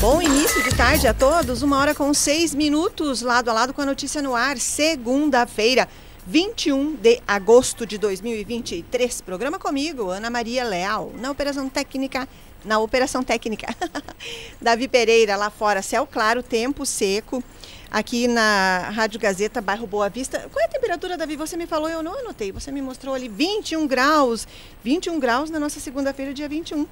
Bom 0.00 0.22
início 0.22 0.62
de 0.62 0.70
tarde 0.76 1.08
a 1.08 1.12
todos, 1.12 1.60
uma 1.60 1.76
hora 1.76 1.92
com 1.92 2.14
seis 2.14 2.54
minutos, 2.54 3.20
lado 3.20 3.48
a 3.48 3.52
lado 3.52 3.74
com 3.74 3.82
a 3.82 3.86
notícia 3.86 4.22
no 4.22 4.32
ar, 4.32 4.56
segunda-feira, 4.56 5.88
21 6.24 6.94
de 6.94 7.20
agosto 7.26 7.84
de 7.84 7.98
2023. 7.98 9.20
Programa 9.22 9.58
comigo, 9.58 10.08
Ana 10.08 10.30
Maria 10.30 10.62
Leal, 10.62 11.12
na 11.20 11.32
Operação 11.32 11.68
Técnica, 11.68 12.28
na 12.64 12.78
Operação 12.78 13.24
Técnica. 13.24 13.74
Davi 14.62 14.86
Pereira, 14.86 15.34
lá 15.34 15.50
fora, 15.50 15.82
céu 15.82 16.06
claro, 16.06 16.44
tempo 16.44 16.86
seco 16.86 17.42
aqui 17.90 18.28
na 18.28 18.90
Rádio 18.90 19.18
Gazeta, 19.18 19.60
bairro 19.60 19.86
Boa 19.86 20.08
Vista. 20.08 20.48
Qual 20.52 20.62
é 20.62 20.66
a 20.66 20.68
temperatura, 20.68 21.16
Davi? 21.16 21.36
Você 21.36 21.56
me 21.56 21.66
falou, 21.66 21.88
eu 21.88 22.02
não 22.02 22.18
anotei. 22.18 22.52
Você 22.52 22.70
me 22.70 22.82
mostrou 22.82 23.14
ali 23.14 23.28
21 23.28 23.86
graus. 23.86 24.46
21 24.84 25.18
graus 25.18 25.50
na 25.50 25.58
nossa 25.58 25.80
segunda-feira, 25.80 26.34
dia 26.34 26.48
21. 26.48 26.86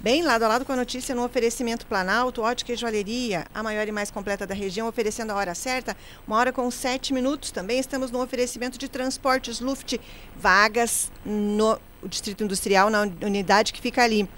Bem 0.00 0.22
lado 0.22 0.44
a 0.44 0.48
lado 0.48 0.64
com 0.64 0.72
a 0.72 0.76
notícia 0.76 1.14
no 1.14 1.24
oferecimento 1.24 1.86
Planalto, 1.86 2.42
ótica 2.42 2.72
e 2.72 2.76
joalheria, 2.76 3.46
a 3.54 3.62
maior 3.62 3.86
e 3.86 3.92
mais 3.92 4.10
completa 4.10 4.46
da 4.46 4.54
região, 4.54 4.88
oferecendo 4.88 5.30
a 5.32 5.34
hora 5.34 5.54
certa, 5.54 5.96
uma 6.26 6.36
hora 6.36 6.52
com 6.52 6.70
sete 6.70 7.12
minutos. 7.12 7.50
Também 7.50 7.78
estamos 7.78 8.10
no 8.10 8.22
oferecimento 8.22 8.78
de 8.78 8.88
transportes 8.88 9.60
Luft, 9.60 9.98
vagas 10.36 11.10
no 11.24 11.78
Distrito 12.04 12.44
Industrial, 12.44 12.90
na 12.90 13.02
unidade 13.22 13.72
que 13.72 13.80
fica 13.80 14.02
ali. 14.02 14.28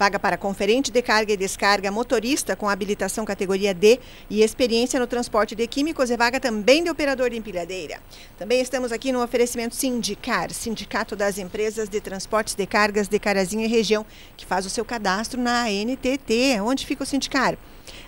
Vaga 0.00 0.18
para 0.18 0.38
conferente 0.38 0.90
de 0.90 1.02
carga 1.02 1.34
e 1.34 1.36
descarga, 1.36 1.90
motorista 1.90 2.56
com 2.56 2.66
habilitação 2.66 3.22
categoria 3.22 3.74
D 3.74 4.00
e 4.30 4.42
experiência 4.42 4.98
no 4.98 5.06
transporte 5.06 5.54
de 5.54 5.66
químicos 5.66 6.08
e 6.08 6.16
vaga 6.16 6.40
também 6.40 6.82
de 6.82 6.88
operador 6.88 7.28
de 7.28 7.36
empilhadeira. 7.36 8.00
Também 8.38 8.62
estamos 8.62 8.92
aqui 8.92 9.12
no 9.12 9.22
oferecimento 9.22 9.76
Sindicar, 9.76 10.50
Sindicato 10.54 11.14
das 11.14 11.36
Empresas 11.36 11.86
de 11.86 12.00
Transportes 12.00 12.54
de 12.54 12.64
Cargas 12.64 13.08
de 13.08 13.18
Carazinho 13.18 13.62
e 13.62 13.68
Região, 13.68 14.06
que 14.38 14.46
faz 14.46 14.64
o 14.64 14.70
seu 14.70 14.86
cadastro 14.86 15.38
na 15.38 15.64
ANTT. 15.64 16.58
Onde 16.62 16.86
fica 16.86 17.02
o 17.02 17.06
Sindicar? 17.06 17.58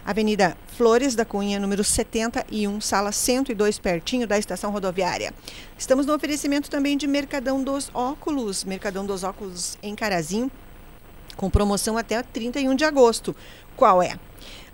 Avenida 0.03 0.57
Flores 0.79 1.15
da 1.15 1.27
Cunha, 1.27 1.61
número 1.61 1.85
71, 1.85 2.81
sala 2.81 3.13
102, 3.13 3.79
pertinho 3.79 4.27
da 4.27 4.39
estação 4.39 4.71
rodoviária. 4.71 5.35
Estamos 5.77 6.07
no 6.07 6.15
oferecimento 6.15 6.71
também 6.71 6.97
de 6.97 7.07
Mercadão 7.07 7.63
dos 7.63 7.91
Óculos, 7.93 8.65
Mercadão 8.65 9.05
dos 9.05 9.23
Óculos 9.23 9.77
em 9.83 9.95
Carazinho, 9.95 10.51
com 11.37 11.51
promoção 11.51 11.99
até 11.99 12.23
31 12.23 12.75
de 12.75 12.85
agosto. 12.85 13.37
Qual 13.77 14.03
é? 14.03 14.19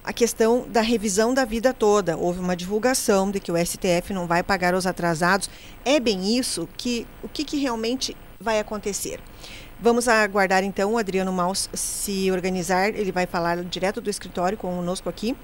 a 0.03 0.13
questão 0.13 0.65
da 0.67 0.81
revisão 0.81 1.33
da 1.33 1.45
vida 1.45 1.73
toda. 1.73 2.17
Houve 2.17 2.39
uma 2.39 2.55
divulgação 2.55 3.31
de 3.31 3.39
que 3.39 3.51
o 3.51 3.57
STF 3.57 4.13
não 4.13 4.27
vai 4.27 4.43
pagar 4.43 4.73
os 4.73 4.85
atrasados. 4.85 5.49
É 5.83 5.99
bem 5.99 6.37
isso 6.37 6.67
que 6.77 7.07
o 7.21 7.29
que, 7.29 7.43
que 7.43 7.57
realmente 7.57 8.15
vai 8.39 8.59
acontecer? 8.59 9.19
Vamos 9.79 10.07
aguardar 10.07 10.63
então 10.63 10.93
o 10.93 10.97
Adriano 10.97 11.33
Maus 11.33 11.69
se 11.73 12.31
organizar. 12.31 12.89
Ele 12.89 13.11
vai 13.11 13.25
falar 13.25 13.63
direto 13.63 13.99
do 13.99 14.09
escritório 14.09 14.57
conosco 14.57 15.09
aqui 15.09 15.35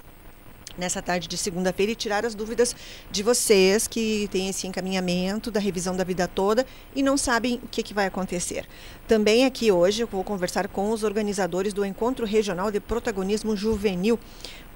nessa 0.78 1.02
tarde 1.02 1.28
de 1.28 1.38
segunda-feira 1.38 1.92
e 1.92 1.96
tirar 1.96 2.26
as 2.26 2.36
dúvidas 2.36 2.76
de 3.12 3.24
vocês 3.24 3.88
que 3.88 4.28
têm 4.32 4.50
esse 4.50 4.68
encaminhamento 4.68 5.52
da 5.52 5.60
revisão 5.60 5.96
da 5.96 6.04
vida 6.04 6.28
toda 6.28 6.66
e 6.96 7.04
não 7.04 7.18
sabem 7.18 7.60
o 7.64 7.68
que, 7.68 7.84
que 7.84 7.94
vai 7.94 8.06
acontecer. 8.06 8.66
Também 9.08 9.46
aqui 9.46 9.72
hoje 9.72 10.04
eu 10.04 10.08
vou 10.08 10.24
conversar 10.24 10.68
com 10.68 10.92
os 10.92 11.04
organizadores 11.04 11.74
do 11.74 11.86
Encontro 11.86 12.26
Regional 12.26 12.72
de 12.72 12.80
Protagonismo 12.80 13.56
Juvenil. 13.56 14.20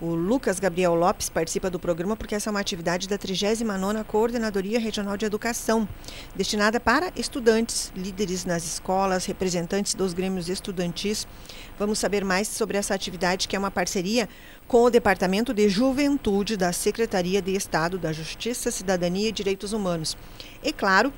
O 0.03 0.15
Lucas 0.15 0.59
Gabriel 0.59 0.93
Lopes 0.95 1.29
participa 1.29 1.69
do 1.69 1.79
programa 1.79 2.17
porque 2.17 2.35
essa 2.35 2.49
é 2.49 2.51
uma 2.51 2.59
atividade 2.59 3.07
da 3.07 3.17
39ª 3.17 4.03
Coordenadoria 4.03 4.77
Regional 4.77 5.15
de 5.15 5.25
Educação, 5.25 5.87
destinada 6.35 6.77
para 6.77 7.13
estudantes, 7.15 7.89
líderes 7.95 8.43
nas 8.43 8.65
escolas, 8.65 9.25
representantes 9.25 9.93
dos 9.93 10.11
grêmios 10.11 10.49
estudantis. 10.49 11.25
Vamos 11.79 11.99
saber 11.99 12.25
mais 12.25 12.49
sobre 12.49 12.77
essa 12.77 12.93
atividade 12.93 13.47
que 13.47 13.55
é 13.55 13.59
uma 13.59 13.71
parceria 13.71 14.27
com 14.67 14.83
o 14.83 14.89
Departamento 14.89 15.53
de 15.53 15.69
Juventude 15.69 16.57
da 16.57 16.73
Secretaria 16.73 17.41
de 17.41 17.55
Estado 17.55 17.97
da 17.97 18.11
Justiça, 18.11 18.71
Cidadania 18.71 19.29
e 19.29 19.31
Direitos 19.31 19.71
Humanos. 19.71 20.17
E 20.61 20.73
claro, 20.73 21.13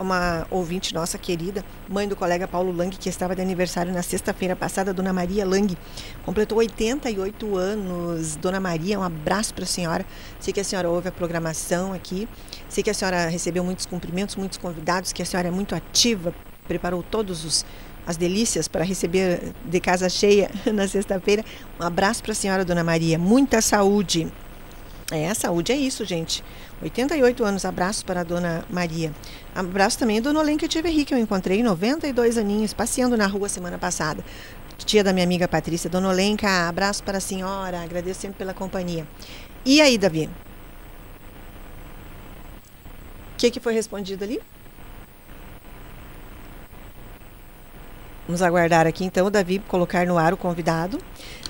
uma 0.00 0.46
ouvinte 0.50 0.94
nossa 0.94 1.18
querida, 1.18 1.62
mãe 1.88 2.08
do 2.08 2.16
colega 2.16 2.48
Paulo 2.48 2.72
Lang, 2.72 2.96
que 2.96 3.08
estava 3.08 3.36
de 3.36 3.42
aniversário 3.42 3.92
na 3.92 4.02
sexta-feira 4.02 4.56
passada, 4.56 4.94
Dona 4.94 5.12
Maria 5.12 5.44
Lang, 5.44 5.76
completou 6.24 6.58
88 6.58 7.56
anos. 7.56 8.36
Dona 8.36 8.58
Maria, 8.58 8.98
um 8.98 9.02
abraço 9.02 9.52
para 9.52 9.64
a 9.64 9.66
senhora. 9.66 10.06
Sei 10.40 10.52
que 10.52 10.60
a 10.60 10.64
senhora 10.64 10.88
ouve 10.88 11.08
a 11.08 11.12
programação 11.12 11.92
aqui. 11.92 12.26
Sei 12.68 12.82
que 12.82 12.88
a 12.88 12.94
senhora 12.94 13.26
recebeu 13.28 13.62
muitos 13.62 13.84
cumprimentos, 13.84 14.36
muitos 14.36 14.56
convidados, 14.56 15.12
que 15.12 15.22
a 15.22 15.26
senhora 15.26 15.48
é 15.48 15.50
muito 15.50 15.74
ativa, 15.74 16.34
preparou 16.66 17.02
todos 17.02 17.44
os 17.44 17.64
as 18.06 18.16
delícias 18.16 18.66
para 18.66 18.82
receber 18.82 19.52
de 19.62 19.78
casa 19.78 20.08
cheia 20.08 20.50
na 20.72 20.88
sexta-feira. 20.88 21.44
Um 21.78 21.84
abraço 21.84 22.22
para 22.22 22.32
a 22.32 22.34
senhora, 22.34 22.64
Dona 22.64 22.82
Maria. 22.82 23.18
Muita 23.18 23.60
saúde. 23.60 24.26
É, 25.10 25.34
saúde 25.34 25.72
é 25.72 25.76
isso, 25.76 26.04
gente. 26.04 26.44
88 26.80 27.44
anos, 27.44 27.64
abraço 27.64 28.04
para 28.04 28.20
a 28.20 28.24
dona 28.24 28.64
Maria. 28.70 29.12
Abraço 29.52 29.98
também 29.98 30.18
a 30.18 30.20
dona 30.20 30.38
Olenka 30.38 30.66
Echeverri, 30.66 31.04
que 31.04 31.12
eu 31.12 31.18
encontrei 31.18 31.62
92 31.62 32.38
aninhos, 32.38 32.72
passeando 32.72 33.16
na 33.16 33.26
rua 33.26 33.48
semana 33.48 33.76
passada. 33.76 34.24
Tia 34.78 35.02
da 35.02 35.12
minha 35.12 35.24
amiga 35.24 35.48
Patrícia. 35.48 35.90
Dona 35.90 36.08
Olenka, 36.08 36.68
abraço 36.68 37.02
para 37.02 37.18
a 37.18 37.20
senhora, 37.20 37.82
agradeço 37.82 38.20
sempre 38.20 38.38
pela 38.38 38.54
companhia. 38.54 39.06
E 39.64 39.80
aí, 39.80 39.98
Davi? 39.98 40.30
O 43.34 43.36
que, 43.36 43.50
que 43.50 43.60
foi 43.60 43.74
respondido 43.74 44.22
ali? 44.22 44.40
Vamos 48.26 48.42
aguardar 48.42 48.86
aqui 48.86 49.04
então 49.04 49.26
o 49.26 49.30
Davi 49.30 49.58
colocar 49.58 50.06
no 50.06 50.16
ar 50.16 50.32
o 50.32 50.36
convidado. 50.36 50.98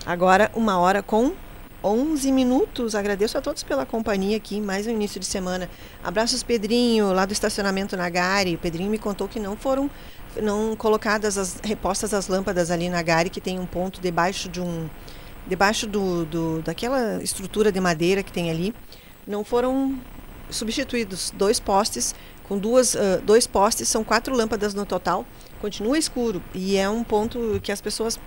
Agora, 0.07 0.51
uma 0.55 0.79
hora 0.79 1.03
com 1.03 1.33
11 1.83 2.31
minutos. 2.33 2.95
Agradeço 2.95 3.39
a 3.39 3.41
todos 3.41 3.63
pela 3.63 3.87
companhia 3.87 4.37
aqui, 4.37 4.61
mais 4.61 4.87
um 4.87 4.91
início 4.91 5.19
de 5.19 5.27
semana. 5.27 5.69
Abraços, 6.05 6.43
Pedrinho, 6.43 7.13
lá 7.13 7.25
do 7.25 7.33
estacionamento 7.33 7.97
Nagari. 7.97 8.55
O 8.55 8.59
Pedrinho 8.59 8.91
me 8.91 8.99
contou 8.99 9.27
que 9.27 9.41
não 9.41 9.57
foram 9.57 9.91
não 10.41 10.77
colocadas 10.77 11.37
as 11.37 11.59
repostas 11.63 12.15
as 12.15 12.29
lâmpadas 12.29 12.71
ali 12.71 12.89
na 12.89 13.03
Gari, 13.03 13.31
que 13.31 13.41
tem 13.41 13.59
um 13.59 13.67
ponto 13.67 14.01
debaixo 14.01 14.49
de 14.49 14.61
um 14.61 14.89
debaixo 15.47 15.87
do, 15.87 16.25
do 16.27 16.63
daquela 16.63 17.21
estrutura 17.23 17.73
de 17.73 17.81
madeira 17.81 18.23
que 18.23 18.31
tem 18.31 18.51
ali, 18.51 18.75
não 19.27 19.43
foram 19.43 19.99
substituídos 20.51 21.33
dois 21.35 21.59
postes 21.59 22.15
com 22.45 22.59
duas 22.59 22.95
uh, 22.95 23.21
dois 23.25 23.47
postes 23.47 23.89
são 23.89 24.03
quatro 24.03 24.35
lâmpadas 24.35 24.75
no 24.75 24.85
total 24.85 25.25
continua 25.61 25.97
escuro 25.97 26.43
e 26.53 26.77
é 26.77 26.89
um 26.89 27.05
ponto 27.05 27.61
que 27.63 27.71
as 27.71 27.81
pessoas 27.81 28.19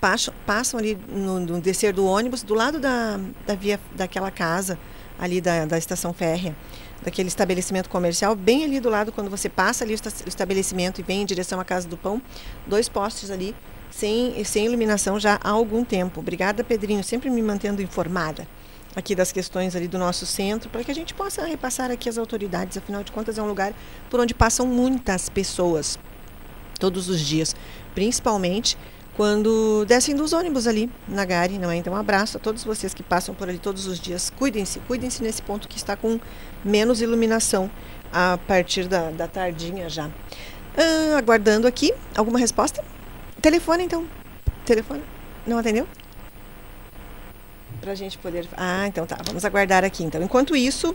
passam, 0.00 0.32
passam 0.46 0.78
ali 0.80 0.98
no, 1.08 1.40
no 1.40 1.60
descer 1.60 1.92
do 1.92 2.04
ônibus 2.06 2.42
do 2.42 2.54
lado 2.54 2.78
da, 2.78 3.18
da 3.46 3.54
via 3.54 3.78
daquela 3.94 4.30
casa 4.30 4.78
ali 5.18 5.40
da, 5.40 5.66
da 5.66 5.76
estação 5.76 6.12
férrea 6.12 6.56
daquele 7.02 7.28
estabelecimento 7.28 7.88
comercial, 7.88 8.36
bem 8.36 8.64
ali 8.64 8.78
do 8.78 8.90
lado, 8.90 9.12
quando 9.12 9.30
você 9.30 9.48
passa 9.48 9.84
ali 9.84 9.94
o 9.94 10.28
estabelecimento 10.28 11.00
e 11.00 11.02
vem 11.02 11.22
em 11.22 11.24
direção 11.24 11.58
à 11.58 11.64
Casa 11.64 11.88
do 11.88 11.96
Pão, 11.96 12.20
dois 12.66 12.88
postes 12.88 13.30
ali, 13.30 13.54
sem, 13.90 14.42
sem 14.44 14.66
iluminação 14.66 15.18
já 15.18 15.38
há 15.42 15.50
algum 15.50 15.84
tempo. 15.84 16.20
Obrigada, 16.20 16.62
Pedrinho, 16.62 17.02
sempre 17.02 17.30
me 17.30 17.42
mantendo 17.42 17.82
informada 17.82 18.46
aqui 18.94 19.14
das 19.14 19.32
questões 19.32 19.76
ali 19.76 19.88
do 19.88 19.98
nosso 19.98 20.26
centro, 20.26 20.68
para 20.68 20.82
que 20.84 20.90
a 20.90 20.94
gente 20.94 21.14
possa 21.14 21.44
repassar 21.46 21.90
aqui 21.90 22.08
as 22.08 22.18
autoridades, 22.18 22.76
afinal 22.76 23.02
de 23.02 23.12
contas 23.12 23.38
é 23.38 23.42
um 23.42 23.46
lugar 23.46 23.72
por 24.10 24.20
onde 24.20 24.34
passam 24.34 24.66
muitas 24.66 25.28
pessoas 25.28 25.98
todos 26.78 27.08
os 27.08 27.20
dias, 27.20 27.54
principalmente 27.94 28.76
quando 29.20 29.84
descem 29.84 30.14
dos 30.16 30.32
ônibus 30.32 30.66
ali 30.66 30.90
na 31.06 31.26
Gare, 31.26 31.58
não 31.58 31.70
é? 31.70 31.76
Então, 31.76 31.92
um 31.92 31.96
abraço 31.96 32.38
a 32.38 32.40
todos 32.40 32.64
vocês 32.64 32.94
que 32.94 33.02
passam 33.02 33.34
por 33.34 33.50
ali 33.50 33.58
todos 33.58 33.86
os 33.86 34.00
dias. 34.00 34.30
Cuidem-se, 34.30 34.78
cuidem-se 34.80 35.22
nesse 35.22 35.42
ponto 35.42 35.68
que 35.68 35.76
está 35.76 35.94
com 35.94 36.18
menos 36.64 37.02
iluminação 37.02 37.70
a 38.10 38.38
partir 38.46 38.88
da, 38.88 39.10
da 39.10 39.28
tardinha 39.28 39.90
já. 39.90 40.08
Aguardando 41.18 41.66
aqui 41.66 41.92
alguma 42.16 42.38
resposta? 42.38 42.82
Telefone, 43.42 43.84
então. 43.84 44.06
Telefone. 44.64 45.02
Não 45.46 45.58
atendeu? 45.58 45.86
Para 47.80 47.92
a 47.92 47.94
gente 47.94 48.18
poder. 48.18 48.46
Ah, 48.58 48.86
então 48.86 49.06
tá. 49.06 49.16
Vamos 49.24 49.42
aguardar 49.42 49.84
aqui. 49.84 50.04
Então, 50.04 50.22
enquanto 50.22 50.54
isso, 50.54 50.94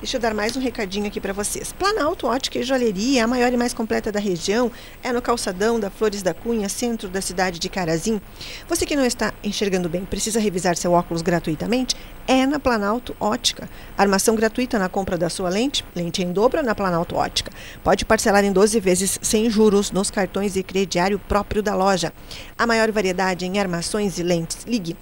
deixa 0.00 0.16
eu 0.16 0.20
dar 0.20 0.32
mais 0.32 0.56
um 0.56 0.60
recadinho 0.60 1.06
aqui 1.06 1.20
para 1.20 1.34
vocês. 1.34 1.72
Planalto 1.72 2.26
Ótica 2.26 2.58
e 2.58 2.62
Joalheria, 2.62 3.24
a 3.24 3.26
maior 3.26 3.52
e 3.52 3.56
mais 3.56 3.74
completa 3.74 4.10
da 4.10 4.18
região, 4.18 4.72
é 5.02 5.12
no 5.12 5.20
calçadão 5.20 5.78
da 5.78 5.90
Flores 5.90 6.22
da 6.22 6.32
Cunha, 6.32 6.70
centro 6.70 7.10
da 7.10 7.20
cidade 7.20 7.58
de 7.58 7.68
Carazim. 7.68 8.18
Você 8.66 8.86
que 8.86 8.96
não 8.96 9.04
está 9.04 9.34
enxergando 9.44 9.90
bem, 9.90 10.06
precisa 10.06 10.40
revisar 10.40 10.74
seu 10.74 10.92
óculos 10.92 11.20
gratuitamente? 11.20 11.94
É 12.26 12.46
na 12.46 12.58
Planalto 12.58 13.14
Ótica. 13.20 13.68
Armação 13.98 14.34
gratuita 14.34 14.78
na 14.78 14.88
compra 14.88 15.18
da 15.18 15.28
sua 15.28 15.50
lente, 15.50 15.84
lente 15.94 16.22
em 16.22 16.32
dobro 16.32 16.62
na 16.62 16.74
Planalto 16.74 17.14
Ótica. 17.14 17.52
Pode 17.84 18.06
parcelar 18.06 18.42
em 18.42 18.52
12 18.52 18.80
vezes 18.80 19.18
sem 19.20 19.50
juros 19.50 19.90
nos 19.90 20.10
cartões 20.10 20.56
e 20.56 20.62
crediário 20.62 21.18
próprio 21.18 21.62
da 21.62 21.74
loja. 21.74 22.10
A 22.56 22.66
maior 22.66 22.90
variedade 22.90 23.44
em 23.44 23.58
armações 23.58 24.18
e 24.18 24.22
lentes. 24.22 24.64
Ligue 24.64 24.96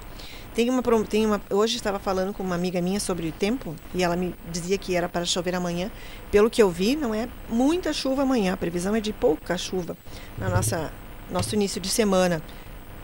Tem 0.55 0.71
uma, 0.71 0.81
tem 1.07 1.27
uma, 1.27 1.39
hoje 1.51 1.75
estava 1.75 1.99
falando 1.99 2.33
com 2.33 2.41
uma 2.41 2.55
amiga 2.55 2.81
minha 2.81 2.99
sobre 2.99 3.27
o 3.27 3.31
tempo 3.31 3.75
e 3.93 4.03
ela 4.03 4.15
me 4.15 4.33
dizia 4.51 4.79
que 4.79 4.95
era 4.95 5.07
para 5.07 5.23
chover 5.25 5.53
amanhã. 5.53 5.91
Pelo 6.31 6.49
que 6.49 6.63
eu 6.63 6.71
vi, 6.71 6.95
não 6.95 7.13
é 7.13 7.29
muita 7.47 7.93
chuva 7.93 8.23
amanhã. 8.23 8.53
A 8.53 8.57
previsão 8.57 8.95
é 8.95 8.99
de 8.99 9.13
pouca 9.13 9.55
chuva 9.59 9.95
na 10.39 10.49
nossa 10.49 10.91
nosso 11.31 11.55
início 11.55 11.79
de 11.81 11.89
semana. 11.89 12.41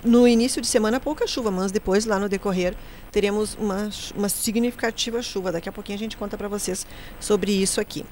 No 0.04 0.28
início 0.28 0.62
de 0.62 0.68
semana, 0.68 1.00
pouca 1.00 1.26
chuva, 1.26 1.50
mas 1.50 1.72
depois, 1.72 2.06
lá 2.06 2.20
no 2.20 2.28
decorrer, 2.28 2.76
teremos 3.12 3.56
uma, 3.56 3.90
uma 4.16 4.28
significativa 4.28 5.22
chuva. 5.22 5.52
Daqui 5.52 5.70
a 5.70 5.72
pouquinho 5.72 5.96
a 5.96 6.00
gente 6.00 6.18
conta 6.18 6.38
para 6.38 6.50
vocês 6.50 6.86
sobre 7.20 7.52
isso 7.54 7.80
aqui. 7.80 8.06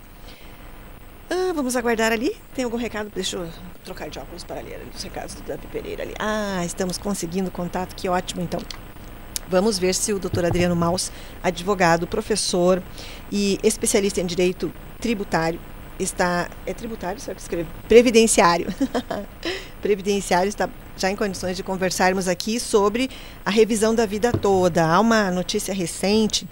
Ah, 1.30 1.54
vamos 1.54 1.76
aguardar 1.76 2.12
ali. 2.12 2.36
Tem 2.54 2.64
algum 2.64 2.78
recado? 2.78 3.12
Deixa 3.14 3.38
eu 3.38 3.50
trocar 3.84 4.10
de 4.10 4.20
óculos 4.20 4.44
para 4.44 4.62
ler 4.62 4.82
os 4.94 5.02
recados 5.04 5.36
da 5.48 5.58
Pereira 5.58 6.04
ali. 6.04 6.14
Ah, 6.20 6.64
estamos 6.66 6.98
conseguindo 6.98 7.52
contato, 7.52 7.96
que 7.96 8.08
ótimo 8.08 8.42
então. 8.42 8.62
Vamos 9.50 9.78
ver 9.78 9.94
se 9.94 10.14
o 10.14 10.20
doutor 10.20 10.46
Adriano 10.46 10.76
Maus, 10.76 11.12
advogado, 11.44 12.08
professor 12.08 12.82
e 13.30 13.60
especialista 13.62 14.22
em 14.22 14.26
direito 14.26 14.72
tributário, 15.00 15.60
está. 16.04 16.50
É 16.66 16.74
tributário, 16.74 17.20
será 17.20 17.36
que 17.36 17.42
escreve? 17.42 17.68
Previdenciário. 17.88 18.68
Previdenciário 19.82 20.50
está 20.50 20.70
já 20.98 21.10
em 21.10 21.16
condições 21.16 21.58
de 21.58 21.64
conversarmos 21.64 22.28
aqui 22.28 22.60
sobre 22.60 23.10
a 23.46 23.50
revisão 23.50 23.96
da 23.96 24.06
vida 24.06 24.32
toda. 24.32 24.86
Há 24.86 25.00
uma 25.00 25.32
notícia 25.32 25.74
recente 25.74 26.48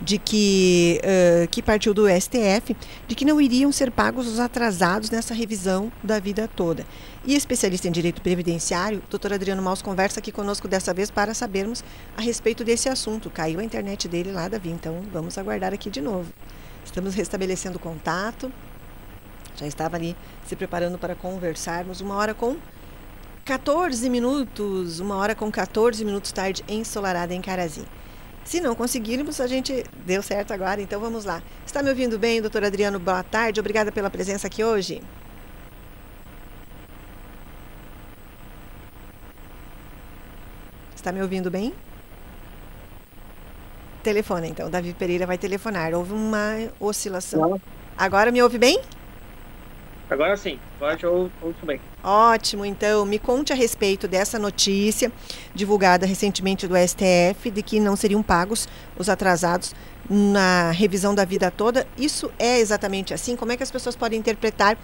de 0.00 0.18
que, 0.18 1.00
uh, 1.02 1.48
que 1.48 1.60
partiu 1.60 1.92
do 1.92 2.06
STF, 2.08 2.76
de 3.06 3.14
que 3.14 3.24
não 3.24 3.40
iriam 3.40 3.72
ser 3.72 3.90
pagos 3.90 4.28
os 4.28 4.38
atrasados 4.38 5.10
nessa 5.10 5.34
revisão 5.34 5.90
da 6.02 6.20
vida 6.20 6.48
toda. 6.48 6.86
E 7.24 7.34
especialista 7.34 7.88
em 7.88 7.90
direito 7.90 8.22
previdenciário, 8.22 9.02
doutor 9.10 9.32
Adriano 9.32 9.60
Maus 9.60 9.82
conversa 9.82 10.20
aqui 10.20 10.30
conosco 10.30 10.68
dessa 10.68 10.94
vez 10.94 11.10
para 11.10 11.34
sabermos 11.34 11.82
a 12.16 12.20
respeito 12.20 12.64
desse 12.64 12.88
assunto. 12.88 13.28
Caiu 13.30 13.60
a 13.60 13.64
internet 13.64 14.08
dele 14.08 14.32
lá, 14.32 14.48
Davi, 14.48 14.70
então 14.70 15.02
vamos 15.12 15.36
aguardar 15.36 15.74
aqui 15.74 15.90
de 15.90 16.00
novo. 16.00 16.32
Estamos 16.84 17.14
restabelecendo 17.14 17.78
contato. 17.78 18.50
Já 19.58 19.66
estava 19.66 19.96
ali 19.96 20.16
se 20.46 20.54
preparando 20.54 20.98
para 20.98 21.14
conversarmos. 21.14 22.00
Uma 22.00 22.14
hora 22.14 22.32
com 22.32 22.56
14 23.44 24.08
minutos, 24.08 25.00
uma 25.00 25.16
hora 25.16 25.34
com 25.34 25.50
14 25.50 26.04
minutos 26.04 26.30
tarde, 26.32 26.64
ensolarada 26.68 27.34
em 27.34 27.40
Carazinho. 27.40 27.88
Se 28.44 28.60
não 28.60 28.74
conseguirmos, 28.74 29.40
a 29.40 29.46
gente 29.46 29.84
deu 30.06 30.22
certo 30.22 30.52
agora, 30.52 30.80
então 30.80 31.00
vamos 31.00 31.24
lá. 31.24 31.42
Está 31.66 31.82
me 31.82 31.90
ouvindo 31.90 32.18
bem, 32.18 32.40
doutor 32.40 32.64
Adriano? 32.64 32.98
Boa 32.98 33.22
tarde, 33.22 33.60
obrigada 33.60 33.90
pela 33.90 34.08
presença 34.08 34.46
aqui 34.46 34.62
hoje. 34.62 35.02
Está 40.94 41.12
me 41.12 41.20
ouvindo 41.20 41.50
bem? 41.50 41.74
Telefona, 44.02 44.46
então. 44.46 44.70
Davi 44.70 44.94
Pereira 44.94 45.26
vai 45.26 45.38
telefonar. 45.38 45.94
Houve 45.94 46.12
uma 46.12 46.70
oscilação. 46.80 47.60
Agora 47.96 48.30
me 48.30 48.42
ouve 48.42 48.58
bem? 48.58 48.80
Agora 50.10 50.36
sim, 50.38 50.58
agora 50.76 50.96
já 50.96 51.08
ouço 51.08 51.66
bem. 51.66 51.78
Ótimo, 52.02 52.64
então 52.64 53.04
me 53.04 53.18
conte 53.18 53.52
a 53.52 53.56
respeito 53.56 54.08
dessa 54.08 54.38
notícia 54.38 55.12
divulgada 55.54 56.06
recentemente 56.06 56.66
do 56.66 56.74
STF 56.74 57.50
de 57.50 57.62
que 57.62 57.78
não 57.78 57.94
seriam 57.94 58.22
pagos 58.22 58.66
os 58.98 59.10
atrasados 59.10 59.74
na 60.08 60.70
revisão 60.70 61.14
da 61.14 61.26
vida 61.26 61.50
toda. 61.50 61.86
Isso 61.98 62.32
é 62.38 62.58
exatamente 62.58 63.12
assim? 63.12 63.36
Como 63.36 63.52
é 63.52 63.56
que 63.56 63.62
as 63.62 63.70
pessoas 63.70 63.94
podem 63.94 64.18
interpretar 64.18 64.78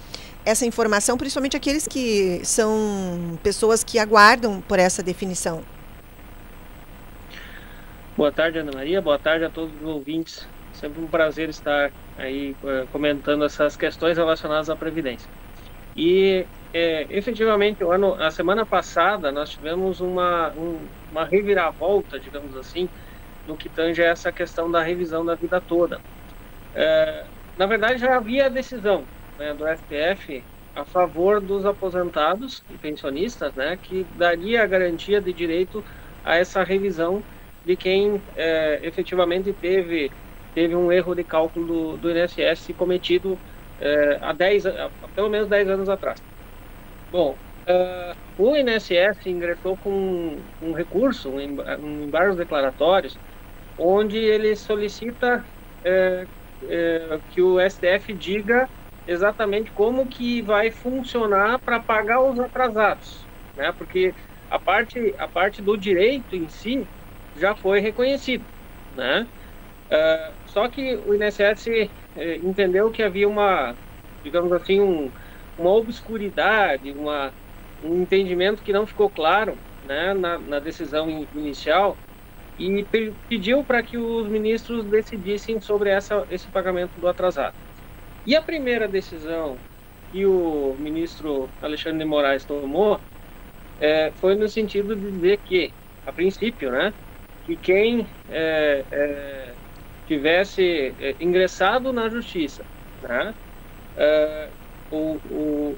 essa 0.44 0.66
informação, 0.66 1.16
principalmente 1.16 1.56
aqueles 1.56 1.88
que 1.88 2.42
são 2.44 3.38
pessoas 3.42 3.82
que 3.82 3.98
aguardam 3.98 4.60
por 4.60 4.78
essa 4.78 5.02
definição? 5.02 5.62
Boa 8.14 8.30
tarde, 8.30 8.58
Ana 8.58 8.72
Maria. 8.72 9.00
Boa 9.00 9.18
tarde 9.18 9.46
a 9.46 9.50
todos 9.50 9.74
os 9.80 9.88
ouvintes 9.88 10.46
Sempre 10.74 11.00
um 11.00 11.08
prazer 11.08 11.48
estar 11.48 11.92
aí 12.16 12.58
uh, 12.62 12.88
comentando 12.88 13.44
essas 13.44 13.76
questões 13.76 14.16
relacionadas 14.18 14.68
à 14.68 14.76
Previdência. 14.76 15.30
E 15.94 16.48
é, 16.72 17.06
efetivamente, 17.16 17.84
o 17.84 17.92
ano, 17.92 18.14
a 18.14 18.30
semana 18.30 18.66
passada 18.66 19.30
nós 19.30 19.50
tivemos 19.50 20.00
uma, 20.00 20.52
um, 20.56 20.90
uma 21.08 21.24
reviravolta, 21.24 22.18
digamos 22.18 22.56
assim, 22.56 22.90
no 23.44 23.56
que 23.56 23.70
tange 23.70 24.02
a 24.02 24.06
essa 24.08 24.32
questão 24.32 24.70
da 24.70 24.82
revisão 24.82 25.24
da 25.24 25.36
vida 25.36 25.60
toda. 25.60 26.02
É, 26.74 27.28
na 27.56 27.66
verdade, 27.66 28.00
já 28.00 28.16
havia 28.16 28.46
a 28.46 28.48
decisão 28.48 29.08
né, 29.38 29.54
do 29.54 29.64
STF 29.68 30.46
a 30.74 30.84
favor 30.84 31.40
dos 31.40 31.64
aposentados 31.64 32.64
e 32.68 32.76
pensionistas, 32.78 33.54
né, 33.54 33.76
que 33.76 34.04
daria 34.10 34.62
a 34.62 34.66
garantia 34.66 35.20
de 35.20 35.32
direito 35.32 35.84
a 36.24 36.36
essa 36.36 36.64
revisão 36.64 37.24
de 37.64 37.76
quem 37.76 38.24
é, 38.34 38.80
efetivamente 38.86 39.52
teve 39.54 40.12
teve 40.54 40.74
um 40.76 40.92
erro 40.92 41.14
de 41.14 41.24
cálculo 41.24 41.66
do, 41.66 41.98
do 41.98 42.10
INSS 42.10 42.74
cometido 42.74 43.40
é, 43.78 44.18
há 44.22 44.32
10, 44.32 44.66
há 44.66 44.90
pelo 45.14 45.30
menos 45.30 45.48
10 45.48 45.68
anos 45.68 45.88
atrás. 45.88 46.20
Bom, 47.10 47.38
uh, 47.68 48.14
o 48.36 48.56
INSS 48.56 49.26
ingressou 49.26 49.78
com 49.78 50.48
um 50.60 50.72
recurso, 50.72 51.30
um, 51.30 51.38
um 51.80 52.02
embargos 52.04 52.36
declaratórios, 52.36 53.18
onde 53.76 54.18
ele 54.18 54.56
solicita 54.56 55.44
é, 55.84 56.26
é, 56.68 57.20
que 57.28 57.42
o 57.42 57.60
STF 57.60 58.14
diga 58.14 58.68
exatamente 59.06 59.72
como 59.72 60.08
que 60.08 60.42
vai 60.42 60.70
funcionar 60.70 61.60
para 61.62 61.82
pagar 61.84 62.22
os 62.24 62.38
atrasados, 62.40 63.30
né? 63.54 63.72
Porque 63.72 64.14
a 64.48 64.58
parte, 64.60 64.98
a 65.18 65.28
parte 65.28 65.62
do 65.62 65.76
direito 65.76 66.34
em 66.36 66.48
si 66.48 66.88
já 67.34 67.56
foi 67.56 67.80
reconhecida, 67.80 68.46
né? 68.90 69.26
Uh, 69.92 70.36
só 70.44 70.68
que 70.68 70.96
o 70.96 71.14
INSS 71.14 71.66
eh, 72.16 72.36
entendeu 72.38 72.90
que 72.90 73.02
havia 73.02 73.28
uma, 73.28 73.78
digamos 74.22 74.50
assim, 74.52 74.80
um, 74.80 75.12
uma 75.56 75.70
obscuridade, 75.72 76.92
uma, 76.94 77.34
um 77.80 78.02
entendimento 78.02 78.62
que 78.62 78.72
não 78.72 78.86
ficou 78.86 79.10
claro 79.10 79.62
né, 79.82 80.14
na, 80.14 80.38
na 80.40 80.60
decisão 80.60 81.08
in, 81.10 81.28
inicial 81.34 82.00
e 82.58 82.86
pediu 83.28 83.64
para 83.64 83.82
que 83.84 83.98
os 83.98 84.28
ministros 84.28 84.86
decidissem 84.88 85.60
sobre 85.60 85.90
essa, 85.90 86.24
esse 86.30 86.50
pagamento 86.50 87.00
do 87.00 87.08
atrasado. 87.08 87.56
E 88.24 88.36
a 88.36 88.42
primeira 88.42 88.88
decisão 88.88 89.62
que 90.08 90.26
o 90.26 90.76
ministro 90.78 91.54
Alexandre 91.60 92.00
de 92.00 92.04
Moraes 92.06 92.44
tomou 92.46 93.02
é, 93.78 94.12
foi 94.14 94.36
no 94.36 94.48
sentido 94.48 94.96
de 94.96 95.10
dizer 95.12 95.40
que, 95.44 95.74
a 96.04 96.12
princípio, 96.12 96.70
né, 96.70 96.94
que 97.42 97.56
quem 97.58 98.08
é, 98.28 99.56
tivesse 100.06 100.94
é, 100.98 101.14
ingressado 101.20 101.92
na 101.92 102.08
justiça, 102.08 102.64
né, 103.02 103.34
é, 103.96 104.48
o, 104.90 105.16
o, 105.30 105.76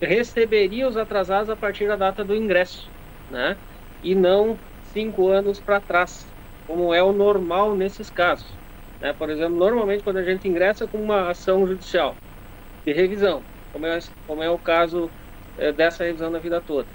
receberia 0.00 0.88
os 0.88 0.96
atrasados 0.96 1.50
a 1.50 1.56
partir 1.56 1.86
da 1.86 1.96
data 1.96 2.24
do 2.24 2.34
ingresso, 2.34 2.90
né, 3.30 3.56
e 4.02 4.14
não 4.14 4.58
cinco 4.92 5.28
anos 5.28 5.60
para 5.60 5.80
trás, 5.80 6.26
como 6.66 6.94
é 6.94 7.02
o 7.02 7.12
normal 7.12 7.76
nesses 7.76 8.10
casos. 8.10 8.46
Né? 9.00 9.12
Por 9.12 9.28
exemplo, 9.28 9.56
normalmente 9.56 10.02
quando 10.02 10.18
a 10.18 10.24
gente 10.24 10.48
ingressa 10.48 10.86
com 10.86 10.98
uma 10.98 11.30
ação 11.30 11.66
judicial 11.66 12.16
de 12.86 12.92
revisão, 12.92 13.42
como 13.72 13.86
é, 13.86 13.98
como 14.26 14.42
é 14.42 14.50
o 14.50 14.58
caso 14.58 15.10
é, 15.58 15.72
dessa 15.72 16.04
revisão 16.04 16.30
da 16.30 16.38
vida 16.38 16.60
toda, 16.60 16.88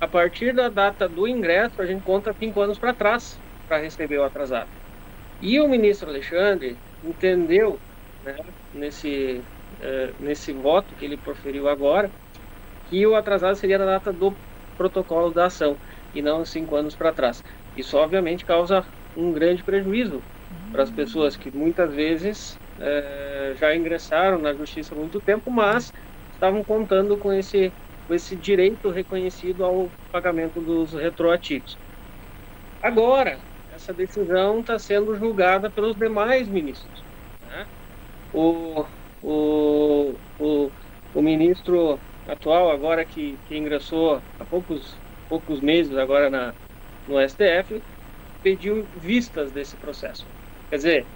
a 0.00 0.08
partir 0.08 0.54
da 0.54 0.70
data 0.70 1.06
do 1.08 1.28
ingresso, 1.28 1.80
a 1.82 1.86
gente 1.86 2.02
conta 2.02 2.32
cinco 2.32 2.60
anos 2.60 2.78
para 2.78 2.94
trás 2.94 3.38
para 3.68 3.78
receber 3.78 4.18
o 4.18 4.24
atrasado. 4.24 4.68
E 5.42 5.60
o 5.60 5.68
ministro 5.68 6.10
Alexandre 6.10 6.82
entendeu, 7.02 7.82
né, 8.22 8.36
nesse, 8.72 9.46
é, 9.80 10.14
nesse 10.20 10.52
voto 10.54 10.96
que 10.96 11.04
ele 11.06 11.18
proferiu 11.18 11.68
agora, 11.68 12.14
que 12.84 13.06
o 13.06 13.14
atrasado 13.16 13.56
seria 13.56 13.78
na 13.78 13.86
data 13.86 14.12
do 14.12 14.40
protocolo 14.76 15.32
da 15.32 15.46
ação 15.46 15.78
e 16.12 16.22
não 16.22 16.44
cinco 16.44 16.76
anos 16.76 16.96
para 16.96 17.12
trás. 17.14 17.42
Isso, 17.74 17.96
obviamente, 17.96 18.44
causa 18.44 18.86
um 19.14 19.32
grande 19.32 19.64
prejuízo 19.64 20.26
para 20.70 20.82
as 20.82 20.90
pessoas 20.92 21.36
que 21.36 21.50
muitas 21.52 21.94
vezes 21.94 22.60
é, 22.80 23.54
já 23.56 23.74
ingressaram 23.76 24.38
na 24.40 24.54
justiça 24.54 24.94
há 24.94 24.98
muito 24.98 25.20
tempo, 25.22 25.50
mas 25.50 25.92
estavam 26.32 26.64
contando 26.64 27.18
com 27.18 27.32
esse, 27.32 27.74
com 28.06 28.14
esse 28.14 28.36
direito 28.36 28.90
reconhecido 28.90 29.64
ao 29.64 29.94
pagamento 30.10 30.60
dos 30.62 30.94
retroativos. 30.94 31.78
Agora, 32.80 33.42
essa 33.82 33.92
decisão 33.92 34.60
está 34.60 34.78
sendo 34.78 35.16
julgada 35.16 35.68
pelos 35.68 35.96
demais 35.96 36.46
ministros. 36.48 37.02
Né? 37.48 37.66
O, 38.32 38.84
o, 39.22 40.14
o, 40.38 40.70
o 41.14 41.22
ministro 41.22 41.98
atual, 42.28 42.70
agora 42.70 43.04
que, 43.04 43.36
que 43.48 43.56
ingressou 43.56 44.22
há 44.38 44.44
poucos 44.44 44.96
poucos 45.28 45.60
meses 45.60 45.96
agora 45.96 46.28
na, 46.28 46.52
no 47.08 47.16
STF, 47.26 47.82
pediu 48.42 48.86
vistas 48.96 49.50
desse 49.50 49.74
processo. 49.76 50.26
Quer 50.68 50.76
dizer, 50.76 51.06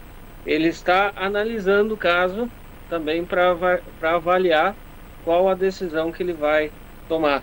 ele 0.46 0.68
está 0.68 1.12
analisando 1.14 1.94
o 1.94 1.98
caso 1.98 2.50
também 2.88 3.26
para 3.26 3.78
avaliar 4.02 4.74
qual 5.22 5.50
a 5.50 5.54
decisão 5.54 6.10
que 6.10 6.22
ele 6.22 6.32
vai 6.32 6.72
tomar. 7.06 7.42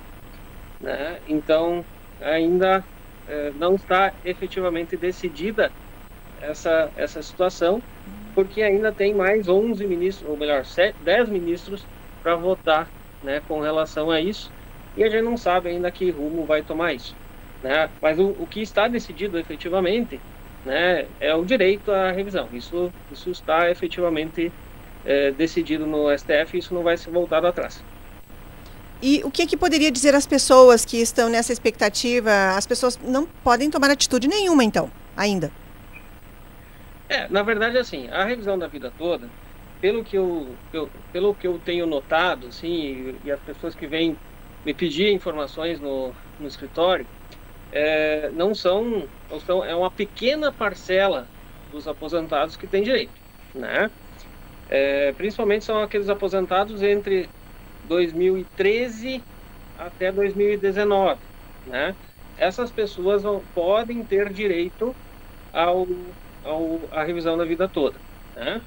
Né? 0.82 1.20
Então, 1.27 1.86
ainda 2.20 2.84
não 3.56 3.75
está 3.75 4.13
efetivamente 4.24 4.98
decidida 4.98 5.72
essa, 6.42 6.92
essa 6.96 7.22
situação, 7.22 7.82
porque 8.36 8.62
ainda 8.62 8.92
tem 8.92 9.13
mais 9.13 9.48
11 9.48 9.86
ministros, 9.88 10.30
ou 10.30 10.38
melhor, 10.38 10.65
7, 10.65 10.96
10 11.03 11.30
ministros 11.30 11.86
para 12.22 12.36
votar 12.36 12.89
né, 13.22 13.42
com 13.48 13.60
relação 13.62 14.12
a 14.12 14.20
isso 14.20 14.51
e 14.96 15.03
a 15.03 15.10
gente 15.10 15.24
não 15.24 15.38
sabe 15.38 15.70
ainda 15.70 15.92
que 15.92 16.10
rumo 16.12 16.46
vai 16.46 16.62
tomar 16.62 16.94
isso. 16.94 17.15
Né? 17.62 17.89
Mas 18.01 18.20
o, 18.20 18.30
o 18.30 18.48
que 18.48 18.62
está 18.62 18.88
decidido 18.88 19.39
efetivamente 19.39 20.20
né, 20.65 21.08
é 21.20 21.34
o 21.34 21.44
direito 21.44 21.92
à 21.92 22.12
revisão. 22.12 22.48
Isso, 22.51 22.92
isso 23.12 23.32
está 23.32 23.70
efetivamente 23.70 24.51
é, 25.06 25.32
decidido 25.32 25.86
no 25.86 26.10
STF 26.18 26.58
isso 26.58 26.74
não 26.74 26.84
vai 26.84 26.98
ser 26.98 27.12
voltado 27.12 27.48
atrás. 27.48 27.84
E 29.05 29.22
o 29.25 29.29
que, 29.29 29.45
que 29.45 29.57
poderia 29.57 29.91
dizer 29.91 30.15
às 30.15 30.25
pessoas 30.25 30.86
que 30.86 30.95
estão 30.95 31.27
nessa 31.27 31.51
expectativa? 31.51 32.31
As 32.55 32.65
pessoas 32.65 32.98
não 33.03 33.25
podem 33.25 33.69
tomar 33.69 33.89
atitude 33.91 34.29
nenhuma, 34.29 34.63
então, 34.63 34.89
ainda. 35.17 35.51
É, 37.10 37.27
na 37.27 37.43
verdade, 37.43 37.77
assim, 37.77 38.07
a 38.07 38.24
revisão 38.24 38.57
da 38.57 38.65
vida 38.65 38.93
toda, 38.98 39.29
pelo 39.81 40.05
que 40.05 40.17
eu, 40.17 40.48
eu 40.72 40.89
pelo 41.12 41.36
que 41.36 41.45
eu 41.45 41.60
tenho 41.65 41.86
notado, 41.86 42.48
assim, 42.48 42.74
e, 42.74 43.15
e 43.25 43.31
as 43.31 43.41
pessoas 43.41 43.75
que 43.75 43.86
vêm 43.86 44.15
me 44.65 44.74
pedir 44.74 45.12
informações 45.12 45.81
no, 45.81 46.13
no 46.39 46.48
escritório, 46.48 47.05
é, 47.74 48.31
não 48.33 48.55
são, 48.55 49.03
são, 49.45 49.65
é 49.65 49.75
uma 49.75 49.91
pequena 49.91 50.50
parcela 50.50 51.27
dos 51.74 51.89
aposentados 51.89 52.55
que 52.55 52.67
tem 52.67 52.83
direito, 52.83 53.12
né? 53.53 53.91
É, 54.69 55.12
principalmente 55.12 55.65
são 55.65 55.83
aqueles 55.83 56.07
aposentados 56.07 56.81
entre 56.81 57.29
2013 57.84 59.28
até 59.75 60.12
2019, 60.12 61.25
né? 61.66 61.98
Essas 62.36 62.72
pessoas 62.72 63.24
vão, 63.24 63.48
podem 63.54 64.06
ter 64.06 64.32
direito 64.34 64.98
ao, 65.52 65.88
ao 66.44 66.94
a 66.94 67.04
revisão 67.04 67.38
da 67.38 67.46
vida 67.46 67.70
toda, 67.70 68.04
né? 68.36 68.66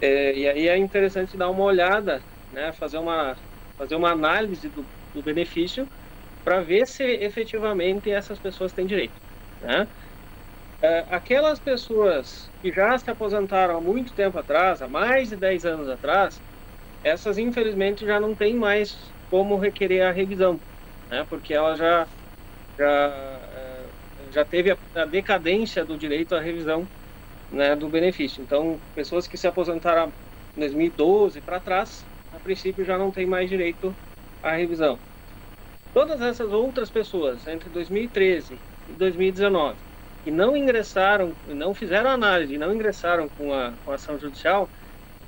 É, 0.00 0.34
e 0.38 0.48
aí 0.48 0.68
é 0.68 0.76
interessante 0.78 1.36
dar 1.36 1.50
uma 1.50 1.64
olhada, 1.64 2.26
né? 2.50 2.72
Fazer 2.72 2.98
uma 2.98 3.36
fazer 3.78 3.96
uma 3.96 4.10
análise 4.12 4.68
do 4.70 4.90
do 5.12 5.22
benefício 5.24 5.90
para 6.44 6.62
ver 6.62 6.86
se 6.86 7.04
efetivamente 7.04 8.10
essas 8.10 8.40
pessoas 8.40 8.72
têm 8.72 8.86
direito. 8.86 9.22
Né? 9.60 9.88
É, 10.82 11.00
aquelas 11.14 11.60
pessoas 11.60 12.52
que 12.62 12.72
já 12.72 12.96
se 12.98 13.10
aposentaram 13.10 13.76
há 13.76 13.80
muito 13.80 14.14
tempo 14.14 14.38
atrás, 14.38 14.80
há 14.80 14.88
mais 14.88 15.28
de 15.28 15.36
10 15.36 15.64
anos 15.66 15.88
atrás, 15.88 16.42
essas 17.02 17.38
infelizmente 17.38 18.04
já 18.04 18.20
não 18.20 18.34
têm 18.34 18.54
mais 18.54 19.14
como 19.30 19.56
requerer 19.56 20.02
a 20.06 20.12
revisão, 20.12 20.60
né? 21.10 21.24
porque 21.28 21.54
ela 21.54 21.74
já, 21.76 22.08
já, 22.78 23.48
é, 23.52 23.90
já 24.30 24.44
teve 24.44 24.76
a, 24.94 25.04
decadência 25.06 25.84
do 25.84 25.96
direito 25.96 26.34
à 26.34 26.40
revisão 26.40 26.88
né, 27.50 27.76
do 27.76 27.88
benefício. 27.88 28.42
Então, 28.42 28.80
pessoas 28.94 29.26
que 29.26 29.36
se 29.36 29.46
aposentaram 29.46 30.12
em 30.56 30.60
2012 30.60 31.40
para 31.42 31.60
trás, 31.60 32.06
a 32.32 32.40
princípio 32.40 32.84
já 32.84 32.98
não 32.98 33.10
tem 33.10 33.26
mais 33.26 33.48
direito 33.48 33.96
a 34.42 34.52
revisão. 34.56 35.00
Todas 35.92 36.20
essas 36.20 36.52
outras 36.52 36.90
pessoas, 36.90 37.46
entre 37.46 37.68
2013 37.68 38.60
e 38.86 38.94
2019, 38.94 39.80
que 40.22 40.30
não 40.30 40.56
ingressaram, 40.56 41.36
não 41.44 41.74
fizeram 41.74 42.10
análise, 42.10 42.58
não 42.58 42.72
ingressaram 42.74 43.28
com 43.28 43.52
a, 43.52 43.76
com 43.84 43.90
a 43.90 43.94
ação 43.94 44.18
judicial, 44.18 44.70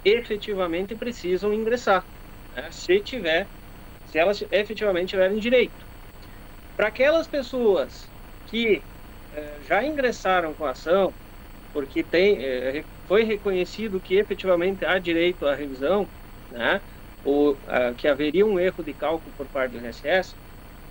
efetivamente 0.04 0.97
precisam 0.97 1.52
ingressar, 1.54 2.06
né? 2.54 2.71
se 2.71 3.00
tiver, 3.02 3.50
se 4.04 4.18
elas 4.18 4.42
efetivamente 4.50 5.11
tiverem 5.11 5.38
direito. 5.38 5.87
Para 6.76 6.88
aquelas 6.88 7.28
pessoas 7.28 8.12
que 8.47 8.87
eh, 9.30 9.62
já 9.62 9.85
ingressaram 9.85 10.54
com 10.54 10.64
a 10.64 10.73
ação, 10.73 11.16
porque 11.73 12.04
tem, 12.04 12.44
eh, 12.44 12.87
foi 13.06 13.25
reconhecido 13.25 14.00
que 14.00 14.14
efetivamente 14.16 14.85
há 14.85 14.99
direito 14.99 15.47
à 15.47 15.54
revisão, 15.54 16.11
né? 16.50 16.82
ou 17.23 17.54
uh, 17.64 17.94
que 17.97 18.09
haveria 18.09 18.44
um 18.47 18.59
erro 18.59 18.82
de 18.82 18.94
cálculo 18.94 19.35
por 19.35 19.49
parte 19.49 19.73
do 19.73 19.78
INSS, 19.87 20.37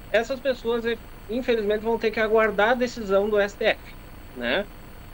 essas 0.10 0.42
pessoas, 0.42 0.84
infelizmente, 1.30 1.84
vão 1.84 1.98
ter 2.00 2.12
que 2.12 2.20
aguardar 2.20 2.72
a 2.72 2.76
decisão 2.76 3.30
do 3.30 3.40
STF, 3.40 3.82
né? 4.36 4.68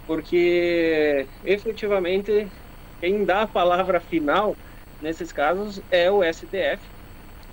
Porque, 0.05 1.29
efetivamente, 1.43 2.51
quem 2.99 3.25
dá 3.25 3.43
a 3.43 3.47
palavra 3.47 3.99
final 3.99 4.55
nesses 5.01 5.31
casos 5.31 5.81
é 5.91 6.09
o 6.11 6.23
STF 6.23 6.79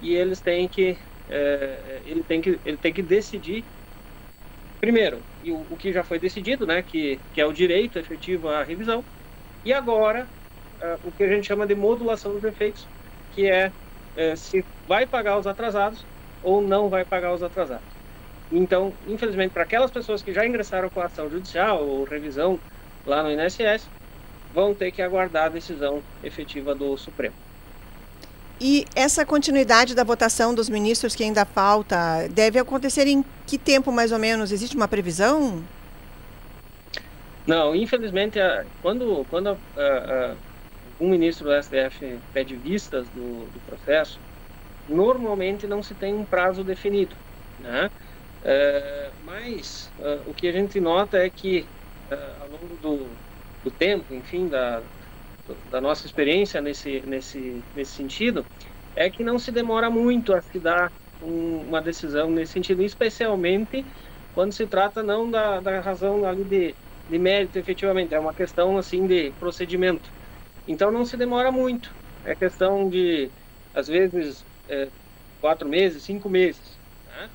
e 0.01 0.15
eles 0.15 0.41
têm 0.41 0.69
que 0.69 0.97
é, 1.29 2.03
ele 2.05 2.23
tem 2.23 2.41
que 2.41 2.59
ele 2.65 2.77
tem 2.77 2.93
que 2.93 3.03
decidir 3.03 3.65
primeiro. 4.81 5.19
E 5.43 5.51
o, 5.51 5.67
o, 5.71 5.77
que 5.77 5.93
já 5.93 6.03
foi 6.03 6.19
decidido 6.19 6.67
né 6.67 6.83
que, 6.83 7.19
que 7.33 7.41
é 7.41 7.47
o 7.47 7.53
direito 7.53 7.99
efetivo 7.99 8.49
à 8.49 8.63
revisão. 8.63 9.05
E 9.65 9.73
agora 9.73 10.29
é, 10.81 10.99
o 11.03 11.13
que 11.13 11.23
a 11.23 11.29
gente 11.29 11.47
chama 11.47 11.67
de 11.67 11.75
modulação 11.75 12.33
dos 12.33 12.45
efeitos 12.45 12.87
que 13.33 13.47
é, 13.47 13.73
é, 14.17 14.37
se 14.37 14.65
vai 14.87 15.07
pagar 15.07 15.39
os 15.39 15.47
atrasados 15.47 16.05
ou 16.43 16.61
não 16.63 16.89
vai 16.89 17.05
pagar 17.05 17.33
os 17.35 17.43
atrasados. 17.43 17.95
Então, 18.51 18.93
infelizmente, 19.07 19.53
para 19.53 19.63
aquelas 19.65 19.91
pessoas 19.91 20.23
que 20.23 20.33
já 20.33 20.47
ingressaram 20.47 20.91
com 20.91 21.01
a 21.01 21.07
ação 21.07 21.29
judicial 21.31 21.87
ou 21.87 22.05
revisão 22.05 22.61
lá 23.05 23.23
no 23.23 23.31
INSS, 23.31 23.91
vão 24.55 24.73
ter 24.73 24.93
que 24.93 25.03
aguardar 25.03 25.47
a 25.47 25.49
decisão 25.49 26.03
efetiva 26.23 26.75
do 26.75 26.97
Supremo. 26.97 27.35
E 28.61 28.87
essa 28.95 29.27
continuidade 29.27 29.95
da 29.95 30.05
votação 30.05 30.55
dos 30.55 30.69
ministros 30.69 31.17
que 31.17 31.25
ainda 31.25 31.45
falta 31.45 32.29
deve 32.31 32.59
acontecer 32.59 33.07
em 33.09 33.25
que 33.47 33.59
tempo 33.59 33.91
mais 33.91 34.13
ou 34.13 34.19
menos? 34.19 34.53
Existe 34.53 34.77
uma 34.77 34.87
previsão? 34.87 35.63
Não, 37.45 37.75
infelizmente, 37.75 38.39
quando, 38.81 39.27
quando 39.29 39.59
um 41.01 41.09
ministro 41.09 41.47
do 41.47 41.63
STF 41.63 42.19
pede 42.33 42.55
vistas 42.55 43.07
do, 43.09 43.45
do, 43.53 43.61
processo, 43.67 44.19
normalmente 44.89 45.67
não 45.67 45.83
se 45.83 45.93
tem 45.95 46.15
um 46.15 46.25
prazo 46.25 46.63
definido. 46.63 47.15
Né? 47.59 47.91
É, 48.45 49.11
mas 49.25 49.91
uh, 49.99 50.31
o 50.31 50.35
que 50.35 50.47
a 50.49 50.53
gente 50.53 50.81
nota 50.81 51.19
é 51.19 51.29
que 51.29 51.67
uh, 52.11 52.43
ao 52.43 52.49
longo 52.49 52.77
do, 52.81 53.07
do 53.65 53.71
tempo, 53.73 54.15
enfim, 54.15 54.49
da, 54.49 54.85
da 55.71 55.81
nossa 55.81 56.07
experiência 56.07 56.61
nesse, 56.61 57.03
nesse, 57.07 57.65
nesse 57.75 57.93
sentido, 57.95 58.47
é 58.95 59.11
que 59.11 59.25
não 59.25 59.39
se 59.39 59.51
demora 59.53 59.91
muito 59.91 60.35
a 60.35 60.41
se 60.43 60.61
dar 60.61 60.93
um, 61.21 61.63
uma 61.69 61.83
decisão 61.83 62.31
nesse 62.31 62.53
sentido, 62.53 62.83
especialmente 62.83 63.85
quando 64.33 64.53
se 64.53 64.67
trata 64.67 65.03
não 65.03 65.31
da, 65.31 65.61
da 65.61 65.81
razão 65.81 66.25
ali 66.25 66.45
de, 66.45 66.77
de 67.09 67.19
mérito 67.19 67.59
efetivamente, 67.59 68.15
é 68.15 68.21
uma 68.21 68.35
questão 68.35 68.77
assim 68.79 69.07
de 69.07 69.33
procedimento. 69.35 70.11
Então 70.67 70.91
não 70.91 71.05
se 71.05 71.17
demora 71.17 71.53
muito, 71.53 71.97
é 72.25 72.35
questão 72.37 72.89
de, 72.89 73.33
às 73.73 73.87
vezes, 73.89 74.47
é, 74.69 74.91
quatro 75.41 75.69
meses, 75.69 76.05
cinco 76.05 76.29
meses. 76.29 76.81
Né? 77.07 77.31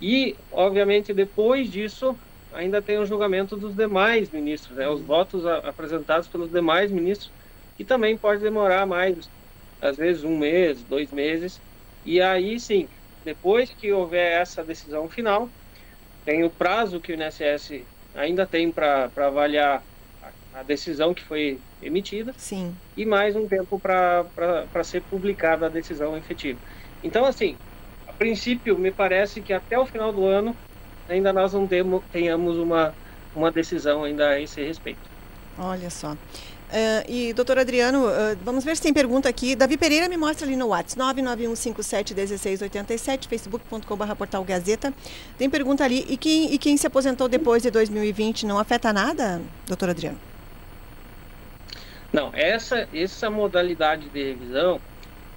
E, 0.00 0.36
obviamente, 0.50 1.12
depois 1.12 1.70
disso, 1.70 2.18
ainda 2.52 2.82
tem 2.82 2.98
o 2.98 3.06
julgamento 3.06 3.56
dos 3.56 3.74
demais 3.74 4.30
ministros, 4.30 4.76
né? 4.76 4.88
os 4.88 5.00
votos 5.00 5.46
a, 5.46 5.58
apresentados 5.58 6.28
pelos 6.28 6.50
demais 6.50 6.90
ministros, 6.90 7.30
que 7.76 7.84
também 7.84 8.16
pode 8.16 8.42
demorar 8.42 8.86
mais, 8.86 9.30
às 9.80 9.96
vezes 9.96 10.24
um 10.24 10.36
mês, 10.36 10.82
dois 10.82 11.12
meses. 11.12 11.60
E 12.04 12.20
aí 12.20 12.58
sim, 12.58 12.88
depois 13.24 13.70
que 13.70 13.92
houver 13.92 14.40
essa 14.40 14.62
decisão 14.64 15.08
final, 15.08 15.48
tem 16.24 16.44
o 16.44 16.50
prazo 16.50 17.00
que 17.00 17.12
o 17.12 17.14
INSS 17.14 17.82
ainda 18.14 18.46
tem 18.46 18.70
para 18.70 19.10
avaliar 19.16 19.82
a, 20.22 20.60
a, 20.60 20.62
decisão 20.62 21.14
que 21.14 21.22
foi 21.22 21.58
emitida. 21.80 22.34
Sim. 22.36 22.74
E 22.96 23.06
mais 23.06 23.36
um 23.36 23.46
tempo 23.46 23.80
para 23.80 24.84
ser 24.84 25.02
publicada 25.02 25.66
a 25.66 25.70
decisão 25.70 26.16
efetiva. 26.16 26.58
Então, 27.02 27.24
assim, 27.24 27.56
a 28.06 28.12
princípio, 28.12 28.78
me 28.78 28.90
parece 28.90 29.40
que 29.40 29.52
até 29.52 29.78
o 29.78 29.86
final 29.86 30.12
do 30.12 30.26
ano 30.26 30.54
ainda 31.10 31.32
nós 31.32 31.52
não 31.52 31.66
temos, 31.66 32.04
tenhamos 32.12 32.56
uma, 32.56 32.94
uma 33.34 33.50
decisão 33.50 34.04
ainda 34.04 34.28
a 34.28 34.40
esse 34.40 34.62
respeito. 34.62 35.00
Olha 35.58 35.90
só. 35.90 36.12
Uh, 36.12 37.02
e, 37.08 37.32
doutor 37.32 37.58
Adriano, 37.58 38.06
uh, 38.06 38.38
vamos 38.44 38.64
ver 38.64 38.76
se 38.76 38.82
tem 38.82 38.92
pergunta 38.92 39.28
aqui. 39.28 39.56
Davi 39.56 39.76
Pereira 39.76 40.08
me 40.08 40.16
mostra 40.16 40.46
ali 40.46 40.54
no 40.54 40.68
WhatsApp, 40.68 41.20
991571687, 41.20 43.26
facebook.com.br 43.26 44.14
portal 44.16 44.44
Gazeta. 44.44 44.94
Tem 45.36 45.50
pergunta 45.50 45.82
ali. 45.84 46.06
E 46.08 46.16
quem, 46.16 46.54
e 46.54 46.58
quem 46.58 46.76
se 46.76 46.86
aposentou 46.86 47.28
depois 47.28 47.64
de 47.64 47.72
2020 47.72 48.46
não 48.46 48.56
afeta 48.56 48.92
nada, 48.92 49.42
doutor 49.66 49.90
Adriano? 49.90 50.20
Não, 52.12 52.30
essa, 52.32 52.88
essa 52.94 53.28
modalidade 53.28 54.08
de 54.08 54.22
revisão, 54.22 54.80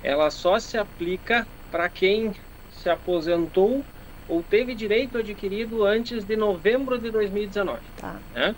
ela 0.03 0.29
só 0.29 0.59
se 0.59 0.77
aplica 0.77 1.47
para 1.71 1.89
quem 1.89 2.31
se 2.71 2.89
aposentou 2.89 3.83
ou 4.27 4.43
teve 4.43 4.73
direito 4.73 5.17
adquirido 5.17 5.83
antes 5.83 6.23
de 6.23 6.35
novembro 6.35 6.97
de 6.97 7.11
2019. 7.11 7.79
Tá. 7.97 8.19
Né? 8.33 8.55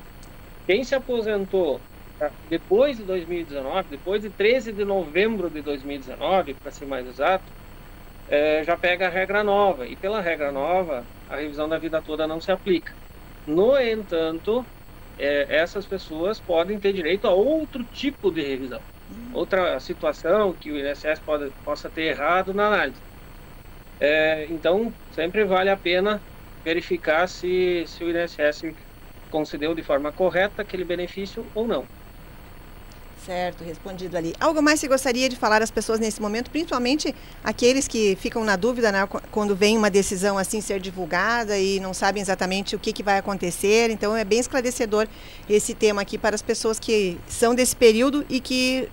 Quem 0.66 0.84
se 0.84 0.96
aposentou 0.96 1.80
Tá? 2.18 2.32
Depois 2.50 2.98
de 2.98 3.04
2019, 3.04 3.90
depois 3.90 4.22
de 4.22 4.30
13 4.30 4.72
de 4.72 4.86
novembro 4.86 5.50
de 5.50 5.62
2019, 5.62 6.54
para 6.54 6.72
ser 6.72 6.86
mais 6.86 7.06
exato, 7.08 7.44
é, 8.30 8.64
já 8.64 8.78
pega 8.78 9.08
a 9.08 9.10
regra 9.10 9.44
nova. 9.44 9.86
E 9.86 9.96
pela 9.96 10.22
regra 10.22 10.52
nova, 10.52 11.04
a 11.30 11.36
revisão 11.36 11.68
da 11.68 11.78
vida 11.78 12.02
toda 12.02 12.26
não 12.26 12.40
se 12.40 12.52
aplica. 12.52 12.94
No 13.46 13.78
entanto, 13.78 14.66
é, 15.20 15.58
essas 15.58 15.86
pessoas 15.86 16.40
podem 16.40 16.80
ter 16.80 16.94
direito 16.94 17.28
a 17.28 17.32
outro 17.32 17.84
tipo 17.94 18.32
de 18.32 18.42
revisão. 18.42 18.80
Outra 19.34 19.80
situação 19.80 20.54
que 20.54 20.72
o 20.72 20.80
INSS 20.80 21.20
pode, 21.20 21.52
possa 21.64 21.90
ter 21.90 22.04
errado 22.04 22.54
na 22.54 22.68
análise. 22.68 23.00
É, 24.00 24.48
então, 24.50 24.94
sempre 25.14 25.44
vale 25.46 25.70
a 25.70 25.78
pena 25.78 26.22
verificar 26.64 27.28
se, 27.28 27.86
se 27.88 28.04
o 28.04 28.10
INSS 28.10 28.74
concedeu 29.30 29.76
de 29.76 29.84
forma 29.84 30.12
correta 30.12 30.62
aquele 30.62 30.84
benefício 30.84 31.46
ou 31.54 31.68
não. 31.68 31.86
Certo, 33.26 33.64
respondido 33.64 34.16
ali. 34.16 34.36
Algo 34.40 34.62
mais 34.62 34.80
você 34.80 34.88
gostaria 34.88 35.28
de 35.28 35.36
falar 35.36 35.60
às 35.62 35.72
pessoas 35.72 36.00
nesse 36.00 36.22
momento, 36.22 36.52
principalmente 36.52 37.14
aqueles 37.44 37.88
que 37.88 38.16
ficam 38.18 38.44
na 38.44 38.56
dúvida 38.56 38.92
né, 38.92 39.08
quando 39.32 39.56
vem 39.56 39.76
uma 39.76 39.90
decisão 39.90 40.38
assim 40.38 40.62
ser 40.62 40.80
divulgada 40.80 41.58
e 41.58 41.80
não 41.80 41.92
sabem 41.92 42.22
exatamente 42.22 42.76
o 42.76 42.80
que, 42.80 42.94
que 42.94 43.02
vai 43.02 43.18
acontecer. 43.18 43.90
Então 43.90 44.16
é 44.16 44.24
bem 44.24 44.40
esclarecedor 44.40 45.08
esse 45.50 45.74
tema 45.74 46.04
aqui 46.04 46.20
para 46.20 46.36
as 46.36 46.44
pessoas 46.44 46.80
que 46.80 47.18
são 47.28 47.56
desse 47.56 47.76
período 47.76 48.24
e 48.30 48.40
que 48.40 48.88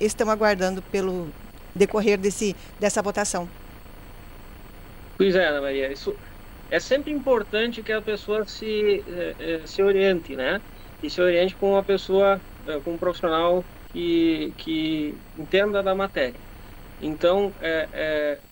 estão 0.00 0.30
aguardando 0.30 0.80
pelo 0.80 1.28
decorrer 1.74 2.16
desse, 2.16 2.56
dessa 2.80 3.02
votação. 3.02 3.46
Pois 5.16 5.34
é, 5.36 5.46
Ana 5.46 5.60
Maria, 5.60 5.92
isso 5.92 6.18
é 6.68 6.80
sempre 6.80 7.12
importante 7.12 7.82
que 7.82 7.92
a 7.92 8.02
pessoa 8.02 8.44
se, 8.46 9.04
eh, 9.38 9.66
se 9.66 9.82
oriente, 9.82 10.34
né? 10.36 10.60
E 11.02 11.10
se 11.10 11.20
oriente 11.20 11.56
com 11.56 11.70
uma 11.72 11.84
pessoa, 11.84 12.42
eh, 12.66 12.80
com 12.82 12.94
um 12.94 12.98
profissional 12.98 13.68
que, 13.86 14.54
que 14.58 15.22
entenda 15.36 15.82
da 15.82 15.94
matéria. 15.94 16.42
Então, 17.00 17.54
é, 17.60 17.90
é 17.92 18.44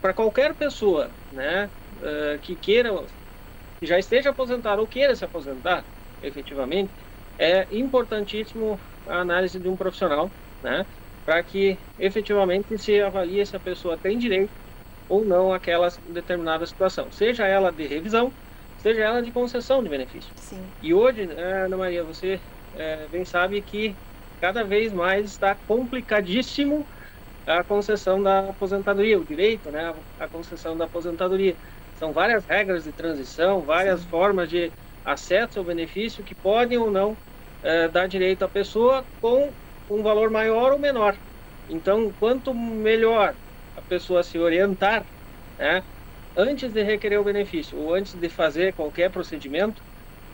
para 0.00 0.14
qualquer 0.14 0.56
pessoa 0.56 1.16
né, 1.30 1.70
que 2.42 2.56
queira, 2.56 2.90
que 3.80 3.86
já 3.86 3.98
esteja 3.98 4.30
aposentado 4.30 4.80
ou 4.82 4.88
queira 4.88 5.14
se 5.14 5.24
aposentar, 5.24 5.86
efetivamente, 6.20 6.94
é 7.38 7.66
importantíssimo 7.76 8.80
a 9.06 9.20
análise 9.20 9.60
de 9.60 9.68
um 9.68 9.76
profissional, 9.76 10.34
né, 10.62 10.86
para 11.24 11.42
que 11.44 11.80
efetivamente 11.98 12.78
se 12.78 13.00
avalie 13.00 13.44
se 13.46 13.56
a 13.56 13.60
pessoa 13.60 13.98
tem 13.98 14.18
direito 14.18 14.54
ou 15.08 15.24
não 15.24 15.52
àquela 15.52 15.88
determinada 16.06 16.66
situação, 16.66 17.10
seja 17.10 17.46
ela 17.46 17.70
de 17.72 17.86
revisão, 17.86 18.34
seja 18.76 19.02
ela 19.02 19.22
de 19.22 19.32
concessão 19.32 19.82
de 19.82 19.88
benefício. 19.88 20.32
Sim. 20.36 20.72
E 20.80 20.92
hoje, 20.94 21.22
Ana 21.22 21.76
Maria, 21.76 22.04
você 22.04 22.40
é, 22.72 23.08
bem 23.08 23.24
sabe 23.24 23.62
que 23.62 23.98
cada 24.38 24.64
vez 24.64 24.92
mais 24.92 25.26
está 25.26 25.54
complicadíssimo 25.54 26.86
a 27.46 27.62
concessão 27.64 28.22
da 28.22 28.50
aposentadoria, 28.50 29.18
o 29.18 29.24
direito, 29.24 29.70
né, 29.70 29.94
a 30.18 30.28
concessão 30.28 30.76
da 30.76 30.84
aposentadoria. 30.86 31.56
São 31.94 32.12
várias 32.12 32.44
regras 32.46 32.84
de 32.84 32.92
transição, 32.92 33.64
várias 33.64 34.02
Sim. 34.02 34.08
formas 34.08 34.48
de 34.50 34.74
acesso 35.04 35.58
ao 35.58 35.64
benefício 35.64 36.24
que 36.24 36.34
podem 36.34 36.76
ou 36.78 36.90
não 36.90 37.18
é, 37.62 37.88
dar 37.88 38.06
direito 38.08 38.42
à 38.44 38.48
pessoa 38.48 39.08
com 39.20 39.56
um 39.88 40.02
valor 40.02 40.30
maior 40.30 40.72
ou 40.72 40.78
menor. 40.78 41.18
Então, 41.68 42.12
quanto 42.12 42.52
melhor 42.54 43.36
pessoa 43.86 44.22
se 44.22 44.38
orientar, 44.38 45.06
né, 45.58 45.82
antes 46.36 46.72
de 46.72 46.82
requerer 46.82 47.20
o 47.20 47.24
benefício 47.24 47.78
ou 47.78 47.94
antes 47.94 48.14
de 48.14 48.28
fazer 48.30 48.74
qualquer 48.74 49.10
procedimento, 49.10 49.82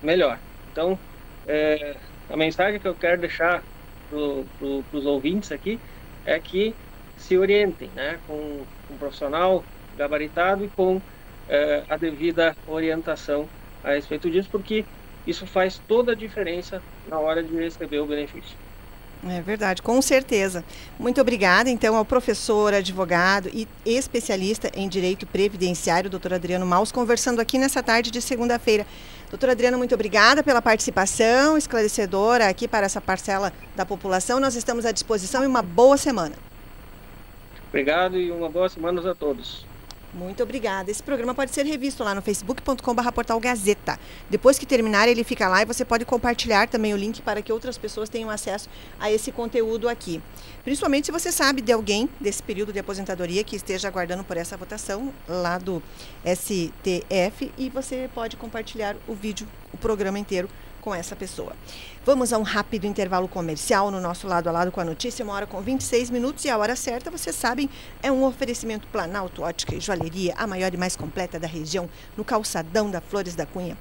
melhor. 0.02 0.42
Então, 0.66 1.00
é, 1.46 1.76
a 2.28 2.36
mensagem 2.36 2.80
que 2.80 2.88
eu 2.88 2.96
quero 2.96 3.20
deixar 3.20 3.64
para 4.08 4.18
os 4.18 5.06
ouvintes 5.06 5.50
aqui 5.52 5.80
é 6.24 6.40
que 6.40 6.76
se 7.16 7.36
orientem 7.38 7.92
né, 7.92 8.18
com, 8.26 8.68
um 8.88 8.98
profissional 8.98 9.68
gabaritado 9.92 10.64
e 10.64 10.70
com 10.70 11.02
é, 11.48 11.84
a 11.88 11.96
devida 11.96 12.56
orientação 12.66 13.52
a 13.82 13.92
respeito 13.94 14.30
disso, 14.30 14.48
porque 14.50 14.88
isso 15.26 15.46
faz 15.46 15.80
toda 15.80 16.12
a 16.12 16.16
diferença 16.16 16.84
na 17.04 17.20
hora 17.20 17.42
de 17.44 17.54
receber 17.56 18.00
o 18.00 18.06
benefício. 18.06 18.58
É 19.28 19.40
verdade, 19.40 19.80
com 19.82 20.02
certeza. 20.02 20.64
Muito 20.98 21.20
obrigada, 21.20 21.70
então, 21.70 21.94
ao 21.94 22.04
professor, 22.04 22.74
advogado 22.74 23.48
e 23.54 23.68
especialista 23.86 24.68
em 24.74 24.88
direito 24.88 25.26
previdenciário, 25.26 26.10
doutor 26.10 26.34
Adriano 26.34 26.66
Maus, 26.66 26.90
conversando 26.90 27.40
aqui 27.40 27.56
nessa 27.56 27.82
tarde 27.84 28.10
de 28.10 28.20
segunda-feira. 28.20 28.84
Doutor 29.30 29.50
Adriano, 29.50 29.78
muito 29.78 29.94
obrigada 29.94 30.42
pela 30.42 30.60
participação 30.60 31.56
esclarecedora 31.56 32.48
aqui 32.48 32.66
para 32.66 32.84
essa 32.84 33.00
parcela 33.00 33.52
da 33.76 33.86
população. 33.86 34.40
Nós 34.40 34.56
estamos 34.56 34.84
à 34.84 34.90
disposição 34.90 35.44
e 35.44 35.46
uma 35.46 35.62
boa 35.62 35.96
semana. 35.96 36.34
Obrigado 37.68 38.18
e 38.18 38.30
uma 38.30 38.50
boa 38.50 38.68
semana 38.68 39.08
a 39.08 39.14
todos. 39.14 39.64
Muito 40.14 40.42
obrigada. 40.42 40.90
Esse 40.90 41.02
programa 41.02 41.34
pode 41.34 41.52
ser 41.52 41.64
revisto 41.64 42.04
lá 42.04 42.14
no 42.14 42.20
facebook.com.br 42.20 43.12
portal 43.12 43.40
Gazeta. 43.40 43.98
Depois 44.28 44.58
que 44.58 44.66
terminar, 44.66 45.08
ele 45.08 45.24
fica 45.24 45.48
lá 45.48 45.62
e 45.62 45.64
você 45.64 45.86
pode 45.86 46.04
compartilhar 46.04 46.68
também 46.68 46.92
o 46.92 46.96
link 46.98 47.22
para 47.22 47.40
que 47.40 47.50
outras 47.50 47.78
pessoas 47.78 48.10
tenham 48.10 48.28
acesso 48.28 48.68
a 49.00 49.10
esse 49.10 49.32
conteúdo 49.32 49.88
aqui. 49.88 50.22
Principalmente 50.64 51.06
se 51.06 51.12
você 51.12 51.32
sabe 51.32 51.62
de 51.62 51.72
alguém 51.72 52.10
desse 52.20 52.42
período 52.42 52.74
de 52.74 52.78
aposentadoria 52.78 53.42
que 53.42 53.56
esteja 53.56 53.88
aguardando 53.88 54.22
por 54.22 54.36
essa 54.36 54.54
votação 54.54 55.14
lá 55.26 55.56
do 55.56 55.82
STF 56.26 57.50
e 57.56 57.70
você 57.70 58.10
pode 58.14 58.36
compartilhar 58.36 58.96
o 59.08 59.14
vídeo, 59.14 59.48
o 59.72 59.78
programa 59.78 60.18
inteiro 60.18 60.46
com 60.82 60.94
essa 60.94 61.16
pessoa. 61.16 61.52
Vamos 62.04 62.32
a 62.32 62.38
um 62.38 62.42
rápido 62.42 62.86
intervalo 62.86 63.28
comercial 63.28 63.90
no 63.90 64.00
nosso 64.00 64.26
lado 64.26 64.48
a 64.48 64.52
lado 64.52 64.72
com 64.72 64.80
a 64.80 64.84
notícia, 64.84 65.24
uma 65.24 65.32
hora 65.32 65.46
com 65.46 65.62
26 65.62 66.10
minutos 66.10 66.44
e 66.44 66.50
a 66.50 66.58
hora 66.58 66.76
certa, 66.76 67.10
vocês 67.10 67.34
sabem, 67.34 67.70
é 68.02 68.12
um 68.12 68.24
oferecimento 68.24 68.88
Planalto 68.88 69.42
Ótica 69.42 69.74
e 69.74 69.80
Joalheria, 69.80 70.34
a 70.36 70.46
maior 70.46 70.74
e 70.74 70.76
mais 70.76 70.96
completa 70.96 71.38
da 71.38 71.46
região, 71.46 71.88
no 72.16 72.24
calçadão 72.24 72.90
da 72.90 73.00
Flores 73.00 73.34
da 73.34 73.46
Cunha. 73.46 73.78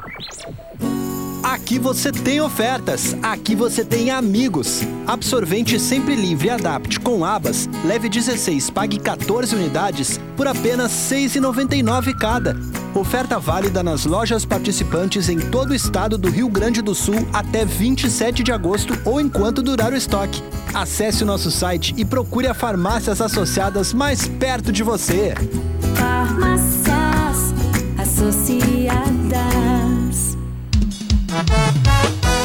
Aqui 1.43 1.79
você 1.79 2.11
tem 2.11 2.39
ofertas, 2.39 3.17
aqui 3.23 3.55
você 3.55 3.83
tem 3.83 4.11
amigos. 4.11 4.81
Absorvente 5.07 5.79
sempre 5.79 6.15
livre 6.15 6.51
adapte 6.51 6.99
com 6.99 7.25
abas, 7.25 7.67
leve 7.83 8.07
16, 8.07 8.69
pague 8.69 8.99
14 8.99 9.55
unidades 9.55 10.19
por 10.37 10.47
apenas 10.47 11.09
R$ 11.09 11.17
6,99 11.17 12.15
cada. 12.17 12.55
Oferta 12.93 13.39
válida 13.39 13.81
nas 13.81 14.05
lojas 14.05 14.45
participantes 14.45 15.29
em 15.29 15.39
todo 15.39 15.71
o 15.71 15.75
estado 15.75 16.15
do 16.15 16.29
Rio 16.29 16.47
Grande 16.47 16.81
do 16.81 16.93
Sul 16.93 17.27
até 17.33 17.65
27 17.65 18.43
de 18.43 18.51
agosto 18.51 18.95
ou 19.03 19.19
enquanto 19.19 19.63
durar 19.63 19.93
o 19.93 19.97
estoque. 19.97 20.43
Acesse 20.73 21.23
o 21.23 21.25
nosso 21.25 21.49
site 21.49 21.93
e 21.97 22.05
procure 22.05 22.47
a 22.47 22.53
farmácias 22.53 23.19
associadas 23.19 23.93
mais 23.93 24.27
perto 24.27 24.71
de 24.71 24.83
você. 24.83 25.33
Farmácias 25.95 27.53
associadas. 27.97 29.70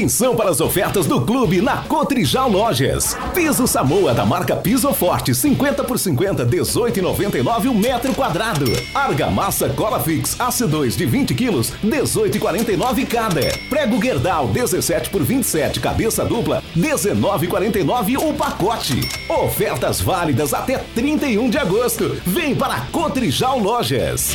Atenção 0.00 0.34
para 0.34 0.48
as 0.48 0.62
ofertas 0.62 1.04
do 1.04 1.20
clube 1.20 1.60
na 1.60 1.82
Cotrijal 1.82 2.50
Lojas. 2.50 3.14
Piso 3.34 3.66
Samoa 3.66 4.14
da 4.14 4.24
marca 4.24 4.56
Piso 4.56 4.90
Forte, 4.94 5.34
50 5.34 5.84
por 5.84 5.98
50, 5.98 6.46
18,99 6.46 7.66
o 7.66 7.70
um 7.72 7.74
metro 7.74 8.14
quadrado. 8.14 8.64
Argamassa 8.94 9.68
Cola 9.68 10.00
Fix 10.00 10.36
AC2 10.36 10.96
de 10.96 11.04
20 11.04 11.34
quilos, 11.34 11.74
18,49 11.84 13.06
cada. 13.06 13.42
Prego 13.68 13.98
Guerdal 13.98 14.48
17 14.48 15.10
por 15.10 15.22
27, 15.22 15.80
cabeça 15.80 16.24
dupla, 16.24 16.62
19,49 16.74 18.16
o 18.26 18.32
pacote. 18.32 19.06
Ofertas 19.28 20.00
válidas 20.00 20.54
até 20.54 20.78
31 20.94 21.50
de 21.50 21.58
agosto. 21.58 22.16
Vem 22.24 22.54
para 22.54 22.86
Cotrijal 22.90 23.58
Lojas. 23.58 24.34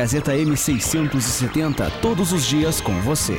Gazeta 0.00 0.32
M670, 0.32 1.90
todos 2.00 2.32
os 2.32 2.46
dias 2.46 2.80
com 2.80 3.02
você. 3.02 3.38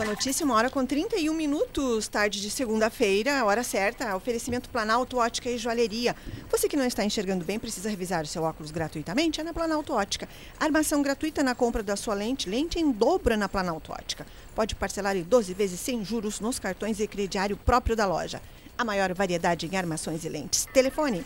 Volta 0.00 0.04
lado 0.04 0.06
a 0.06 0.06
lado 0.06 0.06
com 0.06 0.06
a 0.06 0.06
notícia, 0.06 0.44
uma 0.44 0.54
hora 0.54 0.70
com 0.70 0.86
31 0.86 1.34
minutos, 1.34 2.08
tarde 2.08 2.40
de 2.40 2.50
segunda-feira, 2.50 3.44
hora 3.44 3.62
certa, 3.62 4.16
oferecimento 4.16 4.70
Planalto 4.70 5.18
Ótica 5.18 5.50
e 5.50 5.58
Joalheria. 5.58 6.16
Você 6.50 6.68
que 6.68 6.76
não 6.76 6.86
está 6.86 7.04
enxergando 7.04 7.44
bem, 7.44 7.58
precisa 7.58 7.88
revisar 7.88 8.24
o 8.24 8.26
seu 8.26 8.42
óculos 8.42 8.70
gratuitamente, 8.70 9.40
é 9.40 9.44
na 9.44 9.52
Planalto 9.52 9.92
Ótica. 9.92 10.28
Armação 10.58 11.02
gratuita 11.02 11.42
na 11.42 11.54
compra 11.54 11.82
da 11.82 11.96
sua 11.96 12.14
lente, 12.14 12.48
lente 12.48 12.78
em 12.78 12.90
dobra 12.90 13.36
na 13.36 13.48
Planalto 13.48 13.92
Ótica. 13.92 14.26
Pode 14.54 14.74
parcelar 14.74 15.16
em 15.16 15.22
12 15.22 15.52
vezes 15.54 15.80
sem 15.80 16.04
juros 16.04 16.40
nos 16.40 16.58
cartões 16.58 16.98
e 17.00 17.06
crediário 17.06 17.56
próprio 17.56 17.94
da 17.94 18.06
loja. 18.06 18.40
A 18.78 18.84
maior 18.84 19.12
variedade 19.12 19.66
em 19.66 19.76
armações 19.76 20.24
e 20.24 20.28
lentes. 20.28 20.66
Telefone 20.72 21.24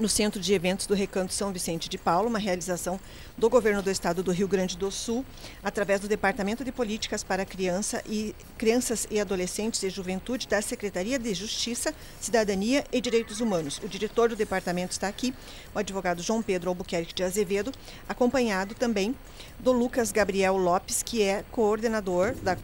no 0.00 0.08
Centro 0.08 0.40
de 0.40 0.54
Eventos 0.54 0.86
do 0.86 0.94
Recanto 0.94 1.34
São 1.34 1.52
Vicente 1.52 1.88
de 1.88 1.98
Paulo, 1.98 2.28
uma 2.28 2.38
realização 2.38 2.98
do 3.36 3.50
Governo 3.50 3.82
do 3.82 3.90
Estado 3.90 4.22
do 4.22 4.32
Rio 4.32 4.48
Grande 4.48 4.76
do 4.76 4.90
Sul, 4.90 5.24
através 5.62 6.00
do 6.00 6.08
Departamento 6.08 6.64
de 6.64 6.72
Políticas 6.72 7.22
para 7.22 7.44
Criança 7.44 8.02
e, 8.06 8.34
Crianças 8.56 9.06
e 9.10 9.20
Adolescentes 9.20 9.82
e 9.82 9.90
Juventude 9.90 10.48
da 10.48 10.62
Secretaria 10.62 11.18
de 11.18 11.34
Justiça, 11.34 11.94
Cidadania 12.18 12.84
e 12.90 13.00
Direitos 13.00 13.40
Humanos. 13.40 13.78
O 13.84 13.88
diretor 13.88 14.30
do 14.30 14.36
departamento 14.36 14.92
está 14.92 15.06
aqui, 15.06 15.34
o 15.74 15.78
advogado 15.78 16.22
João 16.22 16.42
Pedro 16.42 16.70
Albuquerque 16.70 17.14
de 17.14 17.22
Azevedo, 17.22 17.70
acompanhado 18.08 18.74
também 18.74 19.14
do 19.58 19.70
Lucas 19.70 20.10
Gabriel 20.10 20.56
Lopes, 20.56 21.02
que 21.02 21.22
é 21.22 21.44
coordenador 21.50 22.34
da 22.36 22.56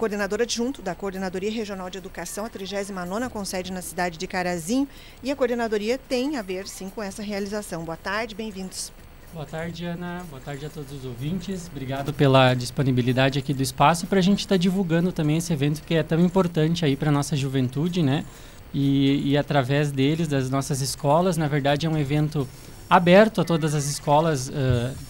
coordenador 0.00 0.40
adjunto 0.40 0.80
da 0.80 0.94
Coordenadoria 0.94 1.50
Regional 1.50 1.90
de 1.90 1.98
Educação, 1.98 2.46
a 2.46 2.48
39ª 2.48 3.28
com 3.28 3.44
sede 3.44 3.70
na 3.70 3.82
cidade 3.82 4.16
de 4.16 4.26
Carazinho, 4.26 4.88
e 5.22 5.30
a 5.30 5.36
coordenadoria 5.36 5.98
tem 5.98 6.38
a 6.38 6.42
ver 6.42 6.66
sim 6.66 6.88
com 6.88 7.02
essa 7.02 7.22
realização. 7.22 7.84
Boa 7.84 7.98
tarde, 7.98 8.34
bem-vindos. 8.34 8.90
Boa 9.34 9.44
tarde, 9.44 9.84
Ana. 9.84 10.24
Boa 10.30 10.40
tarde 10.40 10.64
a 10.64 10.70
todos 10.70 10.90
os 10.90 11.04
ouvintes. 11.04 11.68
Obrigado 11.70 12.14
pela 12.14 12.54
disponibilidade 12.54 13.38
aqui 13.38 13.52
do 13.52 13.62
espaço 13.62 14.06
para 14.06 14.20
a 14.20 14.22
gente 14.22 14.38
estar 14.38 14.54
tá 14.54 14.56
divulgando 14.56 15.12
também 15.12 15.36
esse 15.36 15.52
evento 15.52 15.82
que 15.82 15.94
é 15.94 16.02
tão 16.02 16.18
importante 16.18 16.82
aí 16.82 16.96
para 16.96 17.12
nossa 17.12 17.36
juventude, 17.36 18.02
né? 18.02 18.24
E, 18.72 19.32
e 19.32 19.36
através 19.36 19.92
deles, 19.92 20.28
das 20.28 20.48
nossas 20.48 20.80
escolas, 20.80 21.36
na 21.36 21.46
verdade 21.46 21.84
é 21.84 21.90
um 21.90 21.98
evento 21.98 22.48
aberto 22.88 23.42
a 23.42 23.44
todas 23.44 23.74
as 23.74 23.84
escolas, 23.84 24.48
uh, 24.48 24.52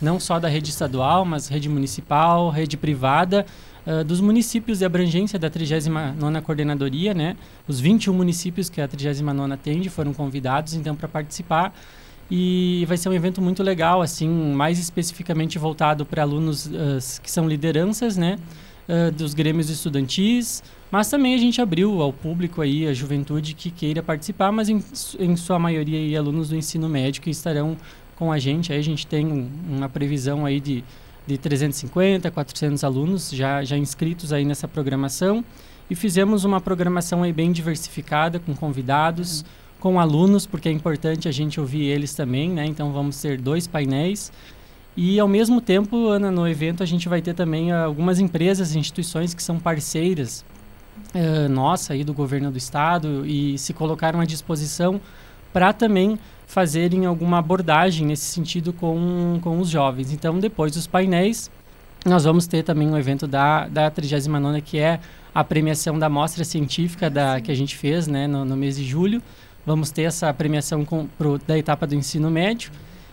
não 0.03 0.19
só 0.19 0.41
da 0.41 0.49
rede 0.49 0.69
estadual, 0.69 1.25
mas 1.25 1.47
rede 1.47 1.69
municipal, 1.69 2.51
rede 2.51 2.77
privada, 2.77 3.47
uh, 3.91 4.05
dos 4.05 4.21
municípios 4.21 4.79
de 4.79 4.85
abrangência 4.85 5.39
da 5.39 5.51
39ª 5.51 6.43
Coordenadoria, 6.43 7.13
né? 7.13 7.37
Os 7.67 7.81
21 7.81 8.13
municípios 8.15 8.71
que 8.71 8.81
a 8.81 8.87
39ª 8.87 9.53
atende 9.53 9.91
foram 9.91 10.13
convidados, 10.15 10.75
então, 10.75 10.95
para 10.95 11.09
participar. 11.09 11.75
E 12.31 12.85
vai 12.87 12.97
ser 12.97 13.09
um 13.09 13.13
evento 13.13 13.43
muito 13.43 13.63
legal, 13.63 14.01
assim, 14.01 14.29
mais 14.29 14.79
especificamente 14.79 15.59
voltado 15.59 16.07
para 16.07 16.23
alunos 16.23 16.67
uh, 16.67 17.21
que 17.23 17.31
são 17.31 17.49
lideranças, 17.49 18.17
né? 18.17 18.39
Uh, 18.89 19.11
dos 19.11 19.35
grêmios 19.35 19.69
estudantis, 19.71 20.63
mas 20.91 21.09
também 21.09 21.35
a 21.35 21.39
gente 21.39 21.61
abriu 21.61 22.03
ao 22.03 22.13
público 22.13 22.61
aí, 22.61 22.89
a 22.89 22.93
juventude 22.93 23.55
que 23.55 23.71
queira 23.71 24.03
participar, 24.03 24.51
mas 24.51 24.69
em, 24.69 24.83
em 25.19 25.37
sua 25.37 25.59
maioria 25.59 25.99
aí, 25.99 26.17
alunos 26.17 26.49
do 26.49 26.57
ensino 26.57 26.89
médio 26.89 27.23
que 27.23 27.31
estarão 27.31 27.77
com 28.17 28.33
a 28.33 28.39
gente. 28.39 28.73
Aí 28.73 28.79
a 28.79 28.83
gente 28.83 29.07
tem 29.07 29.49
uma 29.69 29.89
previsão 29.89 30.45
aí 30.45 30.61
de 30.61 30.85
de 31.31 31.39
350, 31.39 32.31
400 32.31 32.83
alunos 32.83 33.31
já, 33.31 33.63
já 33.63 33.77
inscritos 33.77 34.33
aí 34.33 34.45
nessa 34.45 34.67
programação 34.67 35.45
e 35.89 35.95
fizemos 35.95 36.45
uma 36.45 36.61
programação 36.61 37.23
aí 37.23 37.33
bem 37.33 37.53
diversificada 37.53 38.39
com 38.41 38.55
convidados, 38.55 39.41
uhum. 39.41 39.47
com 39.79 40.01
alunos, 40.01 40.45
porque 40.47 40.69
é 40.69 40.73
importante 40.73 41.29
a 41.29 41.33
gente 41.33 41.61
ouvir 41.61 41.85
eles 41.85 42.15
também, 42.15 42.51
né? 42.51 42.67
Então 42.67 42.93
vamos 42.93 43.21
ter 43.21 43.41
dois 43.41 43.67
painéis 43.67 44.33
e 44.97 45.21
ao 45.21 45.29
mesmo 45.29 45.61
tempo, 45.61 46.09
Ana, 46.09 46.31
no 46.33 46.49
evento 46.49 46.83
a 46.83 46.87
gente 46.87 47.09
vai 47.09 47.23
ter 47.23 47.35
também 47.35 47.71
algumas 47.71 48.19
empresas 48.19 48.75
e 48.75 48.79
instituições 48.79 49.33
que 49.33 49.43
são 49.43 49.59
parceiras 49.59 50.45
uh, 51.15 51.49
nossa 51.49 51.93
aí 51.93 52.03
do 52.03 52.13
governo 52.13 52.51
do 52.51 52.59
estado 52.59 53.25
e 53.25 53.57
se 53.57 53.73
colocaram 53.73 54.21
à 54.21 54.25
disposição 54.25 55.01
para 55.53 55.73
também 55.73 56.19
fazerem 56.51 57.07
alguma 57.07 57.39
abordagem 57.39 58.05
nesse 58.05 58.25
sentido 58.25 58.73
com, 58.73 59.39
com 59.41 59.61
os 59.61 59.69
jovens. 59.69 60.13
Então, 60.13 60.37
depois 60.41 60.73
dos 60.73 60.85
painéis, 60.85 61.49
nós 62.05 62.25
vamos 62.25 62.49
ter 62.49 62.65
também 62.65 62.89
um 62.89 62.99
evento 62.99 63.29
da, 63.29 63.69
da 63.69 63.89
39 63.89 64.61
que 64.61 64.77
é 64.77 64.99
a 65.33 65.45
premiação 65.45 65.97
da 65.97 66.09
mostra 66.09 66.43
científica 66.43 67.09
da, 67.09 67.41
que 67.41 67.53
a 67.53 67.55
gente 67.55 67.77
fez 67.77 68.09
né, 68.09 68.27
no, 68.27 68.45
no 68.45 68.57
mês 68.57 68.77
de 68.77 68.85
julho. 68.85 69.23
Vamos 69.65 69.93
ter 69.93 70.03
essa 70.03 70.35
premiação 70.35 70.85
com, 70.85 71.07
pro, 71.07 71.39
da 71.39 71.57
etapa 71.57 71.87
do 71.87 71.95
ensino 71.95 72.29
médio. 72.29 72.73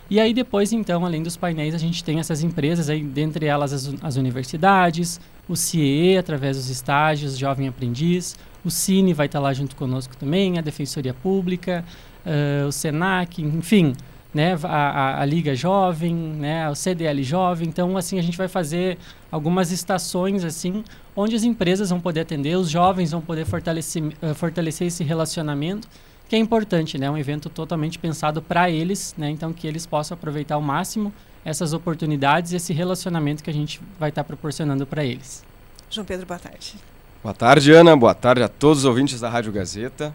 E 0.09 0.19
aí 0.19 0.33
depois, 0.33 0.73
então, 0.73 1.05
além 1.05 1.21
dos 1.21 1.37
painéis, 1.37 1.75
a 1.75 1.77
gente 1.77 2.03
tem 2.03 2.17
essas 2.17 2.41
empresas, 2.41 2.89
aí, 2.89 3.03
dentre 3.03 3.45
elas 3.45 3.71
as, 3.71 3.93
as 4.01 4.15
universidades, 4.15 5.21
o 5.47 5.55
CIE, 5.55 6.17
através 6.17 6.57
dos 6.57 6.69
estágios, 6.69 7.37
Jovem 7.37 7.67
Aprendiz, 7.67 8.35
o 8.65 8.71
Cine 8.71 9.13
vai 9.13 9.27
estar 9.27 9.39
lá 9.39 9.53
junto 9.53 9.75
conosco 9.75 10.17
também, 10.17 10.57
a 10.57 10.61
Defensoria 10.61 11.13
Pública, 11.13 11.85
uh, 12.27 12.67
o 12.67 12.71
Senac, 12.71 13.41
enfim, 13.41 13.95
né, 14.33 14.57
a, 14.63 14.67
a, 14.67 15.21
a, 15.21 15.25
Liga 15.25 15.55
Jovem, 15.55 16.13
né, 16.13 16.69
o 16.69 16.75
CDL 16.75 17.23
Jovem. 17.23 17.67
Então, 17.67 17.97
assim, 17.97 18.19
a 18.19 18.21
gente 18.21 18.37
vai 18.37 18.47
fazer 18.47 18.97
algumas 19.31 19.71
estações, 19.71 20.43
assim, 20.43 20.83
onde 21.15 21.35
as 21.35 21.43
empresas 21.43 21.89
vão 21.89 21.99
poder 21.99 22.21
atender, 22.21 22.55
os 22.55 22.69
jovens 22.69 23.11
vão 23.11 23.21
poder 23.21 23.45
fortalecer, 23.45 24.03
uh, 24.03 24.35
fortalecer 24.35 24.87
esse 24.87 25.03
relacionamento, 25.03 25.87
que 26.29 26.35
é 26.35 26.39
importante, 26.39 26.97
né, 26.97 27.09
um 27.09 27.17
evento 27.17 27.49
totalmente 27.49 27.97
pensado 27.97 28.41
para 28.41 28.69
eles, 28.69 29.15
né, 29.17 29.29
então 29.29 29.53
que 29.53 29.65
eles 29.65 29.85
possam 29.85 30.15
aproveitar 30.15 30.55
ao 30.55 30.61
máximo 30.61 31.13
essas 31.45 31.71
oportunidades 31.71 32.51
e 32.51 32.57
esse 32.57 32.73
relacionamento 32.73 33.41
que 33.41 33.49
a 33.49 33.53
gente 33.53 33.79
vai 33.97 34.09
estar 34.09 34.23
tá 34.23 34.27
proporcionando 34.27 34.85
para 34.85 35.05
eles. 35.05 35.45
João 35.89 36.05
Pedro, 36.05 36.25
boa 36.25 36.39
tarde. 36.39 36.75
Boa 37.23 37.33
tarde, 37.33 37.71
Ana. 37.71 37.95
Boa 37.95 38.13
tarde 38.13 38.43
a 38.43 38.49
todos 38.49 38.79
os 38.79 38.85
ouvintes 38.85 39.21
da 39.21 39.29
Rádio 39.29 39.53
Gazeta. 39.53 40.13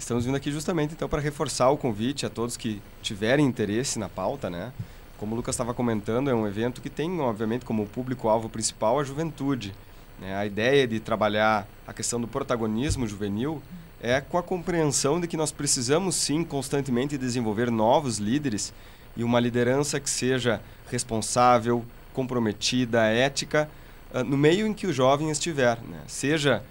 Estamos 0.00 0.24
vindo 0.24 0.34
aqui 0.34 0.50
justamente 0.50 0.94
então 0.94 1.06
para 1.10 1.20
reforçar 1.20 1.68
o 1.68 1.76
convite 1.76 2.24
a 2.24 2.30
todos 2.30 2.56
que 2.56 2.80
tiverem 3.02 3.44
interesse 3.44 3.98
na 3.98 4.08
pauta, 4.08 4.48
né? 4.48 4.72
Como 5.18 5.34
o 5.34 5.36
Lucas 5.36 5.54
estava 5.54 5.74
comentando, 5.74 6.30
é 6.30 6.34
um 6.34 6.46
evento 6.46 6.80
que 6.80 6.88
tem, 6.88 7.20
obviamente, 7.20 7.66
como 7.66 7.86
público-alvo 7.86 8.48
principal 8.48 8.98
a 8.98 9.04
juventude. 9.04 9.74
Né? 10.18 10.34
A 10.34 10.46
ideia 10.46 10.88
de 10.88 11.00
trabalhar 11.00 11.68
a 11.86 11.92
questão 11.92 12.18
do 12.18 12.26
protagonismo 12.26 13.06
juvenil 13.06 13.62
é 14.00 14.22
com 14.22 14.38
a 14.38 14.42
compreensão 14.42 15.20
de 15.20 15.28
que 15.28 15.36
nós 15.36 15.52
precisamos, 15.52 16.14
sim, 16.14 16.42
constantemente 16.44 17.18
desenvolver 17.18 17.70
novos 17.70 18.16
líderes 18.16 18.72
e 19.14 19.22
uma 19.22 19.38
liderança 19.38 20.00
que 20.00 20.08
seja 20.08 20.62
responsável, 20.90 21.84
comprometida, 22.14 23.02
ética, 23.02 23.68
uh, 24.14 24.24
no 24.24 24.38
meio 24.38 24.66
em 24.66 24.72
que 24.72 24.86
o 24.86 24.94
jovem 24.94 25.30
estiver. 25.30 25.78
Né? 25.82 26.00
Seja 26.06 26.62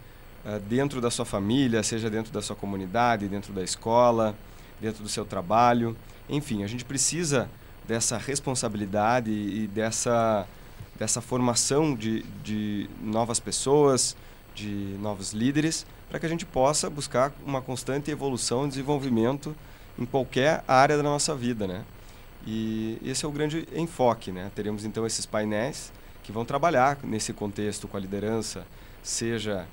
dentro 0.68 1.00
da 1.00 1.10
sua 1.10 1.24
família, 1.24 1.82
seja 1.82 2.08
dentro 2.08 2.32
da 2.32 2.40
sua 2.40 2.56
comunidade, 2.56 3.28
dentro 3.28 3.52
da 3.52 3.62
escola, 3.62 4.34
dentro 4.80 5.02
do 5.02 5.08
seu 5.08 5.24
trabalho. 5.24 5.96
Enfim, 6.28 6.62
a 6.62 6.66
gente 6.66 6.84
precisa 6.84 7.48
dessa 7.86 8.16
responsabilidade 8.16 9.30
e 9.30 9.66
dessa, 9.66 10.46
dessa 10.98 11.20
formação 11.20 11.94
de, 11.94 12.22
de 12.42 12.88
novas 13.02 13.40
pessoas, 13.40 14.16
de 14.54 14.96
novos 15.00 15.32
líderes, 15.32 15.86
para 16.08 16.18
que 16.18 16.26
a 16.26 16.28
gente 16.28 16.46
possa 16.46 16.88
buscar 16.88 17.32
uma 17.44 17.60
constante 17.60 18.10
evolução 18.10 18.66
e 18.66 18.68
desenvolvimento 18.68 19.54
em 19.98 20.04
qualquer 20.04 20.64
área 20.66 20.96
da 20.96 21.02
nossa 21.02 21.34
vida, 21.34 21.66
né? 21.66 21.84
E 22.46 22.98
esse 23.04 23.24
é 23.24 23.28
o 23.28 23.30
grande 23.30 23.68
enfoque, 23.74 24.32
né? 24.32 24.50
Teremos 24.54 24.84
então 24.84 25.06
esses 25.06 25.26
painéis 25.26 25.92
que 26.22 26.32
vão 26.32 26.44
trabalhar 26.44 26.98
nesse 27.04 27.32
contexto 27.32 27.86
com 27.86 27.96
a 27.96 28.00
liderança, 28.00 28.66
seja 29.02 29.66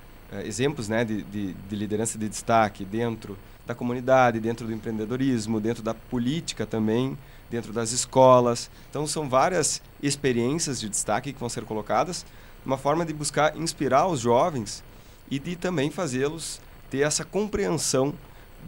exemplos 0.44 0.88
né, 0.90 1.06
de, 1.06 1.22
de, 1.24 1.54
de, 1.54 1.76
liderança 1.76 2.18
de 2.18 2.28
destaque 2.28 2.84
dentro 2.84 3.38
da 3.66 3.74
comunidade, 3.74 4.40
dentro 4.40 4.66
do 4.66 4.74
empreendedorismo, 4.74 5.60
dentro 5.60 5.84
da 5.84 5.94
política 5.94 6.66
também, 6.66 7.18
dentro 7.50 7.72
das 7.72 7.92
escolas. 7.92 8.70
Então, 8.90 9.08
são 9.08 9.30
várias 9.30 9.82
experiências 10.02 10.80
de 10.80 10.90
destaque 10.90 11.34
que 11.34 11.40
vão 11.40 11.50
ser 11.50 11.64
colocadas, 11.64 12.26
uma 12.66 12.78
forma 12.78 13.06
de 13.06 13.14
buscar 13.14 13.56
inspirar 13.58 14.08
os 14.08 14.20
jovens 14.20 14.84
e 15.30 15.40
de 15.40 15.56
também 15.56 15.90
fazê-los 15.90 16.60
ter 16.90 17.00
essa 17.00 17.24
compreensão 17.24 18.14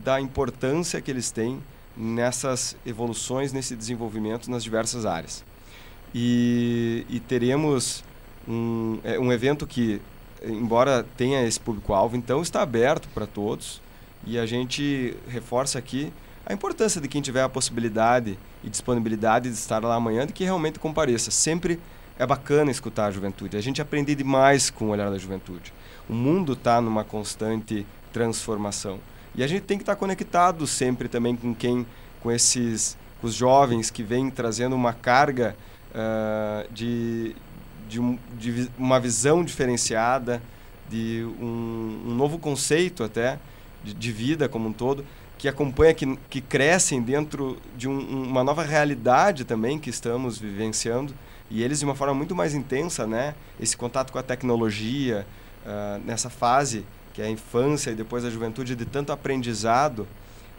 da 0.03 0.19
importância 0.19 1.01
que 1.01 1.11
eles 1.11 1.31
têm 1.31 1.61
nessas 1.95 2.75
evoluções, 2.85 3.51
nesse 3.51 3.75
desenvolvimento 3.75 4.49
nas 4.49 4.63
diversas 4.63 5.05
áreas. 5.05 5.43
E, 6.13 7.05
e 7.09 7.19
teremos 7.19 8.03
um, 8.47 8.99
é, 9.03 9.19
um 9.19 9.31
evento 9.31 9.67
que 9.67 10.01
embora 10.43 11.05
tenha 11.17 11.45
esse 11.45 11.59
público-alvo, 11.59 12.15
então 12.15 12.41
está 12.41 12.61
aberto 12.61 13.07
para 13.09 13.25
todos 13.25 13.81
e 14.25 14.37
a 14.37 14.45
gente 14.45 15.15
reforça 15.27 15.79
aqui 15.79 16.11
a 16.45 16.53
importância 16.53 16.99
de 16.99 17.07
quem 17.07 17.21
tiver 17.21 17.43
a 17.43 17.49
possibilidade 17.49 18.37
e 18.63 18.69
disponibilidade 18.69 19.49
de 19.49 19.55
estar 19.55 19.83
lá 19.83 19.95
amanhã, 19.95 20.25
de 20.25 20.33
que 20.33 20.43
realmente 20.43 20.79
compareça. 20.79 21.29
Sempre 21.29 21.79
é 22.17 22.25
bacana 22.25 22.71
escutar 22.71 23.05
a 23.05 23.11
juventude. 23.11 23.55
A 23.55 23.61
gente 23.61 23.81
aprende 23.81 24.15
demais 24.15 24.69
com 24.69 24.85
o 24.85 24.89
olhar 24.89 25.09
da 25.09 25.17
juventude. 25.17 25.71
O 26.09 26.13
mundo 26.13 26.53
está 26.53 26.81
numa 26.81 27.03
constante 27.03 27.85
transformação. 28.11 28.99
E 29.35 29.43
a 29.43 29.47
gente 29.47 29.61
tem 29.61 29.77
que 29.77 29.83
estar 29.83 29.93
tá 29.93 29.99
conectado 29.99 30.65
sempre 30.65 31.07
também 31.07 31.35
com 31.35 31.53
quem, 31.53 31.85
com 32.19 32.31
esses, 32.31 32.97
com 33.21 33.27
os 33.27 33.35
jovens 33.35 33.89
que 33.89 34.03
vêm 34.03 34.29
trazendo 34.29 34.75
uma 34.75 34.91
carga 34.91 35.55
uh, 35.91 36.73
de, 36.73 37.35
de, 37.89 37.99
de, 38.37 38.69
uma 38.77 38.99
visão 38.99 39.43
diferenciada, 39.43 40.41
de 40.89 41.25
um, 41.41 42.03
um 42.07 42.15
novo 42.15 42.37
conceito 42.37 43.03
até 43.03 43.39
de, 43.83 43.93
de, 43.93 44.11
vida 44.11 44.47
como 44.47 44.69
um 44.69 44.73
todo, 44.73 45.03
que 45.37 45.47
acompanha, 45.47 45.93
que, 45.93 46.17
que 46.29 46.39
crescem 46.39 47.01
dentro 47.01 47.57
de 47.75 47.87
um, 47.87 48.23
uma 48.23 48.43
nova 48.43 48.63
realidade 48.63 49.43
também 49.43 49.79
que 49.79 49.89
estamos 49.89 50.37
vivenciando 50.37 51.13
e 51.49 51.63
eles 51.63 51.79
de 51.79 51.85
uma 51.85 51.95
forma 51.95 52.13
muito 52.13 52.35
mais 52.35 52.53
intensa, 52.53 53.07
né? 53.07 53.33
Esse 53.59 53.75
contato 53.75 54.11
com 54.11 54.19
a 54.19 54.23
tecnologia 54.23 55.25
uh, 55.65 55.99
nessa 56.05 56.29
fase 56.29 56.85
que 57.13 57.21
é 57.21 57.25
a 57.25 57.29
infância 57.29 57.91
e 57.91 57.95
depois 57.95 58.23
a 58.23 58.29
juventude 58.29 58.75
de 58.75 58.85
tanto 58.85 59.11
aprendizado, 59.11 60.07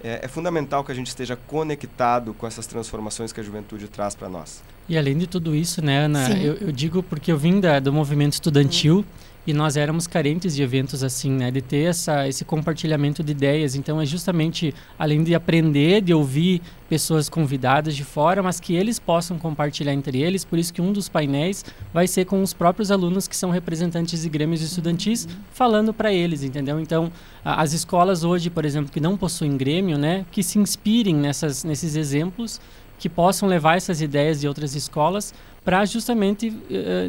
é, 0.03 0.21
é 0.23 0.29
fundamental 0.29 0.85
que 0.85 0.93
a 0.93 0.95
gente 0.95 1.09
esteja 1.09 1.37
conectado 1.37 2.35
com 2.35 2.47
essas 2.47 2.67
transformações 2.67 3.33
que 3.33 3.41
a 3.41 3.43
juventude 3.43 3.89
traz 3.89 4.15
para 4.15 4.29
nós. 4.29 4.63
E 4.89 4.99
além 4.99 5.17
de 5.17 5.27
tudo 5.27 5.55
isso, 5.55 5.85
né, 5.85 6.07
Ana, 6.07 6.31
eu, 6.31 6.55
eu, 6.55 6.73
digo 6.73 7.03
porque 7.03 7.31
eu 7.31 7.39
vim 7.39 7.61
da, 7.61 7.79
do 7.79 7.93
movimento 7.93 8.33
estudantil. 8.33 8.97
Uhum 8.97 9.30
e 9.47 9.53
nós 9.53 9.77
éramos 9.77 10.07
carentes 10.07 10.55
de 10.55 10.63
eventos 10.63 11.03
assim, 11.03 11.31
né, 11.31 11.51
de 11.51 11.63
ter 11.63 11.89
essa, 11.89 12.29
esse 12.29 12.45
compartilhamento 12.45 13.23
de 13.23 13.33
ideias. 13.33 13.75
Então 13.75 14.01
é 14.01 14.07
justamente 14.07 14.75
além 14.99 15.23
de 15.23 15.35
aprender, 15.35 16.03
de 16.03 16.13
ouvir 16.13 16.61
pessoas 16.89 17.29
convidadas 17.29 17.97
de 17.97 18.05
fora, 18.05 18.43
mas 18.43 18.61
que 18.61 18.75
eles 18.75 18.99
possam 18.99 19.39
compartilhar 19.39 19.93
entre 19.93 20.21
eles. 20.21 20.45
Por 20.45 20.59
isso 20.59 20.73
que 20.73 20.83
um 20.83 20.93
dos 20.93 21.09
painéis 21.09 21.65
vai 21.93 22.07
ser 22.07 22.27
com 22.27 22.43
os 22.43 22.53
próprios 22.53 22.91
alunos 22.91 23.27
que 23.27 23.37
são 23.37 23.51
representantes 23.51 24.23
de 24.23 24.29
grêmios 24.29 24.61
estudantis, 24.61 25.27
falando 25.53 25.95
para 25.95 26.13
eles, 26.13 26.43
entendeu? 26.43 26.79
Então 26.79 27.11
as 27.45 27.73
escolas 27.73 28.25
hoje, 28.25 28.51
por 28.51 28.65
exemplo, 28.65 28.93
que 28.93 29.01
não 29.01 29.17
possuem 29.17 29.57
grêmio, 29.57 29.97
né, 29.97 30.27
que 30.31 30.43
se 30.43 30.59
inspirem 30.59 31.15
nessas, 31.15 31.65
nesses 31.65 31.97
exemplos 31.97 32.61
que 32.99 33.09
possam 33.09 33.49
levar 33.49 33.79
essas 33.79 34.03
ideias 34.03 34.43
de 34.43 34.47
outras 34.47 34.75
escolas 34.75 35.33
para 35.65 35.85
justamente 35.85 36.49
uh, 36.49 36.55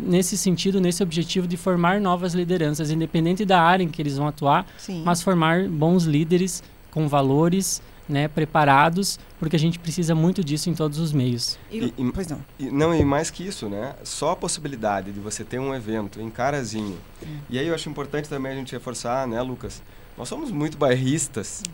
nesse 0.03 0.37
sentido, 0.37 0.79
nesse 0.79 1.01
objetivo 1.01 1.47
de 1.47 1.57
formar 1.57 2.01
novas 2.01 2.33
lideranças, 2.33 2.91
independente 2.91 3.45
da 3.45 3.61
área 3.61 3.83
em 3.83 3.87
que 3.87 4.01
eles 4.01 4.17
vão 4.17 4.27
atuar, 4.27 4.67
Sim. 4.77 5.03
mas 5.05 5.21
formar 5.21 5.67
bons 5.67 6.03
líderes 6.03 6.61
com 6.91 7.07
valores, 7.07 7.81
né, 8.07 8.27
preparados, 8.27 9.17
porque 9.39 9.55
a 9.55 9.59
gente 9.59 9.79
precisa 9.79 10.13
muito 10.13 10.43
disso 10.43 10.69
em 10.69 10.73
todos 10.73 10.99
os 10.99 11.13
meios. 11.13 11.57
E, 11.71 11.93
e, 11.97 12.11
pois 12.13 12.27
não. 12.27 12.43
E, 12.59 12.69
não, 12.69 12.93
e 12.93 13.05
mais 13.05 13.29
que 13.29 13.47
isso, 13.47 13.69
né? 13.69 13.95
Só 14.03 14.31
a 14.31 14.35
possibilidade 14.35 15.11
de 15.11 15.19
você 15.19 15.45
ter 15.45 15.59
um 15.59 15.73
evento 15.73 16.19
em 16.19 16.29
Carazinho. 16.29 16.97
Hum. 17.25 17.37
E 17.49 17.57
aí 17.57 17.67
eu 17.67 17.73
acho 17.73 17.89
importante 17.89 18.27
também 18.27 18.51
a 18.51 18.55
gente 18.55 18.73
reforçar, 18.73 19.25
né, 19.27 19.41
Lucas? 19.41 19.81
Nós 20.17 20.27
somos 20.27 20.51
muito 20.51 20.77
bairristas. 20.77 21.63
Hum. 21.65 21.71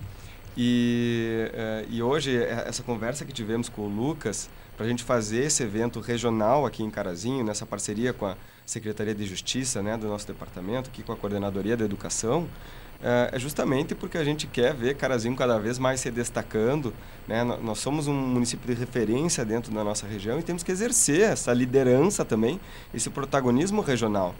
E, 0.56 1.52
uh, 1.54 1.88
e 1.90 2.02
hoje, 2.02 2.36
é, 2.36 2.66
essa 2.68 2.84
conversa 2.84 3.26
que 3.26 3.34
tivemos 3.34 3.70
com 3.70 3.84
o 3.84 3.88
Lucas, 3.88 4.50
para 4.78 4.86
a 4.86 4.90
gente 4.90 5.04
fazer 5.04 5.44
esse 5.44 5.64
evento 5.64 6.00
regional 6.00 6.64
aqui 6.64 6.84
em 6.84 6.90
Carazinho, 6.92 7.44
nessa 7.44 7.66
parceria 7.66 8.14
com 8.14 8.28
a 8.28 8.38
Secretaria 8.64 9.16
de 9.16 9.26
Justiça 9.26 9.82
né, 9.82 9.98
do 9.98 10.08
nosso 10.08 10.28
departamento, 10.28 10.92
aqui 10.92 11.02
com 11.02 11.12
a 11.12 11.16
Coordenadoria 11.16 11.76
da 11.76 11.84
Educação, 11.84 12.44
uh, 12.44 13.34
é 13.34 13.40
justamente 13.40 13.96
porque 13.96 14.20
a 14.20 14.24
gente 14.24 14.46
quer 14.46 14.76
ver 14.76 14.96
Carazinho 14.96 15.36
cada 15.36 15.58
vez 15.58 15.80
mais 15.80 16.00
se 16.00 16.12
destacando. 16.12 16.94
Né? 17.28 17.44
Nós 17.44 17.80
somos 17.80 18.08
um 18.08 18.14
município 18.14 18.68
de 18.68 18.80
referência 18.80 19.44
dentro 19.44 19.74
da 19.74 19.84
nossa 19.84 20.06
região 20.06 20.38
e 20.38 20.44
temos 20.44 20.62
que 20.62 20.72
exercer 20.72 21.22
essa 21.22 21.52
liderança 21.52 22.24
também, 22.24 22.60
esse 22.94 23.10
protagonismo 23.10 23.82
regional. 23.82 24.36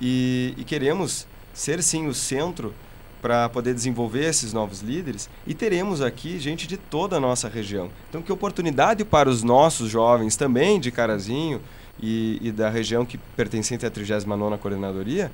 E, 0.00 0.54
e 0.56 0.64
queremos 0.64 1.26
ser, 1.52 1.82
sim, 1.82 2.06
o 2.06 2.14
centro 2.14 2.74
para 3.22 3.48
poder 3.48 3.72
desenvolver 3.72 4.24
esses 4.24 4.52
novos 4.52 4.80
líderes 4.80 5.30
e 5.46 5.54
teremos 5.54 6.02
aqui 6.02 6.40
gente 6.40 6.66
de 6.66 6.76
toda 6.76 7.16
a 7.16 7.20
nossa 7.20 7.48
região. 7.48 7.88
Então, 8.10 8.20
que 8.20 8.32
oportunidade 8.32 9.04
para 9.04 9.30
os 9.30 9.44
nossos 9.44 9.88
jovens 9.88 10.34
também 10.34 10.80
de 10.80 10.90
Carazinho 10.90 11.60
e, 12.02 12.40
e 12.42 12.50
da 12.50 12.68
região 12.68 13.06
que 13.06 13.16
pertencente 13.16 13.86
à 13.86 13.90
39ª 13.90 14.58
Coordenadoria, 14.58 15.30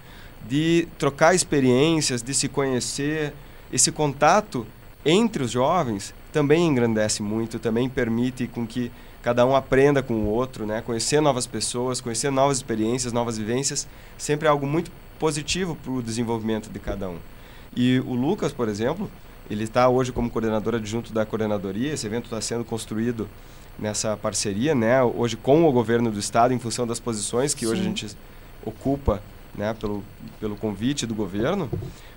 de 0.47 0.87
trocar 0.99 1.35
experiências, 1.35 2.23
de 2.23 2.35
se 2.35 2.47
conhecer, 2.47 3.33
esse 3.73 3.91
contato 3.91 4.67
entre 5.05 5.43
os 5.43 5.51
jovens 5.51 6.15
também 6.31 6.67
engrandece 6.67 7.23
muito, 7.23 7.59
também 7.59 7.89
permite 7.89 8.47
com 8.47 8.67
que 8.67 8.93
cada 9.23 9.47
um 9.47 9.57
aprenda 9.57 10.03
com 10.03 10.15
o 10.15 10.27
outro, 10.27 10.67
né? 10.67 10.83
Conhecer 10.83 11.21
novas 11.21 11.47
pessoas, 11.47 12.01
conhecer 12.01 12.31
novas 12.31 12.59
experiências, 12.59 13.13
novas 13.13 13.39
vivências, 13.39 13.89
sempre 14.17 14.47
é 14.47 14.51
algo 14.51 14.67
muito 14.67 14.91
positivo 15.19 15.75
para 15.75 15.93
o 15.93 16.03
desenvolvimento 16.03 16.71
de 16.71 16.79
cada 16.79 17.09
um. 17.09 17.17
E 17.81 18.01
o 18.01 18.13
Lucas, 18.13 18.53
por 18.53 18.69
exemplo, 18.69 19.09
ele 19.49 19.63
está 19.63 19.89
hoje 19.89 20.11
como 20.11 20.29
coordenador 20.29 20.75
adjunto 20.75 21.13
da 21.13 21.25
coordenadoria. 21.25 21.93
Esse 21.93 22.09
evento 22.09 22.25
está 22.25 22.41
sendo 22.41 22.65
construído 22.65 23.29
nessa 23.79 24.17
parceria, 24.17 24.75
né? 24.75 25.01
Hoje 25.05 25.37
com 25.37 25.65
o 25.65 25.71
governo 25.71 26.11
do 26.11 26.19
estado, 26.19 26.53
em 26.53 26.59
função 26.59 26.89
das 26.89 26.99
posições 26.99 27.55
que 27.55 27.65
Sim. 27.65 27.71
hoje 27.71 27.81
a 27.81 27.85
gente 27.85 28.17
ocupa, 28.65 29.23
né? 29.55 29.73
Pelo, 29.79 30.03
pelo 30.41 30.57
convite 30.57 31.07
do 31.07 31.15
governo. 31.15 31.71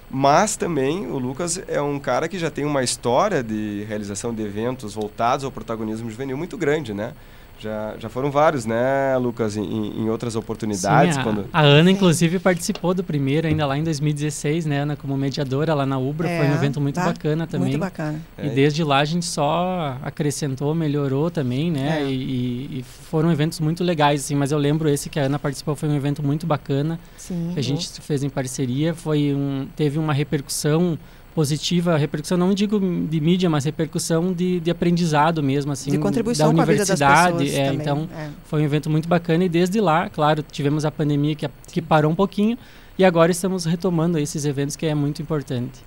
Mas 0.09 0.55
também 0.55 1.05
o 1.05 1.19
Lucas 1.19 1.61
é 1.67 1.79
um 1.79 1.99
cara 1.99 2.27
que 2.27 2.39
já 2.39 2.49
tem 2.49 2.65
uma 2.65 2.81
história 2.81 3.43
de 3.43 3.85
realização 3.87 4.33
de 4.33 4.41
eventos 4.41 4.95
voltados 4.95 5.45
ao 5.45 5.51
protagonismo 5.51 6.09
juvenil 6.09 6.35
muito 6.35 6.57
grande, 6.57 6.91
né? 6.91 7.13
Já, 7.61 7.93
já 7.99 8.09
foram 8.09 8.31
vários, 8.31 8.65
né, 8.65 9.15
Lucas, 9.17 9.55
em, 9.55 10.01
em 10.01 10.09
outras 10.09 10.35
oportunidades. 10.35 11.13
Sim, 11.13 11.21
a, 11.21 11.23
quando... 11.23 11.45
a 11.53 11.61
Ana, 11.61 11.91
inclusive, 11.91 12.39
participou 12.39 12.91
do 12.91 13.03
primeiro, 13.03 13.47
ainda 13.47 13.67
lá 13.67 13.77
em 13.77 13.83
2016, 13.83 14.65
né, 14.65 14.79
Ana, 14.79 14.95
como 14.95 15.15
mediadora 15.15 15.75
lá 15.75 15.85
na 15.85 15.99
Ubra. 15.99 16.27
É, 16.27 16.39
foi 16.39 16.47
um 16.47 16.53
evento 16.55 16.81
muito 16.81 16.95
tá, 16.95 17.05
bacana 17.05 17.45
também. 17.45 17.69
Muito 17.69 17.79
bacana. 17.79 18.19
E 18.41 18.47
é. 18.47 18.49
desde 18.49 18.83
lá 18.83 18.97
a 18.97 19.05
gente 19.05 19.27
só 19.27 19.95
acrescentou, 20.01 20.73
melhorou 20.73 21.29
também, 21.29 21.69
né, 21.69 22.01
é. 22.01 22.05
e, 22.09 22.79
e, 22.79 22.83
foram 22.83 23.31
eventos 23.31 23.59
muito 23.59 23.83
legais, 23.83 24.21
assim. 24.21 24.33
Mas 24.33 24.51
eu 24.51 24.57
lembro 24.57 24.89
esse 24.89 25.07
que 25.07 25.19
a 25.19 25.23
Ana 25.23 25.37
participou, 25.37 25.75
foi 25.75 25.87
um 25.87 25.95
evento 25.95 26.23
muito 26.23 26.47
bacana. 26.47 26.99
Sim. 27.15 27.51
Que 27.53 27.59
a 27.59 27.63
gente 27.63 28.01
fez 28.01 28.23
em 28.23 28.29
parceria, 28.29 28.95
foi 28.95 29.35
um, 29.35 29.67
teve 29.75 29.99
uma 29.99 30.13
repercussão 30.13 30.97
positiva, 31.33 31.97
repercussão 31.97 32.37
não 32.37 32.53
digo 32.53 32.79
de 32.79 33.19
mídia, 33.19 33.49
mas 33.49 33.65
repercussão 33.65 34.33
de, 34.33 34.59
de 34.59 34.69
aprendizado 34.69 35.41
mesmo, 35.41 35.71
assim, 35.71 35.91
de 35.91 35.97
contribuição 35.97 36.53
da 36.53 36.63
universidade. 36.63 37.53
é, 37.55 37.65
também, 37.65 37.81
então, 37.81 38.09
é. 38.15 38.29
foi 38.45 38.61
um 38.61 38.65
evento 38.65 38.89
muito 38.89 39.07
bacana 39.07 39.43
e 39.43 39.49
desde 39.49 39.79
lá, 39.79 40.09
claro, 40.09 40.43
tivemos 40.43 40.85
a 40.85 40.91
pandemia 40.91 41.35
que, 41.35 41.49
que 41.67 41.81
parou 41.81 42.11
um 42.11 42.15
pouquinho 42.15 42.57
e 42.97 43.05
agora 43.05 43.31
estamos 43.31 43.65
retomando 43.65 44.19
esses 44.19 44.45
eventos 44.45 44.75
que 44.75 44.85
é 44.85 44.93
muito 44.93 45.21
importante. 45.21 45.79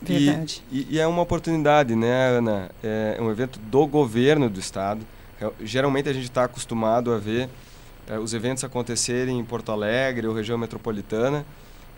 Verdade. 0.00 0.62
E, 0.70 0.80
e, 0.80 0.86
e 0.90 0.98
é 0.98 1.06
uma 1.06 1.22
oportunidade, 1.22 1.94
né, 1.94 2.38
Ana? 2.38 2.70
É 2.82 3.18
um 3.20 3.30
evento 3.30 3.58
do 3.58 3.86
governo 3.86 4.48
do 4.48 4.58
estado. 4.58 5.00
É, 5.40 5.50
geralmente 5.62 6.08
a 6.08 6.12
gente 6.12 6.24
está 6.24 6.44
acostumado 6.44 7.12
a 7.12 7.18
ver 7.18 7.48
é, 8.08 8.18
os 8.18 8.34
eventos 8.34 8.64
acontecerem 8.64 9.38
em 9.38 9.44
Porto 9.44 9.70
Alegre 9.70 10.26
ou 10.26 10.34
região 10.34 10.58
metropolitana 10.58 11.44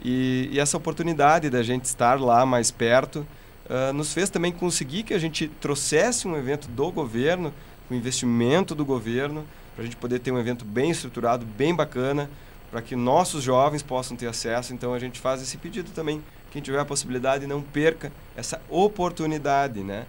e, 0.05 0.51
e, 0.53 0.61
essa 0.61 0.77
oportunidade 0.77 1.49
da 1.49 1.63
gente 1.63 1.87
estar 1.87 2.21
lá 2.21 2.45
mais 2.45 2.71
perto 2.71 3.27
uh, 3.65 3.93
nos 3.93 4.13
fez 4.13 4.29
também 4.29 4.53
conseguir 4.53 5.03
que 5.03 5.15
a 5.15 5.19
gente 5.19 5.49
trouxesse 5.49 6.29
um 6.29 6.37
evento 6.37 6.69
do 6.69 6.93
governo, 6.93 7.53
um 7.91 7.95
investimento 7.95 8.75
do 8.75 8.85
governo, 8.85 9.47
para 9.75 9.83
a 9.83 9.85
gente 9.85 9.97
poder 9.97 10.19
ter 10.19 10.31
um 10.31 10.39
evento 10.39 10.65
bem 10.65 10.91
estruturado, 10.91 11.47
bem 11.47 11.75
bacana, 11.75 12.31
para 12.71 12.83
que 12.83 12.95
nossos 12.95 13.43
jovens 13.43 13.83
possam 13.83 14.17
ter 14.17 14.27
acesso. 14.27 14.75
Então 14.75 14.93
a 14.93 14.99
gente 14.99 15.19
faz 15.19 15.41
esse 15.41 15.57
pedido 15.57 15.91
também. 15.93 16.23
Quem 16.51 16.61
tiver 16.61 16.79
a 16.79 16.85
possibilidade, 16.85 17.47
não 17.47 17.63
perca 17.63 18.13
essa 18.37 18.61
oportunidade, 18.69 19.83
né? 19.83 20.07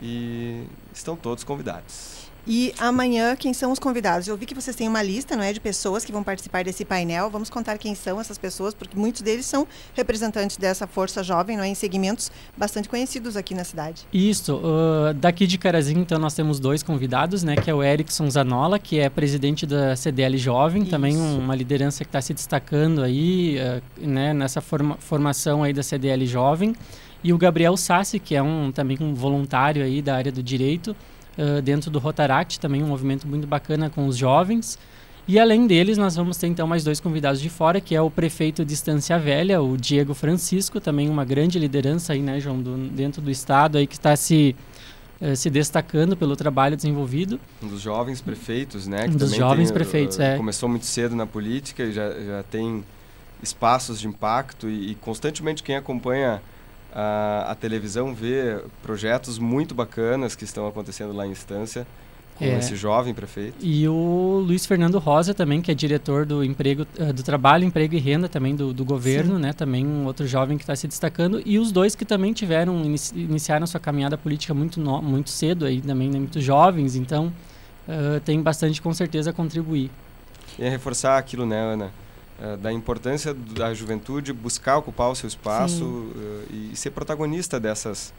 E 0.00 0.66
estão 0.92 1.16
todos 1.16 1.44
convidados. 1.44 2.31
E 2.46 2.74
amanhã, 2.78 3.36
quem 3.36 3.52
são 3.52 3.70
os 3.70 3.78
convidados? 3.78 4.26
Eu 4.26 4.36
vi 4.36 4.46
que 4.46 4.54
vocês 4.54 4.74
têm 4.74 4.88
uma 4.88 5.02
lista, 5.02 5.36
não 5.36 5.44
é, 5.44 5.52
de 5.52 5.60
pessoas 5.60 6.04
que 6.04 6.10
vão 6.10 6.24
participar 6.24 6.64
desse 6.64 6.84
painel. 6.84 7.30
Vamos 7.30 7.48
contar 7.48 7.78
quem 7.78 7.94
são 7.94 8.20
essas 8.20 8.36
pessoas, 8.36 8.74
porque 8.74 8.96
muitos 8.96 9.22
deles 9.22 9.46
são 9.46 9.66
representantes 9.94 10.56
dessa 10.56 10.86
força 10.86 11.22
jovem, 11.22 11.56
não 11.56 11.62
é, 11.62 11.68
em 11.68 11.74
segmentos 11.74 12.32
bastante 12.56 12.88
conhecidos 12.88 13.36
aqui 13.36 13.54
na 13.54 13.62
cidade. 13.62 14.06
Isso. 14.12 14.56
Uh, 14.56 15.14
daqui 15.14 15.46
de 15.46 15.56
Carazinho, 15.56 16.00
então, 16.00 16.18
nós 16.18 16.34
temos 16.34 16.58
dois 16.58 16.82
convidados, 16.82 17.44
né, 17.44 17.54
que 17.54 17.70
é 17.70 17.74
o 17.74 17.82
Erickson 17.82 18.28
Zanola, 18.28 18.78
que 18.78 18.98
é 18.98 19.08
presidente 19.08 19.64
da 19.64 19.94
CDL 19.94 20.36
Jovem, 20.36 20.82
Isso. 20.82 20.90
também 20.90 21.16
uma 21.16 21.54
liderança 21.54 22.02
que 22.02 22.08
está 22.08 22.20
se 22.20 22.34
destacando 22.34 23.02
aí, 23.02 23.56
uh, 23.58 24.04
né, 24.04 24.34
nessa 24.34 24.60
forma, 24.60 24.96
formação 24.98 25.62
aí 25.62 25.72
da 25.72 25.82
CDL 25.82 26.26
Jovem. 26.26 26.74
E 27.22 27.32
o 27.32 27.38
Gabriel 27.38 27.76
Sassi, 27.76 28.18
que 28.18 28.34
é 28.34 28.42
um 28.42 28.72
também 28.72 28.98
um 29.00 29.14
voluntário 29.14 29.84
aí 29.84 30.02
da 30.02 30.16
área 30.16 30.32
do 30.32 30.42
direito, 30.42 30.96
uh, 31.38 31.62
dentro 31.62 31.90
do 31.90 31.98
Rotaract, 31.98 32.58
também 32.60 32.82
um 32.82 32.86
movimento 32.86 33.26
muito 33.26 33.46
bacana 33.46 33.90
com 33.90 34.06
os 34.06 34.16
jovens. 34.16 34.78
E 35.26 35.38
além 35.38 35.66
deles, 35.66 35.96
nós 35.96 36.16
vamos 36.16 36.36
ter 36.36 36.48
então 36.48 36.66
mais 36.66 36.82
dois 36.82 36.98
convidados 36.98 37.40
de 37.40 37.48
fora, 37.48 37.80
que 37.80 37.94
é 37.94 38.02
o 38.02 38.10
prefeito 38.10 38.64
de 38.64 38.74
Estância 38.74 39.18
Velha, 39.18 39.62
o 39.62 39.76
Diego 39.76 40.14
Francisco, 40.14 40.80
também 40.80 41.08
uma 41.08 41.24
grande 41.24 41.58
liderança 41.58 42.12
aí, 42.12 42.20
né, 42.20 42.40
João, 42.40 42.60
do, 42.60 42.76
dentro 42.88 43.22
do 43.22 43.30
estado 43.30 43.78
aí 43.78 43.86
que 43.86 43.94
está 43.94 44.16
se 44.16 44.56
uh, 45.20 45.36
se 45.36 45.48
destacando 45.48 46.16
pelo 46.16 46.34
trabalho 46.34 46.74
desenvolvido. 46.74 47.38
Um 47.62 47.68
dos 47.68 47.80
jovens 47.80 48.20
prefeitos, 48.20 48.88
né? 48.88 49.06
um 49.08 49.16
dos 49.16 49.32
jovens 49.32 49.68
tem, 49.68 49.74
prefeitos, 49.74 50.18
é. 50.18 50.36
Começou 50.36 50.68
muito 50.68 50.86
cedo 50.86 51.14
na 51.14 51.26
política 51.26 51.84
e 51.84 51.92
já, 51.92 52.10
já 52.10 52.42
tem 52.42 52.84
espaços 53.40 54.00
de 54.00 54.08
impacto 54.08 54.68
e, 54.68 54.90
e 54.90 54.94
constantemente 54.96 55.62
quem 55.62 55.76
acompanha 55.76 56.42
a, 56.92 57.46
a, 57.50 57.54
televisão 57.54 58.14
vê 58.14 58.60
projetos 58.82 59.38
muito 59.38 59.74
bacanas 59.74 60.34
que 60.34 60.44
estão 60.44 60.66
acontecendo 60.66 61.12
lá 61.12 61.26
em 61.26 61.30
instância 61.30 61.86
com 62.36 62.44
é. 62.44 62.58
esse 62.58 62.74
jovem 62.74 63.14
prefeito. 63.14 63.56
E 63.60 63.86
o 63.86 64.42
Luiz 64.46 64.66
Fernando 64.66 64.98
Rosa 64.98 65.34
também, 65.34 65.60
que 65.60 65.70
é 65.70 65.74
diretor 65.74 66.24
do 66.26 66.42
emprego, 66.42 66.86
uh, 66.98 67.12
do 67.12 67.22
trabalho, 67.22 67.64
emprego 67.64 67.94
e 67.94 67.98
renda 67.98 68.28
também 68.28 68.56
do, 68.56 68.72
do 68.72 68.84
governo, 68.84 69.36
Sim. 69.36 69.42
né? 69.42 69.52
Também 69.52 69.86
um 69.86 70.06
outro 70.06 70.26
jovem 70.26 70.56
que 70.56 70.64
está 70.64 70.74
se 70.74 70.88
destacando 70.88 71.42
e 71.44 71.58
os 71.58 71.70
dois 71.70 71.94
que 71.94 72.04
também 72.04 72.32
tiveram 72.32 72.82
inici 72.84 73.14
iniciaram 73.14 73.66
sua 73.66 73.80
caminhada 73.80 74.16
política 74.16 74.54
muito 74.54 74.80
no, 74.80 75.00
muito 75.02 75.30
cedo 75.30 75.64
aí 75.64 75.80
também, 75.80 76.08
né? 76.08 76.18
muito 76.18 76.40
jovens, 76.40 76.96
então 76.96 77.32
uh, 77.86 78.20
tem 78.20 78.40
bastante 78.42 78.80
com 78.80 78.92
certeza 78.92 79.30
a 79.30 79.32
contribuir. 79.32 79.90
E 80.58 80.68
reforçar 80.68 81.18
aquilo, 81.18 81.46
né, 81.46 81.58
Ana? 81.58 81.90
Uh, 82.42 82.56
da 82.56 82.72
importância 82.72 83.32
da 83.32 83.72
juventude 83.72 84.32
buscar 84.32 84.76
ocupar 84.76 85.08
o 85.08 85.14
seu 85.14 85.28
espaço 85.28 85.84
uh, 85.84 86.44
e 86.50 86.74
ser 86.74 86.90
protagonista 86.90 87.60
dessas 87.60 88.12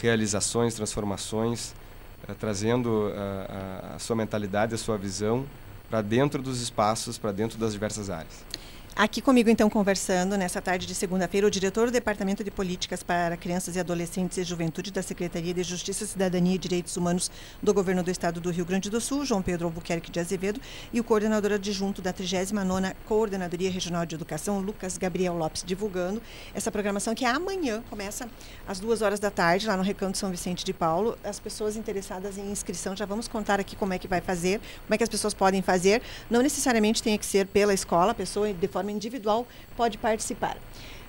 realizações, 0.00 0.74
transformações, 0.74 1.74
uh, 2.28 2.34
trazendo 2.38 3.12
a, 3.16 3.96
a, 3.96 3.98
sua 3.98 4.14
mentalidade, 4.14 4.76
a 4.76 4.78
sua 4.78 4.96
visão 4.96 5.44
para 5.90 6.00
dentro 6.02 6.40
dos 6.40 6.60
espaços, 6.60 7.18
para 7.18 7.32
dentro 7.32 7.58
das 7.58 7.72
diversas 7.72 8.10
áreas. 8.10 8.44
Aqui 8.96 9.20
comigo, 9.20 9.50
então, 9.50 9.68
conversando 9.68 10.38
nessa 10.38 10.62
tarde 10.62 10.86
de 10.86 10.94
segunda-feira, 10.94 11.48
o 11.48 11.50
diretor 11.50 11.86
do 11.86 11.92
Departamento 11.92 12.44
de 12.44 12.50
Políticas 12.52 13.02
para 13.02 13.36
Crianças 13.36 13.74
e 13.74 13.80
Adolescentes 13.80 14.38
e 14.38 14.44
Juventude 14.44 14.92
da 14.92 15.02
Secretaria 15.02 15.52
de 15.52 15.64
Justiça, 15.64 16.06
Cidadania 16.06 16.54
e 16.54 16.58
Direitos 16.58 16.96
Humanos 16.96 17.28
do 17.60 17.74
Governo 17.74 18.04
do 18.04 18.10
Estado 18.12 18.40
do 18.40 18.52
Rio 18.52 18.64
Grande 18.64 18.88
do 18.88 19.00
Sul, 19.00 19.24
João 19.24 19.42
Pedro 19.42 19.66
Albuquerque 19.66 20.12
de 20.12 20.20
Azevedo, 20.20 20.60
e 20.92 21.00
o 21.00 21.04
coordenador 21.04 21.50
adjunto 21.50 22.00
da 22.00 22.12
39ª 22.12 22.94
Coordenadoria 23.04 23.68
Regional 23.68 24.06
de 24.06 24.14
Educação, 24.14 24.60
Lucas 24.60 24.96
Gabriel 24.96 25.34
Lopes, 25.34 25.64
divulgando 25.66 26.22
essa 26.54 26.70
programação 26.70 27.16
que 27.16 27.24
amanhã 27.24 27.82
começa 27.90 28.28
às 28.64 28.78
duas 28.78 29.02
horas 29.02 29.18
da 29.18 29.28
tarde, 29.28 29.66
lá 29.66 29.76
no 29.76 29.82
Recanto 29.82 30.18
São 30.18 30.30
Vicente 30.30 30.64
de 30.64 30.72
Paulo. 30.72 31.18
As 31.24 31.40
pessoas 31.40 31.74
interessadas 31.74 32.38
em 32.38 32.48
inscrição, 32.48 32.94
já 32.94 33.04
vamos 33.04 33.26
contar 33.26 33.58
aqui 33.58 33.74
como 33.74 33.92
é 33.92 33.98
que 33.98 34.06
vai 34.06 34.20
fazer, 34.20 34.60
como 34.86 34.94
é 34.94 34.96
que 34.96 35.02
as 35.02 35.10
pessoas 35.10 35.34
podem 35.34 35.62
fazer. 35.62 36.00
Não 36.30 36.40
necessariamente 36.42 37.02
tem 37.02 37.18
que 37.18 37.26
ser 37.26 37.48
pela 37.48 37.74
escola, 37.74 38.12
a 38.12 38.14
pessoa 38.14 38.52
de 38.52 38.68
forma 38.68 38.83
forma 38.84 38.92
individual 38.92 39.46
pode 39.76 39.96
participar. 39.98 40.56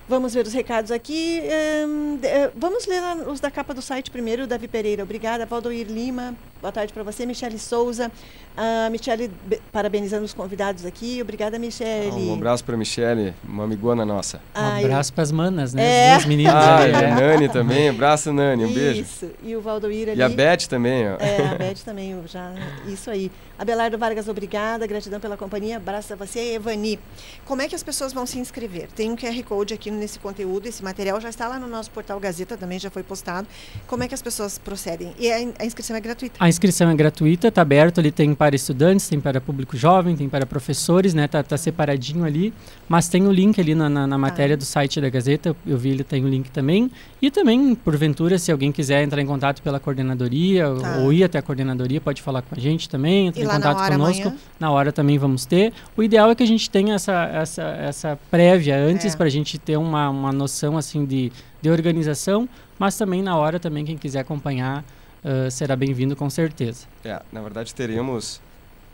Vamos 0.08 0.34
ver 0.34 0.46
os 0.46 0.52
recados 0.52 0.90
aqui. 0.90 1.42
Um, 1.86 2.18
eh, 2.22 2.50
vamos 2.54 2.86
ler 2.86 3.02
os 3.26 3.40
da 3.40 3.50
capa 3.50 3.74
do 3.74 3.82
site 3.82 4.10
primeiro, 4.10 4.46
Davi 4.46 4.68
Pereira. 4.68 5.02
Obrigada. 5.02 5.44
Valdoir 5.44 5.86
Lima, 5.88 6.34
boa 6.60 6.72
tarde 6.72 6.92
para 6.92 7.02
você. 7.02 7.26
Michele 7.26 7.58
Souza. 7.58 8.10
A 8.56 8.88
Michele 8.88 9.30
parabenizando 9.70 10.24
os 10.24 10.32
convidados 10.32 10.86
aqui. 10.86 11.20
Obrigada, 11.20 11.58
Michele. 11.58 12.30
um 12.30 12.34
abraço 12.34 12.64
para 12.64 12.74
Michele, 12.74 13.34
uma 13.44 13.64
amigona 13.64 14.02
nossa. 14.02 14.40
um 14.56 14.78
abraço 14.78 15.12
para 15.12 15.22
as 15.22 15.30
manas, 15.30 15.74
né? 15.74 15.84
É. 15.84 16.08
As 16.08 16.14
duas 16.14 16.26
meninas. 16.26 16.54
Ah, 16.54 16.76
ali, 16.78 16.94
é. 16.94 17.14
Nani 17.14 17.48
também. 17.50 17.90
Abraço, 17.90 18.32
Nani. 18.32 18.64
Um 18.64 18.68
isso. 18.68 18.74
beijo. 18.74 19.02
Isso. 19.02 19.30
E 19.42 19.54
o 19.54 19.60
Valdoir 19.60 20.08
ali. 20.08 20.18
E 20.18 20.22
a 20.22 20.28
Beth 20.28 20.68
também. 20.68 21.06
Ó. 21.06 21.16
É, 21.18 21.48
a 21.48 21.54
Beth 21.54 21.84
também. 21.84 22.18
Já, 22.26 22.54
isso 22.86 23.10
aí. 23.10 23.30
Abelardo 23.58 23.98
Vargas, 23.98 24.28
obrigada. 24.28 24.86
Gratidão 24.86 25.20
pela 25.20 25.36
companhia. 25.36 25.76
Abraço 25.76 26.12
a 26.12 26.16
você 26.16 26.52
e 26.52 26.54
Evani. 26.54 26.98
Como 27.44 27.60
é 27.60 27.68
que 27.68 27.74
as 27.74 27.82
pessoas 27.82 28.12
vão 28.12 28.24
se 28.24 28.38
inscrever? 28.38 28.88
Tem 28.94 29.10
um 29.10 29.16
QR 29.16 29.42
Code 29.44 29.74
aqui 29.74 29.90
nesse 29.90 30.18
conteúdo. 30.18 30.66
Esse 30.66 30.82
material 30.82 31.20
já 31.20 31.28
está 31.28 31.46
lá 31.46 31.58
no 31.58 31.66
nosso 31.66 31.90
portal 31.90 32.18
Gazeta, 32.18 32.56
também 32.56 32.78
já 32.78 32.90
foi 32.90 33.02
postado. 33.02 33.46
Como 33.86 34.02
é 34.02 34.08
que 34.08 34.14
as 34.14 34.22
pessoas 34.22 34.58
procedem? 34.58 35.14
E 35.18 35.30
a, 35.30 35.36
a 35.58 35.64
inscrição 35.64 35.96
é 35.96 36.00
gratuita? 36.00 36.36
A 36.38 36.45
inscrição 36.48 36.90
é 36.90 36.94
gratuita, 36.94 37.48
está 37.48 37.62
aberto 37.62 37.98
ali, 37.98 38.10
tem 38.10 38.34
para 38.34 38.54
estudantes, 38.54 39.08
tem 39.08 39.20
para 39.20 39.40
público 39.40 39.76
jovem, 39.76 40.16
tem 40.16 40.28
para 40.28 40.44
professores, 40.44 41.14
né? 41.14 41.26
Tá, 41.26 41.42
tá 41.42 41.56
separadinho 41.56 42.24
ali, 42.24 42.52
mas 42.88 43.08
tem 43.08 43.26
o 43.26 43.32
link 43.32 43.60
ali 43.60 43.74
na, 43.74 43.88
na, 43.88 44.06
na 44.06 44.18
matéria 44.18 44.54
ah. 44.54 44.56
do 44.56 44.64
site 44.64 45.00
da 45.00 45.08
Gazeta, 45.08 45.56
eu 45.66 45.78
vi 45.78 45.90
ele 45.90 46.04
tem 46.04 46.24
o 46.24 46.28
link 46.28 46.50
também. 46.50 46.90
E 47.20 47.30
também, 47.30 47.74
porventura, 47.74 48.38
se 48.38 48.52
alguém 48.52 48.70
quiser 48.70 49.02
entrar 49.02 49.20
em 49.20 49.26
contato 49.26 49.62
pela 49.62 49.80
coordenadoria 49.80 50.66
tá. 50.80 50.98
ou 50.98 51.12
ir 51.12 51.24
até 51.24 51.38
a 51.38 51.42
coordenadoria, 51.42 52.00
pode 52.00 52.20
falar 52.20 52.42
com 52.42 52.54
a 52.54 52.58
gente 52.58 52.88
também, 52.88 53.28
entrar 53.28 53.42
em 53.42 53.48
contato 53.48 53.78
na 53.78 53.88
conosco. 53.88 54.22
Amanhã? 54.28 54.40
Na 54.60 54.70
hora 54.70 54.92
também 54.92 55.18
vamos 55.18 55.46
ter. 55.46 55.72
O 55.96 56.02
ideal 56.02 56.30
é 56.30 56.34
que 56.34 56.42
a 56.42 56.46
gente 56.46 56.68
tenha 56.68 56.94
essa, 56.94 57.24
essa, 57.32 57.62
essa 57.62 58.18
prévia 58.30 58.76
antes 58.76 59.14
é. 59.14 59.16
para 59.16 59.26
a 59.26 59.30
gente 59.30 59.58
ter 59.58 59.76
uma, 59.76 60.10
uma 60.10 60.32
noção 60.32 60.76
assim 60.76 61.04
de, 61.04 61.32
de 61.62 61.70
organização, 61.70 62.48
mas 62.78 62.96
também 62.96 63.22
na 63.22 63.36
hora 63.36 63.58
também 63.58 63.84
quem 63.84 63.96
quiser 63.96 64.20
acompanhar 64.20 64.84
uh, 65.26 65.50
será 65.50 65.74
bem-vindo 65.74 66.14
com 66.14 66.30
certeza. 66.30 66.86
É, 67.04 67.20
na 67.32 67.40
verdade 67.42 67.74
teremos, 67.74 68.36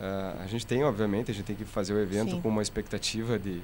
uh, 0.01 0.43
a 0.43 0.47
gente 0.47 0.67
tem 0.67 0.83
obviamente, 0.83 1.31
a 1.31 1.35
gente 1.35 1.45
tem 1.45 1.57
que 1.57 1.65
fazer 1.65 1.93
o 1.93 2.01
evento 2.01 2.33
Sim. 2.33 2.41
com 2.41 2.49
uma 2.49 2.63
expectativa 2.63 3.39
de, 3.39 3.61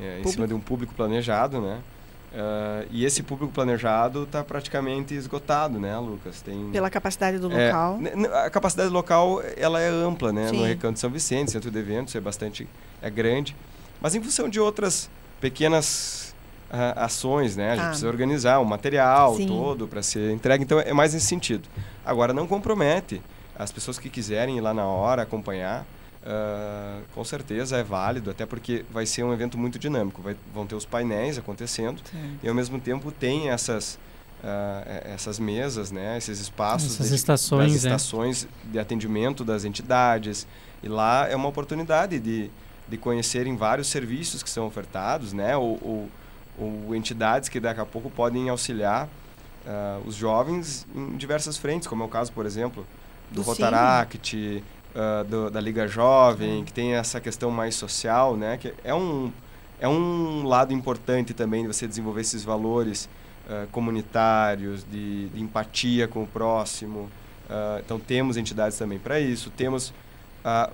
é, 0.00 0.20
em 0.24 0.26
cima 0.26 0.48
de 0.48 0.54
um 0.54 0.60
público 0.60 0.94
planejado, 0.94 1.60
né? 1.60 1.80
Uh, 2.30 2.86
e 2.90 3.06
esse 3.06 3.22
público 3.22 3.50
planejado 3.50 4.24
está 4.24 4.44
praticamente 4.44 5.14
esgotado, 5.14 5.78
né, 5.78 5.96
Lucas? 5.98 6.42
Tem, 6.42 6.68
Pela 6.70 6.90
capacidade 6.90 7.38
do 7.38 7.50
é, 7.50 7.68
local. 7.68 7.98
A 8.44 8.50
capacidade 8.50 8.90
local 8.90 9.42
ela 9.56 9.80
é 9.80 9.88
ampla, 9.88 10.30
né? 10.30 10.48
Sim. 10.48 10.58
No 10.58 10.64
Recanto 10.64 10.98
São 10.98 11.08
Vicente, 11.08 11.50
centro 11.50 11.70
de 11.70 11.78
eventos, 11.78 12.14
é 12.14 12.20
bastante 12.20 12.68
é 13.00 13.08
grande. 13.08 13.56
Mas 14.00 14.14
em 14.14 14.22
função 14.22 14.48
de 14.48 14.60
outras 14.60 15.08
pequenas 15.40 16.34
uh, 16.70 16.98
ações, 17.00 17.56
né? 17.56 17.72
A 17.72 17.74
gente 17.74 17.84
ah. 17.84 17.88
precisa 17.88 18.08
organizar 18.08 18.58
o 18.58 18.64
material 18.64 19.36
Sim. 19.36 19.46
todo 19.46 19.86
para 19.86 20.02
ser 20.02 20.32
entregue. 20.32 20.64
Então 20.64 20.80
é 20.80 20.92
mais 20.92 21.14
nesse 21.14 21.26
sentido. 21.26 21.68
Agora 22.04 22.32
não 22.32 22.46
compromete 22.46 23.20
as 23.56 23.72
pessoas 23.72 23.98
que 23.98 24.08
quiserem 24.08 24.58
ir 24.58 24.60
lá 24.60 24.72
na 24.72 24.86
hora 24.86 25.22
acompanhar. 25.22 25.86
Uh, 26.20 27.02
com 27.14 27.24
certeza 27.24 27.76
é 27.76 27.82
válido, 27.82 28.30
até 28.30 28.44
porque 28.44 28.84
vai 28.90 29.06
ser 29.06 29.22
um 29.22 29.32
evento 29.32 29.56
muito 29.56 29.78
dinâmico. 29.78 30.20
Vai, 30.20 30.36
vão 30.52 30.66
ter 30.66 30.74
os 30.74 30.84
painéis 30.84 31.38
acontecendo 31.38 32.02
Sim. 32.10 32.38
e 32.42 32.48
ao 32.48 32.54
mesmo 32.54 32.78
tempo 32.78 33.10
tem 33.10 33.50
essas 33.50 33.98
uh, 34.42 35.12
essas 35.14 35.38
mesas, 35.38 35.90
né, 35.90 36.16
esses 36.16 36.40
espaços, 36.40 36.94
essas 36.94 37.08
de, 37.08 37.14
estações, 37.14 37.72
das 37.72 37.84
estações 37.84 38.44
é. 38.44 38.72
de 38.72 38.78
atendimento 38.78 39.44
das 39.44 39.64
entidades. 39.64 40.46
E 40.82 40.88
lá 40.88 41.28
é 41.28 41.34
uma 41.34 41.48
oportunidade 41.48 42.18
de, 42.18 42.50
de 42.88 42.96
conhecerem 42.96 43.56
vários 43.56 43.88
serviços 43.88 44.42
que 44.42 44.50
são 44.50 44.66
ofertados, 44.66 45.32
né, 45.32 45.56
ou, 45.56 45.78
ou, 45.82 46.08
ou 46.58 46.94
entidades 46.94 47.48
que 47.48 47.60
daqui 47.60 47.80
a 47.80 47.86
pouco 47.86 48.10
podem 48.10 48.48
auxiliar 48.48 49.06
uh, 49.66 50.06
os 50.06 50.14
jovens 50.14 50.86
em 50.94 51.16
diversas 51.16 51.56
frentes, 51.56 51.86
como 51.86 52.02
é 52.02 52.06
o 52.06 52.08
caso, 52.08 52.32
por 52.32 52.46
exemplo, 52.46 52.86
do, 53.30 53.36
do 53.36 53.42
Rotaract, 53.42 54.62
uh, 54.94 55.24
do, 55.24 55.50
da 55.50 55.60
Liga 55.60 55.86
Jovem, 55.86 56.64
que 56.64 56.72
tem 56.72 56.94
essa 56.94 57.20
questão 57.20 57.50
mais 57.50 57.74
social, 57.74 58.36
né? 58.36 58.56
Que 58.56 58.74
é 58.82 58.94
um, 58.94 59.32
é 59.80 59.88
um 59.88 60.44
lado 60.46 60.72
importante 60.72 61.34
também 61.34 61.62
de 61.62 61.68
você 61.68 61.86
desenvolver 61.86 62.22
esses 62.22 62.44
valores 62.44 63.08
uh, 63.46 63.66
comunitários, 63.68 64.84
de, 64.84 65.28
de, 65.28 65.40
empatia 65.40 66.08
com 66.08 66.22
o 66.22 66.26
próximo. 66.26 67.10
Uh, 67.48 67.80
então, 67.84 67.98
temos 67.98 68.36
entidades 68.36 68.76
também 68.76 68.98
para 68.98 69.20
isso. 69.20 69.50
Temos 69.50 69.92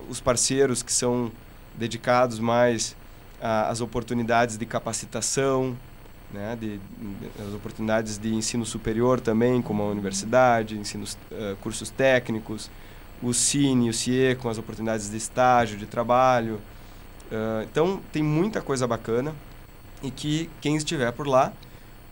os 0.07 0.21
parceiros 0.21 0.81
que 0.81 0.93
são 0.93 1.29
dedicados 1.75 2.39
mais 2.39 2.95
às 3.41 3.81
oportunidades 3.81 4.57
de 4.57 4.65
capacitação, 4.65 5.77
né, 6.31 6.57
de, 6.59 6.77
de, 6.77 6.81
as 7.47 7.53
oportunidades 7.53 8.17
de 8.17 8.33
ensino 8.33 8.65
superior 8.65 9.19
também, 9.19 9.61
como 9.61 9.83
a 9.83 9.87
universidade, 9.87 10.77
ensinos, 10.77 11.17
uh, 11.31 11.55
cursos 11.57 11.89
técnicos, 11.89 12.69
o 13.21 13.33
Cine, 13.33 13.89
o 13.89 13.93
CIE, 13.93 14.35
com 14.35 14.49
as 14.49 14.57
oportunidades 14.57 15.09
de 15.09 15.17
estágio, 15.17 15.77
de 15.77 15.85
trabalho. 15.85 16.55
Uh, 17.31 17.63
então, 17.63 18.01
tem 18.11 18.21
muita 18.21 18.61
coisa 18.61 18.85
bacana 18.85 19.33
e 20.03 20.11
que 20.11 20.49
quem 20.61 20.75
estiver 20.75 21.11
por 21.11 21.27
lá 21.27 21.53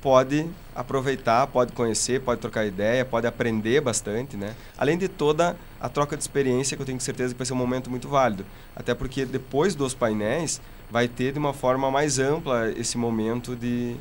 pode 0.01 0.45
aproveitar, 0.75 1.47
pode 1.47 1.71
conhecer, 1.71 2.19
pode 2.19 2.41
trocar 2.41 2.65
ideia, 2.65 3.05
pode 3.05 3.25
aprender 3.25 3.79
bastante, 3.79 4.35
né? 4.35 4.53
Além 4.77 4.97
de 4.97 5.07
toda 5.07 5.55
a 5.79 5.87
troca 5.87 6.17
de 6.17 6.23
experiência, 6.23 6.75
que 6.75 6.81
eu 6.81 6.85
tenho 6.85 6.99
certeza 6.99 7.33
que 7.33 7.37
vai 7.37 7.45
ser 7.45 7.53
um 7.53 7.57
momento 7.57 7.89
muito 7.89 8.09
válido. 8.09 8.45
Até 8.75 8.93
porque 8.93 9.23
depois 9.23 9.75
dos 9.75 9.93
painéis, 9.93 10.59
vai 10.89 11.07
ter 11.07 11.33
de 11.33 11.39
uma 11.39 11.53
forma 11.53 11.89
mais 11.89 12.19
ampla 12.19 12.71
esse 12.77 12.97
momento 12.97 13.55
de, 13.55 13.95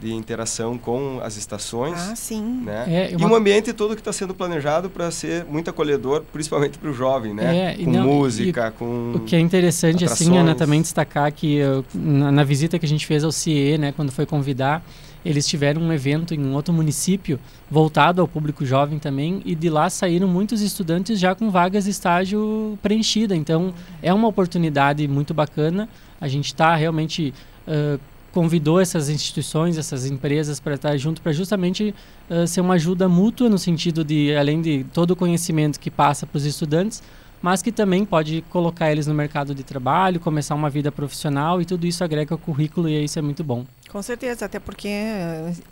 de 0.00 0.12
interação 0.12 0.76
com 0.76 1.20
as 1.22 1.36
estações. 1.36 1.94
Ah, 1.96 2.16
sim. 2.16 2.62
Né? 2.64 3.10
É, 3.12 3.16
uma... 3.16 3.28
E 3.28 3.30
um 3.30 3.34
ambiente 3.34 3.72
todo 3.72 3.94
que 3.94 4.00
está 4.00 4.12
sendo 4.12 4.34
planejado 4.34 4.90
para 4.90 5.10
ser 5.10 5.44
muito 5.44 5.70
acolhedor, 5.70 6.24
principalmente 6.32 6.78
para 6.78 6.90
o 6.90 6.92
jovem, 6.92 7.32
né? 7.32 7.72
É, 7.72 7.84
com 7.84 7.90
não, 7.90 8.04
música, 8.04 8.72
com 8.72 9.12
O 9.14 9.20
que 9.20 9.36
é 9.36 9.40
interessante, 9.40 10.04
atrações. 10.04 10.28
assim, 10.28 10.38
Ana, 10.38 10.54
também 10.54 10.82
destacar 10.82 11.32
que 11.32 11.56
eu, 11.56 11.84
na, 11.94 12.32
na, 12.32 12.44
visita 12.44 12.78
que 12.78 12.86
a 12.86 12.88
gente 12.88 13.06
fez 13.06 13.22
ao 13.22 13.30
CIE, 13.30 13.78
né, 13.78 13.92
quando 13.92 14.10
foi 14.10 14.26
convidar, 14.26 14.84
eles 15.24 15.46
tiveram 15.46 15.80
um 15.80 15.92
evento 15.92 16.34
em 16.34 16.44
um 16.44 16.54
outro 16.54 16.74
município 16.74 17.38
voltado 17.70 18.20
ao 18.20 18.28
público 18.28 18.66
jovem 18.66 18.98
também 18.98 19.40
e 19.44 19.54
de 19.54 19.70
lá 19.70 19.88
saíram 19.88 20.26
muitos 20.26 20.60
estudantes 20.60 21.18
já 21.18 21.34
com 21.34 21.50
vagas 21.50 21.84
de 21.84 21.90
estágio 21.90 22.78
preenchida. 22.82 23.36
Então, 23.36 23.72
é 24.02 24.12
uma 24.12 24.28
oportunidade 24.28 25.06
muito 25.06 25.32
bacana. 25.32 25.88
A 26.22 26.28
gente 26.28 26.46
está 26.46 26.74
realmente... 26.74 27.34
Uh, 27.68 28.00
convidou 28.32 28.80
essas 28.80 29.10
instituições, 29.10 29.76
essas 29.76 30.06
empresas 30.06 30.58
para 30.58 30.74
estar 30.74 30.96
junto, 30.96 31.20
para 31.20 31.32
justamente 31.32 31.94
uh, 32.30 32.46
ser 32.46 32.62
uma 32.62 32.74
ajuda 32.74 33.06
mútua 33.08 33.48
no 33.48 33.58
sentido 33.58 34.02
de, 34.02 34.34
além 34.34 34.62
de 34.62 34.84
todo 34.84 35.10
o 35.10 35.16
conhecimento 35.16 35.78
que 35.78 35.90
passa 35.90 36.26
para 36.26 36.38
os 36.38 36.46
estudantes, 36.46 37.02
mas 37.42 37.60
que 37.60 37.72
também 37.72 38.04
pode 38.04 38.42
colocar 38.48 38.90
eles 38.90 39.06
no 39.06 39.12
mercado 39.12 39.54
de 39.54 39.64
trabalho, 39.64 40.20
começar 40.20 40.54
uma 40.54 40.70
vida 40.70 40.90
profissional 40.90 41.60
e 41.60 41.64
tudo 41.64 41.86
isso 41.86 42.02
agrega 42.02 42.34
ao 42.34 42.38
currículo 42.38 42.88
e 42.88 43.04
isso 43.04 43.18
é 43.18 43.22
muito 43.22 43.42
bom. 43.42 43.66
Com 43.90 44.00
certeza, 44.00 44.46
até 44.46 44.58
porque 44.58 44.88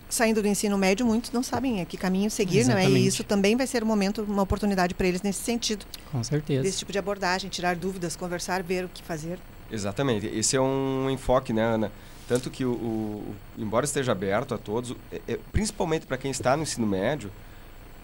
saindo 0.08 0.42
do 0.42 0.48
ensino 0.48 0.76
médio 0.76 1.06
muitos 1.06 1.30
não 1.30 1.42
sabem 1.42 1.82
que 1.86 1.96
caminho 1.96 2.30
seguir, 2.30 2.58
Exatamente. 2.58 2.88
não 2.88 2.96
é? 2.96 3.00
E 3.00 3.06
isso 3.06 3.24
também 3.24 3.56
vai 3.56 3.66
ser 3.66 3.82
um 3.84 3.86
momento, 3.86 4.22
uma 4.22 4.42
oportunidade 4.42 4.94
para 4.94 5.06
eles 5.06 5.22
nesse 5.22 5.42
sentido. 5.42 5.86
Com 6.10 6.22
certeza. 6.22 6.62
Desse 6.62 6.80
tipo 6.80 6.92
de 6.92 6.98
abordagem, 6.98 7.48
tirar 7.48 7.76
dúvidas, 7.76 8.16
conversar, 8.16 8.62
ver 8.62 8.84
o 8.84 8.88
que 8.92 9.02
fazer. 9.02 9.38
Exatamente. 9.70 10.26
Esse 10.26 10.56
é 10.56 10.60
um 10.60 11.08
enfoque, 11.10 11.52
né, 11.52 11.62
Ana? 11.62 11.92
Tanto 12.28 12.50
que, 12.50 12.64
o, 12.64 12.72
o 12.72 13.34
embora 13.58 13.84
esteja 13.84 14.12
aberto 14.12 14.54
a 14.54 14.58
todos, 14.58 14.94
é, 15.10 15.20
é, 15.26 15.38
principalmente 15.52 16.06
para 16.06 16.16
quem 16.16 16.30
está 16.30 16.56
no 16.56 16.62
ensino 16.62 16.86
médio, 16.86 17.30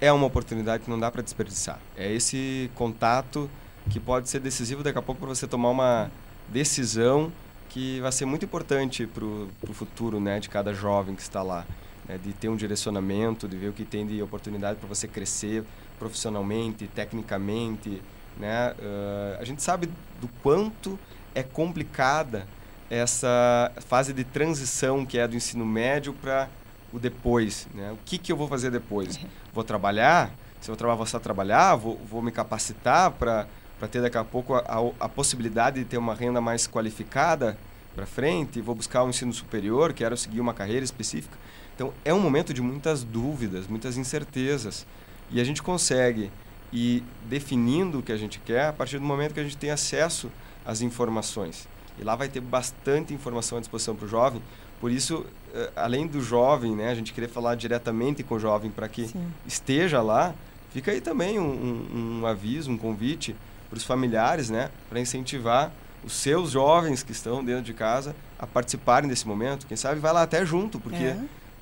é 0.01 0.13
uma 0.13 0.27
oportunidade 0.27 0.83
que 0.83 0.91
não 0.91 0.99
dá 0.99 1.11
para 1.11 1.23
desperdiçar. 1.23 1.79
É 1.97 2.13
esse 2.13 2.71
contato 2.75 3.49
que 3.91 4.01
pode 4.01 4.29
ser 4.29 4.41
decisivo 4.41 4.83
daqui 4.83 4.99
a 4.99 5.03
pouco 5.03 5.21
para 5.21 5.29
você 5.29 5.47
tomar 5.47 5.71
uma 5.71 6.11
decisão 6.49 7.33
que 7.69 8.01
vai 8.01 8.13
ser 8.13 8.25
muito 8.25 8.45
importante 8.45 9.07
para 9.07 9.25
o 9.25 9.73
futuro 9.73 10.19
né, 10.21 10.41
de 10.41 10.49
cada 10.49 10.73
jovem 10.73 11.15
que 11.15 11.23
está 11.23 11.43
lá. 11.43 11.65
Né, 12.09 12.19
de 12.19 12.33
ter 12.33 12.49
um 12.49 12.57
direcionamento, 12.57 13.49
de 13.49 13.57
ver 13.57 13.69
o 13.69 13.73
que 13.73 13.85
tem 13.85 14.07
de 14.07 14.23
oportunidade 14.23 14.79
para 14.79 14.89
você 14.89 15.09
crescer 15.09 15.65
profissionalmente, 15.99 16.87
tecnicamente. 16.89 18.01
Né? 18.37 18.73
Uh, 18.73 19.41
a 19.41 19.45
gente 19.45 19.63
sabe 19.63 19.89
do 20.21 20.29
quanto 20.43 20.99
é 21.37 21.43
complicada 21.43 22.49
essa 22.89 23.71
fase 23.87 24.15
de 24.15 24.25
transição 24.25 25.05
que 25.05 25.19
é 25.19 25.29
do 25.29 25.37
ensino 25.37 25.67
médio 25.67 26.15
para 26.15 26.49
o 26.91 26.99
depois. 26.99 27.69
Né? 27.75 27.93
O 27.93 27.99
que, 28.07 28.17
que 28.17 28.33
eu 28.33 28.37
vou 28.37 28.49
fazer 28.49 28.71
depois? 28.71 29.21
Vou 29.53 29.63
trabalhar? 29.63 30.33
Se 30.63 30.71
eu 30.71 30.77
trabalhar, 30.77 30.97
vou 30.97 31.07
só 31.07 31.19
trabalhar? 31.19 31.77
Vou, 31.77 32.01
vou 32.11 32.23
me 32.23 32.33
capacitar 32.33 33.11
para 33.11 33.47
ter 33.91 34.01
daqui 34.01 34.17
a 34.17 34.25
pouco 34.25 34.55
a, 34.55 34.61
a, 34.61 35.05
a, 35.05 35.09
possibilidade 35.11 35.79
de 35.79 35.85
ter 35.85 35.99
uma 35.99 36.15
renda 36.15 36.41
mais 36.41 36.67
qualificada 36.67 37.59
para 37.95 38.07
frente? 38.07 38.63
Vou 38.63 38.75
buscar 38.75 39.05
um 39.05 39.11
ensino 39.11 39.33
superior? 39.35 39.93
Quero 39.93 40.17
seguir 40.17 40.41
uma 40.41 40.55
carreira 40.55 40.85
específica? 40.85 41.37
Então, 41.75 41.93
é 42.03 42.15
um 42.15 42.21
momento 42.21 42.55
de 42.55 42.63
muitas 42.63 43.05
dúvidas, 43.05 43.67
muitas 43.67 43.99
incertezas. 43.99 44.87
E 45.31 45.39
a 45.39 45.45
gente 45.45 45.63
consegue 45.63 46.31
ir 46.73 47.05
definindo 47.29 47.99
o 47.99 48.03
que 48.03 48.13
a 48.13 48.17
gente 48.17 48.39
quer 48.39 48.69
a 48.69 48.73
partir 48.73 48.99
do 48.99 49.05
momento 49.05 49.35
que 49.35 49.41
a 49.41 49.45
gente 49.45 49.59
tem 49.59 49.71
acesso 49.71 50.31
às 50.67 50.81
informações. 50.81 51.69
E 51.99 52.05
lá 52.05 52.15
vai 52.15 52.29
ter 52.29 52.41
bastante 52.41 53.15
informação 53.15 53.59
à 53.59 53.61
disposição 53.61 53.95
para 53.95 54.05
o 54.05 54.09
jovem. 54.09 54.43
Por 54.81 54.91
isso, 54.91 55.25
eh, 55.55 55.71
além 55.77 56.07
do 56.07 56.21
jovem, 56.21 56.75
né, 56.75 56.91
a 56.91 56.95
gente 56.95 57.13
querer 57.13 57.29
falar 57.29 57.55
diretamente 57.55 58.23
com 58.23 58.35
o 58.35 58.39
jovem 58.39 58.71
para 58.71 58.89
que 58.89 59.09
Sim. 59.09 59.27
esteja 59.47 60.03
lá, 60.03 60.35
fica 60.73 60.91
aí 60.91 61.01
também 61.01 61.39
um, 61.39 61.45
um, 61.45 62.21
um 62.21 62.27
aviso, 62.27 62.71
um 62.71 62.77
convite 62.77 63.35
para 63.71 63.79
os 63.79 63.85
familiares, 63.85 64.51
né, 64.51 64.71
para 64.91 65.01
incentivar 65.01 65.73
os 66.05 66.13
seus 66.13 66.51
jovens 66.51 67.03
que 67.03 67.13
estão 67.13 67.45
dentro 67.45 67.63
de 67.63 67.73
casa 67.73 68.15
a 68.39 68.47
participarem 68.47 69.09
desse 69.09 69.27
momento. 69.27 69.67
Quem 69.67 69.77
sabe 69.77 69.99
vai 69.99 70.13
lá 70.13 70.23
até 70.23 70.45
junto, 70.45 70.79
porque 70.79 71.03
é. 71.03 71.19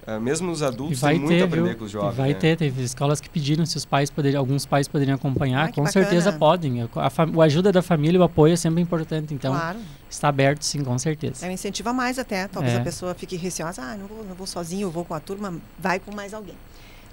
Uh, 0.07 0.20
mesmo 0.20 0.52
os 0.52 0.62
adultos 0.62 1.00
têm 1.00 1.18
muito 1.18 1.42
a 1.42 1.46
aprender 1.46 1.70
viu? 1.70 1.78
com 1.78 1.84
os 1.86 1.90
jovens. 1.90 2.12
E 2.12 2.16
vai 2.16 2.28
né? 2.28 2.34
ter, 2.34 2.57
teve 2.59 2.82
escolas 2.82 3.22
que 3.22 3.30
pediram 3.30 3.64
se 3.64 3.76
os 3.78 3.86
pais 3.86 4.11
poderiam, 4.11 4.38
alguns 4.38 4.66
pais 4.66 4.86
poderiam 4.86 5.14
acompanhar, 5.14 5.64
ah, 5.64 5.72
com 5.72 5.82
bacana. 5.82 5.92
certeza 5.92 6.30
podem. 6.32 6.82
A, 6.82 6.88
a, 6.94 7.40
a, 7.40 7.44
ajuda 7.44 7.72
da 7.72 7.80
família, 7.80 8.20
o 8.20 8.22
apoio 8.22 8.52
é 8.52 8.57
sempre 8.57 8.82
importante, 8.82 9.32
então 9.32 9.52
claro. 9.52 9.78
está 10.11 10.28
aberto 10.28 10.62
sim, 10.62 10.84
com 10.84 10.98
certeza. 10.98 11.46
É 11.46 11.48
um 11.48 11.52
incentivo 11.52 11.88
a 11.88 11.94
mais 11.94 12.18
até, 12.18 12.46
talvez 12.48 12.74
é. 12.74 12.78
a 12.78 12.80
pessoa 12.82 13.14
fique 13.14 13.34
receosa, 13.34 13.80
ah, 13.80 13.96
não 13.96 14.07
vou, 14.07 14.24
não 14.24 14.34
vou 14.34 14.46
sozinho, 14.46 14.88
eu 14.88 14.90
vou 14.90 15.07
com 15.07 15.14
a 15.14 15.20
turma, 15.20 15.55
vai 15.78 15.98
com 15.98 16.14
mais 16.14 16.34
alguém. 16.34 16.57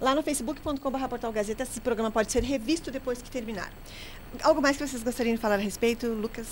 Lá 0.02 0.14
no 0.14 0.22
facebook.com.br 0.22 1.08
Portal 1.08 1.32
Gazeta, 1.32 1.64
esse 1.64 1.80
programa 1.80 2.12
pode 2.12 2.30
ser 2.30 2.44
revisto 2.44 2.92
depois 2.92 3.22
que 3.22 3.32
terminar. 3.32 3.72
Algo 4.44 4.62
mais 4.62 4.76
que 4.76 4.86
vocês 4.86 5.02
gostariam 5.02 5.36
de 5.36 5.42
falar 5.42 5.56
a 5.56 5.60
respeito, 5.60 6.08
Lucas? 6.08 6.48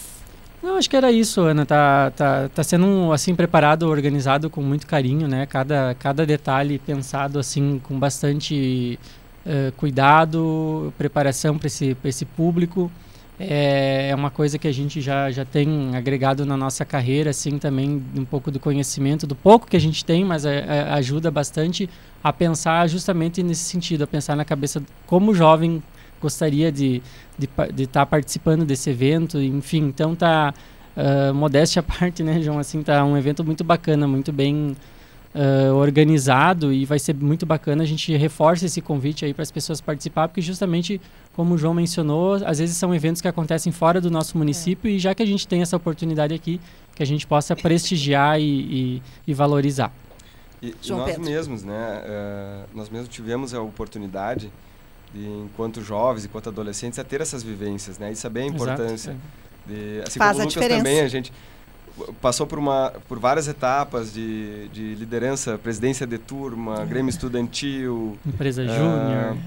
Não, 0.62 0.76
acho 0.76 0.90
que 0.90 0.96
era 0.96 1.12
isso, 1.12 1.42
Ana. 1.42 1.66
Tá, 1.66 2.12
tá, 2.12 2.50
tá 2.50 2.64
sendo 2.64 3.12
assim 3.14 3.34
preparado, 3.34 3.84
organizado 3.84 4.50
com 4.50 4.62
muito 4.62 4.86
carinho, 4.86 5.28
né? 5.28 5.46
Cada, 5.46 5.96
cada 5.96 6.26
detalhe 6.26 6.80
pensado 6.80 7.40
assim 7.40 7.80
com 7.80 7.98
bastante 7.98 9.00
uh, 9.46 9.72
cuidado, 9.78 10.94
preparação 10.98 11.58
para 11.58 11.68
esse, 11.68 11.96
esse 12.04 12.26
público. 12.26 12.92
É, 13.40 14.10
é 14.10 14.16
uma 14.16 14.30
coisa 14.30 14.60
que 14.60 14.68
a 14.68 14.72
gente 14.72 15.00
já, 15.00 15.32
já 15.32 15.46
tem 15.46 15.96
agregado 15.96 16.46
na 16.46 16.58
nossa 16.58 16.84
carreira, 16.84 17.30
assim, 17.30 17.58
também 17.58 18.04
um 18.18 18.26
pouco 18.26 18.52
do 18.52 18.60
conhecimento, 18.60 19.26
do 19.26 19.36
pouco 19.36 19.66
que 19.66 19.78
a 19.78 19.80
gente 19.80 20.04
tem, 20.04 20.26
mas 20.26 20.46
a, 20.46 20.50
a, 20.50 20.96
ajuda 20.96 21.32
bastante 21.32 21.90
a 22.22 22.34
pensar 22.34 22.86
justamente 22.90 23.42
nesse 23.42 23.64
sentido, 23.64 24.04
a 24.04 24.08
pensar 24.08 24.36
na 24.36 24.44
cabeça 24.44 24.84
como 25.08 25.34
jovem 25.34 25.82
gostaria 26.22 26.72
de 26.72 27.02
estar 27.40 27.68
de, 27.68 27.74
de 27.74 27.88
tá 27.88 28.06
participando 28.06 28.66
desse 28.66 28.90
evento, 28.90 29.42
enfim, 29.42 29.86
então 29.86 30.16
tá 30.16 30.54
uh, 30.96 31.34
modéstia 31.34 31.80
à 31.80 31.84
parte, 31.84 32.24
né, 32.24 32.42
João, 32.42 32.60
assim, 32.60 32.82
tá 32.84 33.04
um 33.04 33.18
evento 33.18 33.44
muito 33.44 33.64
bacana, 33.64 34.08
muito 34.08 34.32
bem 34.32 34.76
uh, 35.34 35.74
organizado 35.76 36.74
e 36.74 36.86
vai 36.86 37.00
ser 37.00 37.16
muito 37.16 37.46
bacana 37.46 37.84
a 37.84 37.86
gente 37.86 38.16
reforça 38.16 38.66
esse 38.66 38.82
convite 38.82 39.26
aí 39.26 39.34
para 39.34 39.44
as 39.44 39.52
pessoas 39.52 39.82
participar, 39.82 40.28
porque 40.28 40.42
justamente 40.42 41.00
como 41.34 41.56
o 41.56 41.58
João 41.58 41.74
mencionou, 41.74 42.36
às 42.46 42.60
vezes 42.60 42.76
são 42.76 42.94
eventos 42.94 43.22
que 43.22 43.28
acontecem 43.28 43.72
fora 43.72 44.02
do 44.02 44.12
nosso 44.12 44.38
município 44.38 44.90
é. 44.90 44.94
e 44.94 45.00
já 45.00 45.16
que 45.16 45.24
a 45.24 45.26
gente 45.26 45.48
tem 45.48 45.62
essa 45.62 45.78
oportunidade 45.78 46.34
aqui, 46.34 46.60
que 46.96 47.04
a 47.04 47.06
gente 47.06 47.26
possa 47.26 47.56
prestigiar 47.56 48.40
e, 48.40 48.44
e, 48.44 49.04
e 49.28 49.34
valorizar. 49.34 49.92
E, 50.62 50.76
e 50.84 50.92
nós 50.92 51.06
Pedro. 51.06 51.24
mesmos, 51.24 51.64
né, 51.64 52.04
uh, 52.04 52.78
nós 52.78 52.90
mesmos 52.90 53.10
tivemos 53.10 53.54
a 53.54 53.62
oportunidade 53.62 54.52
de, 55.14 55.26
enquanto 55.28 55.82
jovens, 55.82 56.26
enquanto 56.26 56.50
adolescentes, 56.50 57.00
a 57.00 57.04
ter 57.04 57.22
essas 57.22 57.44
vivências, 57.44 57.98
né? 57.98 58.12
Isso 58.12 58.26
é 58.26 58.30
bem 58.30 58.44
a 58.44 58.48
importância. 58.48 59.16
De, 59.66 60.02
assim 60.08 60.20
Faz 60.20 60.38
como 60.38 60.44
o 60.44 60.48
Lucas 60.48 60.54
diferença. 60.54 60.78
também, 60.78 61.00
a 61.02 61.08
gente 61.08 61.34
passou 62.22 62.48
por, 62.48 62.60
uma, 62.60 62.94
por 63.08 63.20
várias 63.20 63.48
etapas 63.48 64.14
de, 64.14 64.68
de 64.70 64.96
liderança, 64.96 65.58
presidência 65.58 66.08
de 66.08 66.18
turma, 66.18 66.86
Grêmio 66.86 67.10
Estudantil. 67.10 68.18
Empresa 68.26 68.64
uh, 68.64 68.68
Júnior. 68.68 69.38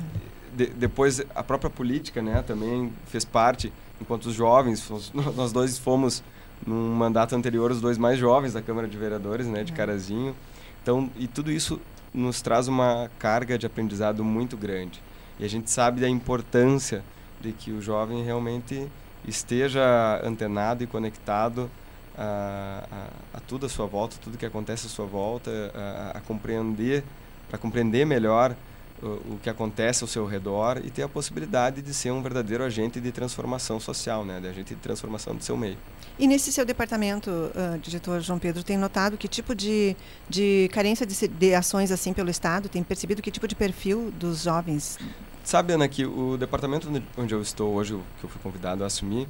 De, 0.54 0.66
depois 0.66 1.22
a 1.34 1.42
própria 1.42 1.70
política, 1.70 2.20
né? 2.20 2.42
Também 2.46 2.92
fez 3.06 3.24
parte, 3.24 3.72
enquanto 4.00 4.26
os 4.26 4.34
jovens, 4.34 4.86
nós 5.36 5.52
dois 5.52 5.78
fomos 5.78 6.22
num 6.66 6.94
mandato 6.94 7.34
anterior 7.34 7.70
os 7.70 7.80
dois 7.80 7.98
mais 7.98 8.18
jovens 8.18 8.52
da 8.52 8.62
Câmara 8.62 8.86
de 8.86 8.96
Vereadores, 8.96 9.46
né? 9.46 9.64
De 9.64 9.72
Carazinho. 9.72 10.34
Então, 10.82 11.10
e 11.16 11.26
tudo 11.26 11.50
isso 11.50 11.80
nos 12.12 12.42
traz 12.42 12.68
uma 12.68 13.10
carga 13.18 13.56
de 13.56 13.64
aprendizado 13.64 14.22
muito 14.22 14.56
grande. 14.56 15.00
E 15.38 15.44
a 15.44 15.48
gente 15.48 15.70
sabe 15.70 16.00
da 16.00 16.08
importância 16.08 17.02
de 17.40 17.52
que 17.52 17.70
o 17.72 17.82
jovem 17.82 18.24
realmente 18.24 18.88
esteja 19.26 20.20
antenado 20.24 20.82
e 20.82 20.86
conectado 20.86 21.70
a, 22.16 22.86
a, 22.90 23.38
a 23.38 23.40
tudo 23.40 23.66
à 23.66 23.68
sua 23.68 23.86
volta, 23.86 24.16
tudo 24.20 24.38
que 24.38 24.46
acontece 24.46 24.86
à 24.86 24.90
sua 24.90 25.06
volta, 25.06 25.50
a, 25.74 26.18
a 26.18 26.20
compreender, 26.20 27.02
para 27.48 27.58
compreender 27.58 28.04
melhor 28.04 28.54
o, 29.02 29.34
o, 29.34 29.38
que 29.42 29.50
acontece 29.50 30.04
ao 30.04 30.08
seu 30.08 30.24
redor 30.24 30.80
e 30.84 30.90
ter 30.90 31.02
a 31.02 31.08
possibilidade 31.08 31.82
de 31.82 31.92
ser 31.92 32.10
um 32.10 32.22
verdadeiro 32.22 32.64
agente 32.64 33.00
de 33.00 33.10
transformação 33.10 33.80
social, 33.80 34.24
né, 34.24 34.40
de 34.40 34.48
agente 34.48 34.74
de 34.74 34.80
transformação 34.80 35.34
do 35.34 35.42
seu 35.42 35.56
meio. 35.56 35.76
E 36.18 36.26
nesse 36.26 36.52
seu 36.52 36.64
departamento, 36.64 37.30
uh, 37.30 37.78
diretor 37.78 38.20
João 38.20 38.38
Pedro, 38.38 38.62
tem 38.62 38.76
notado 38.76 39.16
que 39.16 39.26
tipo 39.26 39.54
de, 39.54 39.96
de 40.28 40.70
carência 40.72 41.04
de, 41.04 41.28
de 41.28 41.54
ações 41.54 41.90
assim 41.90 42.12
pelo 42.12 42.30
Estado? 42.30 42.68
Tem 42.68 42.82
percebido 42.82 43.20
que 43.20 43.30
tipo 43.30 43.48
de 43.48 43.54
perfil 43.54 44.12
dos 44.12 44.42
jovens? 44.42 44.98
Sabe, 45.42 45.72
Ana, 45.72 45.88
que 45.88 46.06
o 46.06 46.36
departamento 46.36 46.88
onde 47.16 47.34
eu 47.34 47.42
estou 47.42 47.74
hoje, 47.74 47.98
que 48.20 48.24
eu 48.24 48.30
fui 48.30 48.40
convidado 48.40 48.84
a 48.84 48.86
assumir, 48.86 49.28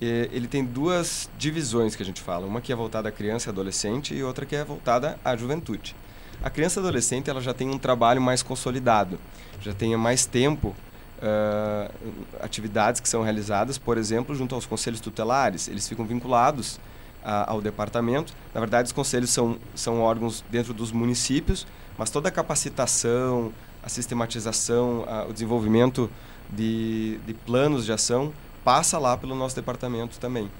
ele 0.00 0.48
tem 0.48 0.64
duas 0.64 1.28
divisões 1.36 1.94
que 1.94 2.02
a 2.02 2.06
gente 2.06 2.22
fala. 2.22 2.46
Uma 2.46 2.62
que 2.62 2.72
é 2.72 2.76
voltada 2.76 3.10
à 3.10 3.12
criança 3.12 3.48
e 3.48 3.52
adolescente 3.52 4.14
e 4.14 4.22
outra 4.22 4.46
que 4.46 4.56
é 4.56 4.64
voltada 4.64 5.20
à 5.22 5.36
juventude. 5.36 5.94
A 6.42 6.48
criança 6.48 6.80
adolescente 6.80 7.28
ela 7.28 7.40
já 7.40 7.52
tem 7.52 7.68
um 7.68 7.78
trabalho 7.78 8.20
mais 8.20 8.42
consolidado, 8.42 9.18
já 9.60 9.74
tem 9.74 9.94
mais 9.96 10.24
tempo 10.24 10.74
uh, 11.18 11.94
atividades 12.40 13.00
que 13.00 13.08
são 13.08 13.22
realizadas, 13.22 13.76
por 13.76 13.98
exemplo, 13.98 14.34
junto 14.34 14.54
aos 14.54 14.64
conselhos 14.64 15.00
tutelares. 15.00 15.68
Eles 15.68 15.88
ficam 15.88 16.04
vinculados 16.04 16.80
ao 17.22 17.60
departamento. 17.60 18.32
Na 18.54 18.60
verdade, 18.60 18.86
os 18.86 18.92
conselhos 18.92 19.28
são, 19.30 19.58
são 19.74 20.00
órgãos 20.00 20.42
dentro 20.50 20.72
dos 20.72 20.90
municípios, 20.90 21.66
mas 21.98 22.10
toda 22.10 22.30
a 22.30 22.32
capacitação, 22.32 23.52
a 23.82 23.90
sistematização, 23.90 25.04
o 25.28 25.32
desenvolvimento 25.32 26.10
de, 26.48 27.18
de 27.26 27.34
planos 27.34 27.84
de 27.84 27.92
ação 27.92 28.32
passa 28.64 28.98
lá 28.98 29.16
pelo 29.16 29.34
nosso 29.34 29.54
departamento 29.54 30.18
também. 30.18 30.50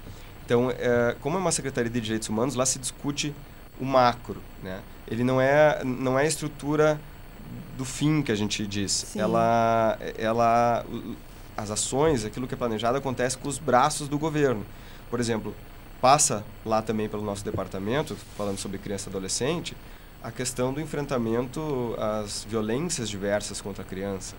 Então, 0.45 0.71
é, 0.71 1.15
como 1.19 1.37
é 1.37 1.39
uma 1.39 1.51
secretaria 1.51 1.89
de 1.89 1.99
direitos 1.99 2.29
humanos, 2.29 2.55
lá 2.55 2.65
se 2.65 2.77
discute 2.77 3.33
o 3.81 3.85
macro, 3.85 4.41
né? 4.63 4.79
Ele 5.07 5.23
não 5.23 5.41
é 5.41 5.83
não 5.83 6.17
é 6.17 6.21
a 6.21 6.27
estrutura 6.27 7.01
do 7.77 7.83
fim 7.83 8.21
que 8.21 8.31
a 8.31 8.35
gente 8.35 8.65
diz. 8.65 8.91
Sim. 8.91 9.19
Ela, 9.19 9.97
ela, 10.17 10.85
as 11.57 11.71
ações, 11.71 12.23
aquilo 12.23 12.47
que 12.47 12.53
é 12.53 12.57
planejado 12.57 12.97
acontece 12.97 13.37
com 13.37 13.49
os 13.49 13.57
braços 13.57 14.07
do 14.07 14.17
governo. 14.17 14.65
Por 15.09 15.19
exemplo, 15.19 15.53
passa 15.99 16.45
lá 16.65 16.81
também 16.81 17.09
pelo 17.09 17.23
nosso 17.23 17.43
departamento, 17.43 18.15
falando 18.37 18.57
sobre 18.57 18.77
criança 18.77 19.09
e 19.09 19.11
adolescente, 19.11 19.75
a 20.23 20.31
questão 20.31 20.71
do 20.71 20.79
enfrentamento 20.79 21.95
às 21.97 22.43
violências 22.43 23.09
diversas 23.09 23.59
contra 23.59 23.83
a 23.83 23.85
criança, 23.85 24.35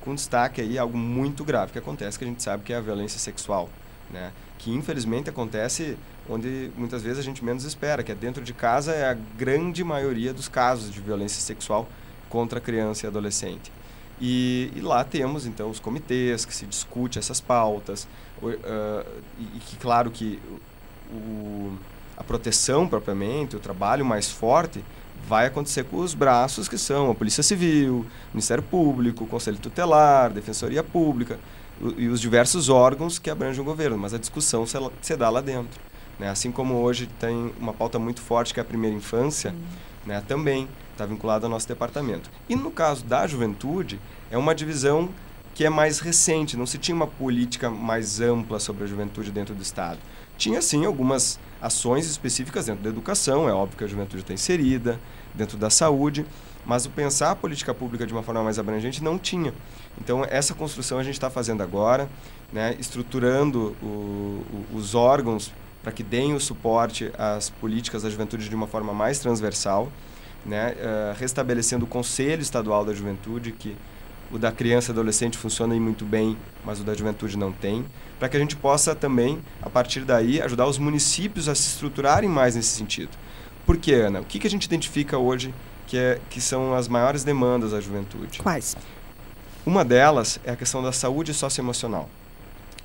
com 0.00 0.14
destaque 0.14 0.60
aí 0.60 0.78
algo 0.78 0.96
muito 0.96 1.44
grave 1.44 1.72
que 1.72 1.78
acontece, 1.78 2.18
que 2.18 2.24
a 2.24 2.28
gente 2.28 2.42
sabe 2.42 2.62
que 2.62 2.72
é 2.72 2.76
a 2.76 2.80
violência 2.80 3.18
sexual, 3.18 3.70
né? 4.10 4.32
Que 4.58 4.70
infelizmente 4.70 5.30
acontece 5.30 5.96
onde 6.28 6.70
muitas 6.76 7.02
vezes 7.02 7.18
a 7.18 7.22
gente 7.22 7.44
menos 7.44 7.64
espera, 7.64 8.02
que 8.02 8.12
é 8.12 8.14
dentro 8.14 8.42
de 8.44 8.52
casa 8.52 8.92
é 8.92 9.10
a 9.10 9.14
grande 9.14 9.82
maioria 9.82 10.32
dos 10.32 10.48
casos 10.48 10.92
de 10.92 11.00
violência 11.00 11.40
sexual 11.40 11.88
contra 12.28 12.60
criança 12.60 13.06
e 13.06 13.08
adolescente. 13.08 13.72
E, 14.20 14.70
e 14.76 14.80
lá 14.80 15.02
temos 15.02 15.46
então 15.46 15.68
os 15.68 15.80
comitês 15.80 16.44
que 16.44 16.54
se 16.54 16.64
discute 16.64 17.18
essas 17.18 17.40
pautas, 17.40 18.06
uh, 18.40 19.04
e, 19.38 19.58
que 19.60 19.76
claro 19.76 20.10
que 20.10 20.40
o, 21.10 21.76
a 22.16 22.22
proteção 22.22 22.86
propriamente, 22.86 23.56
o 23.56 23.60
trabalho 23.60 24.04
mais 24.04 24.30
forte, 24.30 24.84
vai 25.26 25.46
acontecer 25.46 25.84
com 25.84 25.98
os 25.98 26.14
braços 26.14 26.68
que 26.68 26.78
são 26.78 27.10
a 27.10 27.14
Polícia 27.14 27.42
Civil, 27.42 28.06
Ministério 28.32 28.62
Público, 28.62 29.26
Conselho 29.26 29.58
Tutelar, 29.58 30.32
Defensoria 30.32 30.82
Pública 30.82 31.38
e 31.96 32.08
os 32.08 32.20
diversos 32.20 32.68
órgãos 32.68 33.18
que 33.18 33.30
abrangem 33.30 33.60
o 33.60 33.64
governo, 33.64 33.98
mas 33.98 34.14
a 34.14 34.18
discussão 34.18 34.64
se, 34.66 34.76
se 35.00 35.16
dá 35.16 35.28
lá 35.28 35.40
dentro. 35.40 35.80
Né? 36.18 36.28
Assim 36.28 36.52
como 36.52 36.74
hoje 36.74 37.08
tem 37.18 37.52
uma 37.58 37.72
pauta 37.72 37.98
muito 37.98 38.20
forte 38.20 38.54
que 38.54 38.60
é 38.60 38.62
a 38.62 38.66
primeira 38.66 38.96
infância, 38.96 39.50
uhum. 39.50 39.58
né? 40.06 40.22
também 40.26 40.68
está 40.92 41.04
vinculada 41.04 41.46
ao 41.46 41.50
nosso 41.50 41.66
departamento. 41.66 42.30
E 42.48 42.54
no 42.54 42.70
caso 42.70 43.04
da 43.04 43.26
juventude, 43.26 44.00
é 44.30 44.38
uma 44.38 44.54
divisão 44.54 45.08
que 45.54 45.64
é 45.64 45.70
mais 45.70 45.98
recente, 45.98 46.56
não 46.56 46.66
se 46.66 46.78
tinha 46.78 46.94
uma 46.94 47.06
política 47.06 47.68
mais 47.68 48.20
ampla 48.20 48.58
sobre 48.58 48.84
a 48.84 48.86
juventude 48.86 49.30
dentro 49.30 49.54
do 49.54 49.62
Estado. 49.62 49.98
Tinha 50.38 50.62
sim 50.62 50.86
algumas 50.86 51.38
ações 51.60 52.06
específicas 52.06 52.66
dentro 52.66 52.82
da 52.82 52.88
educação, 52.88 53.48
é 53.48 53.52
óbvio 53.52 53.76
que 53.76 53.84
a 53.84 53.86
juventude 53.86 54.22
está 54.22 54.32
inserida, 54.32 54.98
dentro 55.34 55.58
da 55.58 55.70
saúde, 55.70 56.24
mas 56.64 56.86
o 56.86 56.90
pensar 56.90 57.32
a 57.32 57.36
política 57.36 57.74
pública 57.74 58.06
de 58.06 58.12
uma 58.12 58.22
forma 58.22 58.42
mais 58.42 58.58
abrangente 58.58 59.02
não 59.02 59.18
tinha. 59.18 59.52
Então, 60.00 60.24
essa 60.28 60.54
construção 60.54 60.98
a 60.98 61.02
gente 61.02 61.14
está 61.14 61.30
fazendo 61.30 61.62
agora, 61.62 62.08
né, 62.52 62.76
estruturando 62.78 63.76
o, 63.82 63.86
o, 63.86 64.76
os 64.76 64.94
órgãos 64.94 65.52
para 65.82 65.92
que 65.92 66.02
deem 66.02 66.34
o 66.34 66.40
suporte 66.40 67.10
às 67.18 67.50
políticas 67.50 68.02
da 68.02 68.10
juventude 68.10 68.48
de 68.48 68.54
uma 68.54 68.66
forma 68.66 68.92
mais 68.92 69.18
transversal, 69.18 69.90
né, 70.46 70.74
uh, 70.74 71.18
restabelecendo 71.18 71.84
o 71.84 71.88
Conselho 71.88 72.40
Estadual 72.40 72.84
da 72.84 72.92
Juventude, 72.92 73.52
que 73.52 73.76
o 74.30 74.38
da 74.38 74.50
criança 74.50 74.90
e 74.90 74.92
adolescente 74.92 75.36
funciona 75.36 75.74
muito 75.74 76.04
bem, 76.04 76.36
mas 76.64 76.80
o 76.80 76.84
da 76.84 76.94
juventude 76.94 77.36
não 77.36 77.52
tem, 77.52 77.84
para 78.18 78.28
que 78.28 78.36
a 78.36 78.40
gente 78.40 78.56
possa 78.56 78.94
também, 78.94 79.40
a 79.60 79.68
partir 79.68 80.00
daí, 80.00 80.40
ajudar 80.40 80.66
os 80.66 80.78
municípios 80.78 81.48
a 81.48 81.54
se 81.54 81.68
estruturarem 81.68 82.30
mais 82.30 82.56
nesse 82.56 82.70
sentido. 82.70 83.10
Por 83.66 83.76
que, 83.76 83.92
Ana? 83.92 84.20
O 84.20 84.24
que, 84.24 84.38
que 84.38 84.46
a 84.46 84.50
gente 84.50 84.64
identifica 84.64 85.18
hoje 85.18 85.54
que, 85.86 85.98
é, 85.98 86.18
que 86.30 86.40
são 86.40 86.74
as 86.74 86.88
maiores 86.88 87.24
demandas 87.24 87.72
da 87.72 87.80
juventude? 87.80 88.38
Quais? 88.38 88.74
Uma 89.64 89.84
delas 89.84 90.40
é 90.44 90.50
a 90.50 90.56
questão 90.56 90.82
da 90.82 90.90
saúde 90.90 91.32
socioemocional. 91.32 92.08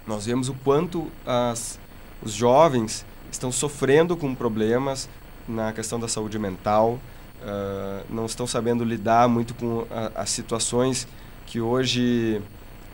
Nós 0.06 0.28
vemos 0.28 0.48
o 0.48 0.54
quanto 0.54 1.12
as, 1.26 1.80
os 2.22 2.32
jovens 2.32 3.04
estão 3.32 3.52
sofrendo 3.52 4.16
com 4.16 4.36
problemas 4.36 5.10
na 5.48 5.74
questão 5.74 6.00
da 6.00 6.08
saúde 6.08 6.38
mental, 6.38 7.00
uh, 7.42 8.06
não 8.10 8.28
estão 8.28 8.46
sabendo 8.46 8.84
lidar 8.84 9.28
muito 9.28 9.56
com 9.56 9.88
a, 9.90 10.22
as 10.22 10.30
situações 10.30 11.08
que 11.48 11.60
hoje 11.60 12.42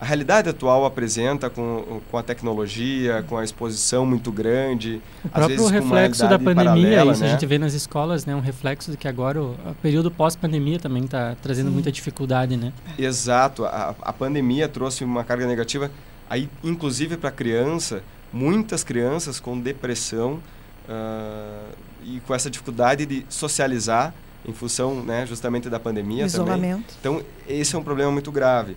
a 0.00 0.04
realidade 0.04 0.48
atual 0.48 0.84
apresenta 0.84 1.48
com, 1.48 2.00
com 2.10 2.18
a 2.18 2.22
tecnologia, 2.22 3.24
com 3.28 3.36
a 3.36 3.44
exposição 3.44 4.04
muito 4.04 4.32
grande. 4.32 5.00
O 5.24 5.28
próprio 5.28 5.66
reflexo 5.66 6.28
da 6.28 6.38
pandemia, 6.38 6.64
paralela, 6.64 7.12
isso 7.12 7.22
né? 7.22 7.28
a 7.28 7.30
gente 7.30 7.46
vê 7.46 7.58
nas 7.58 7.74
escolas, 7.74 8.26
né? 8.26 8.34
Um 8.34 8.40
reflexo 8.40 8.90
de 8.90 8.96
que 8.96 9.06
agora 9.06 9.40
o, 9.40 9.52
o 9.52 9.74
período 9.80 10.10
pós-pandemia 10.10 10.78
também 10.78 11.04
está 11.04 11.36
trazendo 11.40 11.68
Sim. 11.68 11.74
muita 11.74 11.92
dificuldade, 11.92 12.56
né? 12.56 12.72
Exato. 12.98 13.64
A, 13.64 13.94
a 14.02 14.12
pandemia 14.12 14.68
trouxe 14.68 15.04
uma 15.04 15.24
carga 15.24 15.46
negativa, 15.46 15.90
aí 16.28 16.48
inclusive 16.62 17.16
para 17.16 17.28
a 17.28 17.32
criança, 17.32 18.02
muitas 18.32 18.82
crianças 18.82 19.38
com 19.38 19.58
depressão 19.58 20.40
uh, 20.88 21.72
e 22.04 22.20
com 22.26 22.34
essa 22.34 22.50
dificuldade 22.50 23.06
de 23.06 23.24
socializar 23.28 24.12
em 24.46 24.52
função 24.52 25.02
né, 25.02 25.24
justamente 25.24 25.70
da 25.70 25.80
pandemia 25.80 26.26
Isolamento. 26.26 26.94
também. 27.00 27.22
Então, 27.22 27.22
esse 27.48 27.74
é 27.74 27.78
um 27.78 27.82
problema 27.82 28.12
muito 28.12 28.30
grave. 28.30 28.76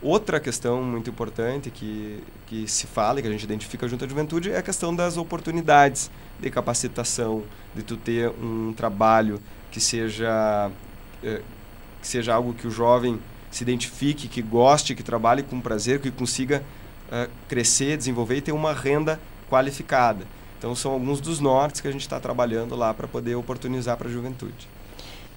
Outra 0.00 0.38
questão 0.38 0.80
muito 0.80 1.10
importante 1.10 1.70
que, 1.70 2.22
que 2.46 2.68
se 2.68 2.86
fala 2.86 3.18
e 3.18 3.22
que 3.22 3.28
a 3.28 3.32
gente 3.32 3.42
identifica 3.42 3.88
junto 3.88 4.04
à 4.04 4.08
juventude 4.08 4.50
é 4.50 4.58
a 4.58 4.62
questão 4.62 4.94
das 4.94 5.16
oportunidades 5.16 6.08
de 6.38 6.48
capacitação, 6.50 7.42
de 7.74 7.82
tu 7.82 7.96
ter 7.96 8.30
um 8.30 8.72
trabalho 8.72 9.40
que 9.72 9.80
seja, 9.80 10.70
eh, 11.22 11.42
que 12.00 12.06
seja 12.06 12.32
algo 12.32 12.54
que 12.54 12.66
o 12.68 12.70
jovem 12.70 13.18
se 13.50 13.64
identifique, 13.64 14.28
que 14.28 14.40
goste, 14.40 14.94
que 14.94 15.02
trabalhe 15.02 15.42
com 15.42 15.60
prazer, 15.60 16.00
que 16.00 16.10
consiga 16.10 16.62
uh, 17.08 17.30
crescer, 17.48 17.96
desenvolver 17.96 18.36
e 18.36 18.40
ter 18.40 18.52
uma 18.52 18.72
renda 18.72 19.18
qualificada. 19.48 20.26
Então, 20.58 20.74
são 20.74 20.92
alguns 20.92 21.20
dos 21.20 21.40
nortes 21.40 21.80
que 21.80 21.88
a 21.88 21.92
gente 21.92 22.02
está 22.02 22.20
trabalhando 22.20 22.76
lá 22.76 22.92
para 22.92 23.08
poder 23.08 23.34
oportunizar 23.36 23.96
para 23.96 24.08
a 24.08 24.12
juventude. 24.12 24.68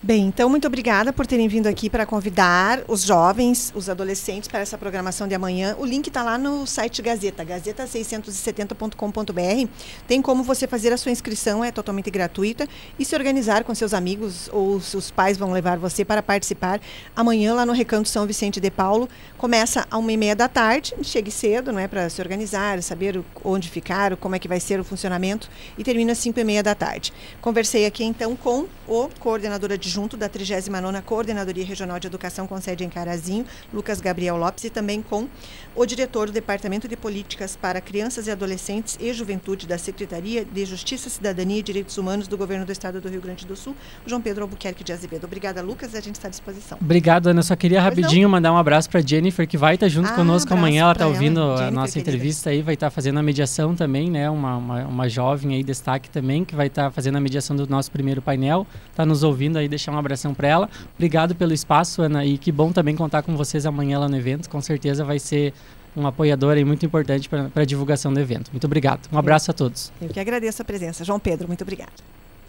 Bem, 0.04 0.26
então 0.26 0.49
muito 0.49 0.66
obrigada 0.66 1.14
por 1.14 1.28
terem 1.28 1.47
vindo 1.47 1.68
aqui 1.68 1.88
para 1.88 2.08
convidar 2.08 2.84
os 2.88 3.04
jovens, 3.04 3.72
os 3.76 3.88
adolescentes 3.88 4.49
para 4.49 4.62
essa 4.62 4.76
programação 4.76 5.28
de 5.28 5.36
amanhã. 5.36 5.76
O 5.78 5.86
link 5.86 6.08
está 6.08 6.24
lá 6.24 6.39
no 6.39 6.66
site 6.66 7.04
Gazeta, 7.04 7.45
gazeta670.com.br. 7.45 9.70
Tem 10.08 10.20
como 10.20 10.41
você 10.41 10.66
fazer 10.66 10.91
a 10.91 10.97
sua 10.97 11.12
inscrição, 11.12 11.64
é 11.64 11.72
totalmente 11.72 12.10
gratuita, 12.10 12.68
e 12.97 13.06
se 13.06 13.14
organizar 13.14 13.64
com 13.64 13.76
seus 13.76 13.93
amigos 13.93 14.49
ou 14.52 14.82
seus 14.82 15.12
pais 15.12 15.38
vão 15.38 15.52
levar 15.52 15.78
você 15.78 16.04
para 16.04 16.24
participar 16.24 16.82
amanhã 17.16 17.54
lá 17.54 17.64
no 17.64 17.72
Recanto 17.72 18.10
São 18.10 18.26
Vicente 18.26 18.60
de 18.60 18.72
Paulo. 18.72 19.08
Começa 19.38 19.86
a 19.91 19.99
uma 19.99 20.12
e 20.12 20.18
meia 20.18 20.36
da 20.36 20.47
tarde, 20.47 20.95
chegue 21.04 21.30
cedo, 21.30 21.72
não 21.72 21.78
é, 21.78 21.88
para 21.88 22.10
se 22.10 22.20
organizar, 22.20 22.82
saber 22.82 23.24
onde 23.43 23.70
ficar, 23.70 24.18
como 24.18 24.34
é 24.34 24.39
que 24.39 24.47
vai 24.47 24.60
ser 24.60 24.80
o 24.80 24.84
funcionamento, 24.84 25.47
e 25.78 25.84
termina 25.84 26.14
às 26.14 26.18
cinco 26.18 26.39
e 26.39 26.43
meia 26.43 26.64
da 26.64 26.74
tarde. 26.74 27.14
Conversei 27.39 27.86
aqui 27.86 28.04
então 28.04 28.36
com 28.36 28.66
o 28.88 29.08
coordenador 29.20 29.78
de 29.78 29.90
adjunto 29.91 30.15
da 30.15 30.29
39ª 30.29 31.01
Coordenadoria 31.01 31.65
Regional 31.65 31.99
de 31.99 32.07
Educação 32.07 32.47
com 32.47 32.59
sede 32.61 32.85
em 32.85 32.89
Carazinho, 32.89 33.45
Lucas 33.73 33.99
Gabriel 33.99 34.37
Lopes, 34.37 34.63
e 34.63 34.69
também 34.69 35.01
com 35.01 35.27
o 35.75 35.85
diretor 35.85 36.27
do 36.27 36.31
Departamento 36.31 36.87
de 36.87 36.95
Políticas 36.95 37.57
para 37.57 37.81
Crianças 37.81 38.25
e 38.25 38.31
Adolescentes 38.31 38.97
e 39.01 39.11
Juventude 39.11 39.67
da 39.67 39.77
Secretaria 39.77 40.45
de 40.45 40.65
Justiça, 40.65 41.09
Cidadania 41.09 41.59
e 41.59 41.61
Direitos 41.61 41.97
Humanos 41.97 42.29
do 42.29 42.37
Governo 42.37 42.65
do 42.65 42.71
Estado 42.71 43.01
do 43.01 43.09
Rio 43.09 43.19
Grande 43.19 43.45
do 43.45 43.53
Sul, 43.53 43.75
João 44.05 44.21
Pedro 44.21 44.43
Albuquerque 44.43 44.81
de 44.81 44.93
Azevedo. 44.93 45.25
Obrigada, 45.25 45.61
Lucas, 45.61 45.93
a 45.93 45.99
gente 45.99 46.15
está 46.15 46.29
à 46.29 46.31
disposição. 46.31 46.77
Obrigado, 46.79 47.27
Ana. 47.27 47.43
Só 47.43 47.57
queria 47.57 47.81
rapidinho 47.81 48.29
mandar 48.29 48.53
um 48.53 48.57
abraço 48.57 48.89
para 48.89 49.01
Jennifer, 49.01 49.45
que 49.45 49.57
vai 49.57 49.75
estar 49.75 49.87
tá 49.87 49.89
junto 49.89 50.07
ah, 50.07 50.13
conosco 50.13 50.53
amanhã. 50.53 50.83
Ela 50.83 50.93
está 50.93 51.07
ouvindo 51.07 51.41
ela. 51.41 51.67
a 51.67 51.71
nossa 51.71 51.93
querida. 51.93 52.11
entrevista 52.11 52.49
aí, 52.49 52.61
vai 52.61 52.75
estar 52.75 52.87
tá 52.87 52.91
fazendo 52.91 53.19
a 53.19 53.23
mediação 53.23 53.75
também, 53.75 54.09
né? 54.09 54.29
Uma, 54.29 54.55
uma, 54.55 54.85
uma 54.85 55.09
jovem 55.09 55.55
aí, 55.55 55.63
destaque 55.63 56.09
também, 56.09 56.45
que 56.45 56.55
vai 56.55 56.67
estar 56.67 56.85
tá 56.85 56.91
fazendo 56.91 57.17
a 57.17 57.19
mediação 57.19 57.57
do 57.57 57.67
nosso 57.67 57.91
primeiro 57.91 58.21
painel. 58.21 58.65
Está 58.89 59.05
nos 59.05 59.21
ouvindo 59.21 59.57
aí, 59.57 59.67
deixar 59.82 59.91
um 59.91 59.97
abração 59.97 60.34
para 60.34 60.47
ela. 60.47 60.69
Obrigado 60.95 61.36
pelo 61.36 61.53
espaço, 61.53 62.01
Ana, 62.01 62.23
e 62.23 62.38
que 62.38 62.51
bom 62.51 62.71
também 62.71 62.95
contar 62.95 63.23
com 63.23 63.36
vocês 63.36 63.65
amanhã 63.65 63.99
lá 63.99 64.07
no 64.07 64.15
evento. 64.15 64.49
Com 64.49 64.61
certeza 64.61 65.03
vai 65.03 65.17
ser 65.17 65.53
um 65.95 66.05
apoiador 66.07 66.53
aí 66.53 66.63
muito 66.63 66.86
importante 66.86 67.27
para 67.27 67.49
a 67.55 67.65
divulgação 67.65 68.13
do 68.13 68.19
evento. 68.19 68.51
Muito 68.51 68.65
obrigado. 68.65 69.09
Um 69.11 69.17
abraço 69.17 69.51
a 69.51 69.53
todos. 69.53 69.91
Eu 69.99 70.09
que 70.09 70.19
agradeço 70.19 70.61
a 70.61 70.65
presença. 70.65 71.03
João 71.03 71.19
Pedro, 71.19 71.47
muito 71.47 71.63
obrigado. 71.63 72.01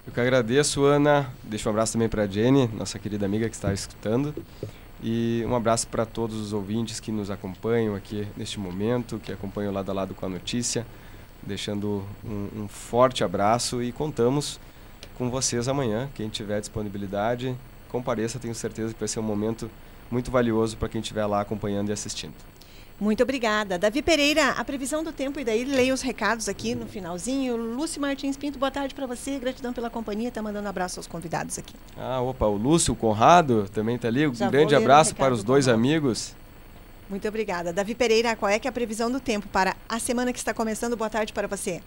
Eu 0.07 0.13
que 0.13 0.21
agradeço, 0.21 0.85
Ana. 0.85 1.31
Deixo 1.43 1.69
um 1.69 1.73
abraço 1.73 1.95
também 1.95 2.09
para 2.09 2.25
a 2.25 2.27
Jenny, 2.27 2.69
nossa 2.77 2.99
querida 2.99 3.25
amiga 3.25 3.49
que 3.49 3.55
está 3.55 3.73
escutando. 3.73 4.35
E 5.03 5.45
um 5.49 5.57
abraço 5.57 5.89
para 5.89 6.07
todos 6.07 6.37
os 6.37 6.53
ouvintes 6.53 7.01
que 7.01 7.11
nos 7.11 7.31
acompanham 7.31 7.95
aqui 7.97 8.27
neste 8.37 8.61
momento, 8.61 9.19
que 9.19 9.33
acompanham 9.33 9.73
lado 9.73 9.91
a 9.91 9.95
lado 9.95 10.15
com 10.15 10.27
a 10.27 10.29
notícia. 10.29 10.87
Deixando 11.45 12.05
um, 12.25 12.63
um 12.63 12.69
forte 12.69 13.25
abraço 13.25 13.83
e 13.83 13.91
contamos 13.91 14.61
com 15.17 15.31
vocês 15.31 15.69
amanhã. 15.69 16.09
Quem 16.15 16.29
tiver 16.29 16.61
disponibilidade, 16.61 17.57
compareça, 17.89 18.39
tenho 18.39 18.55
certeza 18.55 18.93
que 18.93 19.01
vai 19.01 19.09
ser 19.09 19.21
um 19.21 19.25
momento 19.25 19.71
muito 20.11 20.31
valioso 20.31 20.77
para 20.77 20.89
quem 20.89 21.01
estiver 21.01 21.27
lá 21.27 21.41
acompanhando 21.41 21.89
e 21.89 21.93
assistindo. 21.93 22.35
Muito 23.01 23.23
obrigada. 23.23 23.79
Davi 23.79 24.01
Pereira, 24.01 24.51
a 24.51 24.65
previsão 24.65 25.03
do 25.03 25.13
tempo 25.13 25.41
e 25.41 25.45
daí 25.45 25.65
leia 25.65 25.93
os 25.93 26.03
recados 26.03 26.49
aqui 26.49 26.75
no 26.75 26.87
finalzinho. 26.87 27.57
Lúcio 27.57 28.01
Martins 28.01 28.37
Pinto, 28.37 28.59
boa 28.61 28.71
tarde 28.71 28.95
para 28.95 29.07
você. 29.07 29.41
Gratidão 29.41 29.73
pela 29.73 29.91
companhia. 29.91 30.29
Está 30.29 30.41
mandando 30.41 30.67
um 30.67 30.71
abraço 30.71 31.01
aos 31.01 31.09
convidados 31.09 31.59
aqui. 31.59 31.75
Ah, 31.97 32.21
opa, 32.21 32.47
o 32.47 32.57
Lúcio, 32.57 32.95
o 32.95 32.97
Conrado 32.97 33.69
também 33.73 33.97
está 33.97 34.07
ali. 34.07 34.29
Um 34.29 34.35
Já 34.35 34.49
grande 34.49 34.77
abraço 34.77 35.17
para 35.17 35.35
os 35.35 35.43
dois 35.43 35.67
amigos. 35.67 36.37
Muito 37.11 37.27
obrigada. 37.27 37.73
Davi 37.73 37.95
Pereira, 37.95 38.37
qual 38.37 38.49
é 38.49 38.59
que 38.59 38.69
é 38.69 38.71
a 38.71 38.73
previsão 38.73 39.11
do 39.11 39.19
tempo 39.19 39.49
para 39.49 39.75
a 39.89 39.99
semana 39.99 40.33
que 40.33 40.39
está 40.39 40.55
começando? 40.55 40.97
Boa 40.97 41.11
tarde 41.11 41.33
para 41.33 41.49
você. 41.49 41.83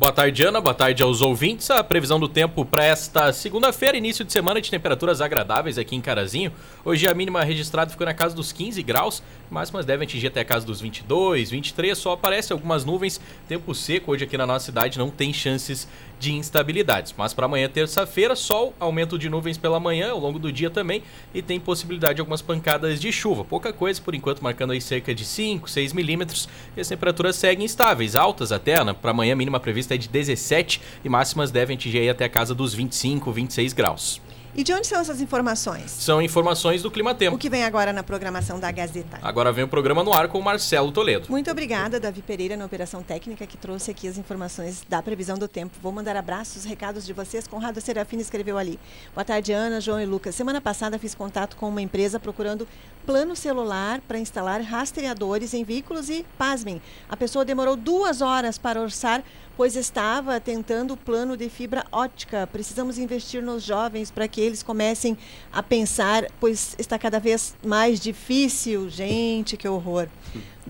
Boa 0.00 0.12
tarde, 0.12 0.42
Ana. 0.42 0.62
Boa 0.62 0.72
tarde 0.72 1.02
aos 1.02 1.20
ouvintes. 1.20 1.70
A 1.70 1.84
previsão 1.84 2.18
do 2.18 2.26
tempo 2.26 2.64
para 2.64 2.82
esta 2.82 3.30
segunda-feira, 3.34 3.98
início 3.98 4.24
de 4.24 4.32
semana 4.32 4.58
de 4.58 4.70
temperaturas 4.70 5.20
agradáveis 5.20 5.76
aqui 5.76 5.94
em 5.94 6.00
Carazinho. 6.00 6.50
Hoje 6.82 7.06
a 7.06 7.12
mínima 7.12 7.44
registrada 7.44 7.90
ficou 7.90 8.06
na 8.06 8.14
casa 8.14 8.34
dos 8.34 8.50
15 8.50 8.82
graus, 8.82 9.22
máximas 9.50 9.84
devem 9.84 10.06
atingir 10.06 10.28
até 10.28 10.40
a 10.40 10.44
casa 10.46 10.64
dos 10.64 10.80
22, 10.80 11.50
23. 11.50 11.98
Só 11.98 12.12
aparecem 12.12 12.54
algumas 12.54 12.82
nuvens, 12.82 13.20
tempo 13.46 13.74
seco. 13.74 14.12
Hoje 14.12 14.24
aqui 14.24 14.38
na 14.38 14.46
nossa 14.46 14.64
cidade 14.64 14.98
não 14.98 15.10
tem 15.10 15.34
chances 15.34 15.86
de 16.20 16.34
instabilidades. 16.34 17.14
Mas 17.16 17.32
para 17.32 17.46
amanhã, 17.46 17.66
terça-feira, 17.68 18.36
sol, 18.36 18.74
aumento 18.78 19.18
de 19.18 19.30
nuvens 19.30 19.56
pela 19.56 19.80
manhã, 19.80 20.10
ao 20.10 20.20
longo 20.20 20.38
do 20.38 20.52
dia 20.52 20.70
também, 20.70 21.02
e 21.34 21.40
tem 21.40 21.58
possibilidade 21.58 22.16
de 22.16 22.20
algumas 22.20 22.42
pancadas 22.42 23.00
de 23.00 23.10
chuva. 23.10 23.42
Pouca 23.42 23.72
coisa, 23.72 24.00
por 24.02 24.14
enquanto, 24.14 24.44
marcando 24.44 24.72
aí 24.72 24.80
cerca 24.80 25.14
de 25.14 25.24
5, 25.24 25.68
6 25.68 25.94
milímetros. 25.94 26.46
E 26.76 26.80
as 26.80 26.88
temperaturas 26.88 27.36
seguem 27.36 27.64
estáveis, 27.64 28.14
altas 28.14 28.52
até, 28.52 28.84
né? 28.84 28.92
Para 28.92 29.12
amanhã, 29.12 29.34
mínima 29.34 29.58
prevista 29.58 29.94
é 29.94 29.98
de 29.98 30.08
17 30.08 30.80
e 31.02 31.08
máximas 31.08 31.50
devem 31.50 31.74
atingir 31.74 32.08
até 32.10 32.26
a 32.26 32.28
casa 32.28 32.54
dos 32.54 32.74
25, 32.74 33.32
26 33.32 33.72
graus. 33.72 34.20
E 34.52 34.64
de 34.64 34.72
onde 34.72 34.84
são 34.84 35.00
essas 35.00 35.20
informações? 35.20 35.92
São 35.92 36.20
informações 36.20 36.82
do 36.82 36.90
Clima 36.90 37.14
Tempo. 37.14 37.36
O 37.36 37.38
que 37.38 37.48
vem 37.48 37.62
agora 37.62 37.92
na 37.92 38.02
programação 38.02 38.58
da 38.58 38.70
Gazeta? 38.72 39.20
Agora 39.22 39.52
vem 39.52 39.62
o 39.62 39.68
programa 39.68 40.02
no 40.02 40.12
ar 40.12 40.26
com 40.26 40.40
o 40.40 40.42
Marcelo 40.42 40.90
Toledo. 40.90 41.26
Muito 41.30 41.48
obrigada, 41.48 42.00
Davi 42.00 42.20
Pereira, 42.20 42.56
na 42.56 42.64
Operação 42.64 43.00
Técnica, 43.00 43.46
que 43.46 43.56
trouxe 43.56 43.92
aqui 43.92 44.08
as 44.08 44.18
informações 44.18 44.82
da 44.88 45.00
previsão 45.00 45.38
do 45.38 45.46
tempo. 45.46 45.76
Vou 45.80 45.92
mandar 45.92 46.16
abraços, 46.16 46.64
recados 46.64 47.06
de 47.06 47.12
vocês. 47.12 47.46
Conrado 47.46 47.80
Serafina 47.80 48.22
escreveu 48.22 48.58
ali. 48.58 48.78
Boa 49.14 49.24
tarde, 49.24 49.52
Ana, 49.52 49.80
João 49.80 50.00
e 50.00 50.06
Lucas. 50.06 50.34
Semana 50.34 50.60
passada 50.60 50.98
fiz 50.98 51.14
contato 51.14 51.56
com 51.56 51.68
uma 51.68 51.80
empresa 51.80 52.18
procurando 52.18 52.66
plano 53.06 53.36
celular 53.36 54.00
para 54.00 54.18
instalar 54.18 54.60
rastreadores 54.62 55.54
em 55.54 55.62
veículos 55.62 56.10
e, 56.10 56.26
pasmem, 56.36 56.82
a 57.08 57.16
pessoa 57.16 57.44
demorou 57.44 57.76
duas 57.76 58.20
horas 58.20 58.58
para 58.58 58.80
orçar 58.80 59.22
pois 59.60 59.76
estava 59.76 60.40
tentando 60.40 60.94
o 60.94 60.96
plano 60.96 61.36
de 61.36 61.50
fibra 61.50 61.84
ótica. 61.92 62.48
Precisamos 62.50 62.96
investir 62.96 63.42
nos 63.42 63.62
jovens 63.62 64.10
para 64.10 64.26
que 64.26 64.40
eles 64.40 64.62
comecem 64.62 65.18
a 65.52 65.62
pensar, 65.62 66.24
pois 66.40 66.74
está 66.78 66.98
cada 66.98 67.20
vez 67.20 67.54
mais 67.62 68.00
difícil. 68.00 68.88
Gente, 68.88 69.58
que 69.58 69.68
horror. 69.68 70.08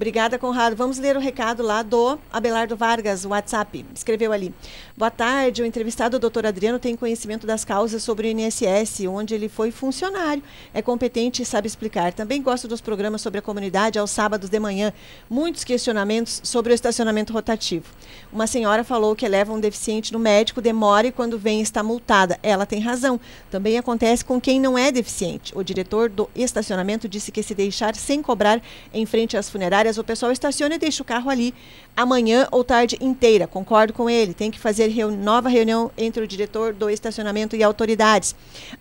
Obrigada, 0.01 0.39
Conrado. 0.39 0.75
Vamos 0.75 0.99
ler 0.99 1.15
o 1.15 1.21
recado 1.21 1.63
lá 1.63 1.83
do 1.83 2.19
Abelardo 2.33 2.75
Vargas, 2.75 3.27
WhatsApp. 3.27 3.85
Escreveu 3.95 4.33
ali. 4.33 4.55
Boa 4.97 5.11
tarde. 5.11 5.61
O 5.61 5.67
entrevistado, 5.67 6.19
doutor 6.19 6.47
Adriano, 6.47 6.79
tem 6.79 6.97
conhecimento 6.97 7.47
das 7.47 7.67
causas 7.67 8.03
sobre 8.03 8.27
o 8.27 8.31
INSS, 8.31 9.07
onde 9.07 9.35
ele 9.35 9.47
foi 9.47 9.71
funcionário. 9.71 10.43
É 10.73 10.81
competente 10.81 11.43
e 11.43 11.45
sabe 11.45 11.67
explicar. 11.67 12.15
Também 12.15 12.41
gosto 12.41 12.67
dos 12.67 12.81
programas 12.81 13.21
sobre 13.21 13.41
a 13.41 13.43
comunidade 13.43 13.99
aos 13.99 14.11
sábados 14.11 14.49
de 14.49 14.59
manhã. 14.59 14.91
Muitos 15.29 15.65
questionamentos 15.65 16.41
sobre 16.45 16.73
o 16.73 16.75
estacionamento 16.75 17.35
rotativo. 17.35 17.85
Uma 18.33 18.47
senhora 18.47 18.83
falou 18.83 19.15
que 19.15 19.29
leva 19.29 19.53
um 19.53 19.61
deficiente 19.61 20.15
no 20.15 20.19
médico, 20.19 20.63
demora 20.63 21.09
e 21.09 21.13
quando 21.13 21.39
vem 21.39 21.61
está 21.61 21.83
multada. 21.83 22.39
Ela 22.43 22.65
tem 22.65 22.81
razão. 22.81 23.21
Também 23.51 23.77
acontece 23.77 24.25
com 24.25 24.41
quem 24.41 24.59
não 24.59 24.79
é 24.79 24.91
deficiente. 24.91 25.53
O 25.55 25.63
diretor 25.63 26.09
do 26.09 26.31
estacionamento 26.35 27.07
disse 27.07 27.31
que 27.31 27.43
se 27.43 27.55
deixar 27.55 27.95
sem 27.95 28.23
cobrar 28.23 28.63
em 28.95 29.05
frente 29.05 29.37
às 29.37 29.50
funerárias, 29.51 29.99
o 29.99 30.05
pessoal 30.05 30.33
estaciona 30.33 30.77
e 30.77 30.79
deixa 30.79 31.03
o 31.03 31.07
carro 31.07 31.29
ali 31.29 31.53
amanhã 31.97 32.49
ou 32.51 32.65
tarde 32.65 32.97
inteira. 33.01 33.47
Concordo 33.47 33.93
com 33.93 34.09
ele. 34.09 34.33
Tem 34.33 34.51
que 34.51 34.59
fazer 34.59 34.91
nova 35.17 35.49
reunião 35.49 35.91
entre 35.99 36.23
o 36.23 36.27
diretor 36.27 36.73
do 36.73 36.89
estacionamento 36.89 37.57
e 37.57 37.63
autoridades. 37.63 38.35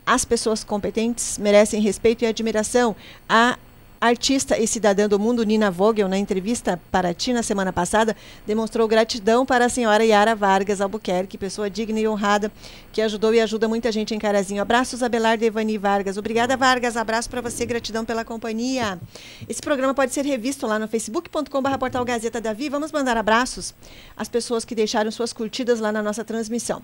As 0.06 0.24
pessoas 0.24 0.64
competentes 0.64 1.38
merecem 1.38 1.82
respeito 1.82 2.24
e 2.24 2.28
admiração. 2.28 2.96
A 3.28 3.58
artista 4.00 4.58
e 4.58 4.66
cidadã 4.66 5.08
do 5.10 5.20
mundo 5.20 5.44
Nina 5.44 5.70
Vogel, 5.70 6.08
na 6.08 6.18
entrevista 6.18 6.80
para 6.92 7.14
ti 7.14 7.34
na 7.34 7.44
semana 7.44 7.74
passada, 7.74 8.16
demonstrou 8.48 8.88
gratidão 8.88 9.46
para 9.46 9.66
a 9.66 9.70
senhora 9.70 10.06
Yara 10.06 10.36
Vargas 10.36 10.80
Albuquerque, 10.80 11.38
pessoa 11.38 11.70
digna 11.70 12.00
e 12.00 12.08
honrada, 12.08 12.52
que 12.94 13.02
ajudou 13.02 13.34
e 13.34 13.42
ajuda 13.42 13.68
muita 13.68 13.92
gente 13.92 14.16
em 14.16 14.20
Carazinho. 14.20 14.62
Abraços, 14.62 15.04
Abelardo 15.04 15.44
Evani 15.44 15.78
Vargas. 15.78 16.18
Obrigada, 16.18 16.56
Vargas. 16.56 16.96
Abraço 16.96 17.30
para 17.30 17.42
você, 17.42 17.66
gratidão 17.66 18.06
pela 18.06 18.24
companhia. 18.24 19.00
Esse 19.48 19.62
programa 19.62 19.94
pode 19.94 20.14
ser 20.14 20.26
revisto 20.26 20.66
lá 20.66 20.80
no 20.80 20.88
facebook.com.br 20.88 21.78
portal 21.78 22.06
Gazeta 22.06 22.40
Davi. 22.40 22.70
Vamos 22.70 22.92
mandar 22.92 23.18
abraços 23.18 23.74
às 24.16 24.30
pessoas 24.30 24.64
que 24.64 24.74
deixaram 24.74 25.12
suas 25.12 25.34
curtidas 25.34 25.80
lá 25.80 25.92
na 25.92 26.02
nossa 26.02 26.24
transmissão. 26.24 26.82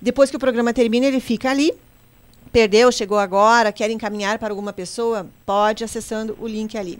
Depois 0.00 0.30
que 0.30 0.36
o 0.36 0.40
programa 0.40 0.72
termina, 0.72 1.06
ele 1.06 1.20
fica 1.20 1.50
ali 1.50 1.72
perdeu, 2.56 2.90
chegou 2.90 3.18
agora, 3.18 3.70
quer 3.70 3.90
encaminhar 3.90 4.38
para 4.38 4.50
alguma 4.50 4.72
pessoa, 4.72 5.26
pode 5.44 5.84
acessando 5.84 6.34
o 6.40 6.48
link 6.48 6.78
ali. 6.78 6.98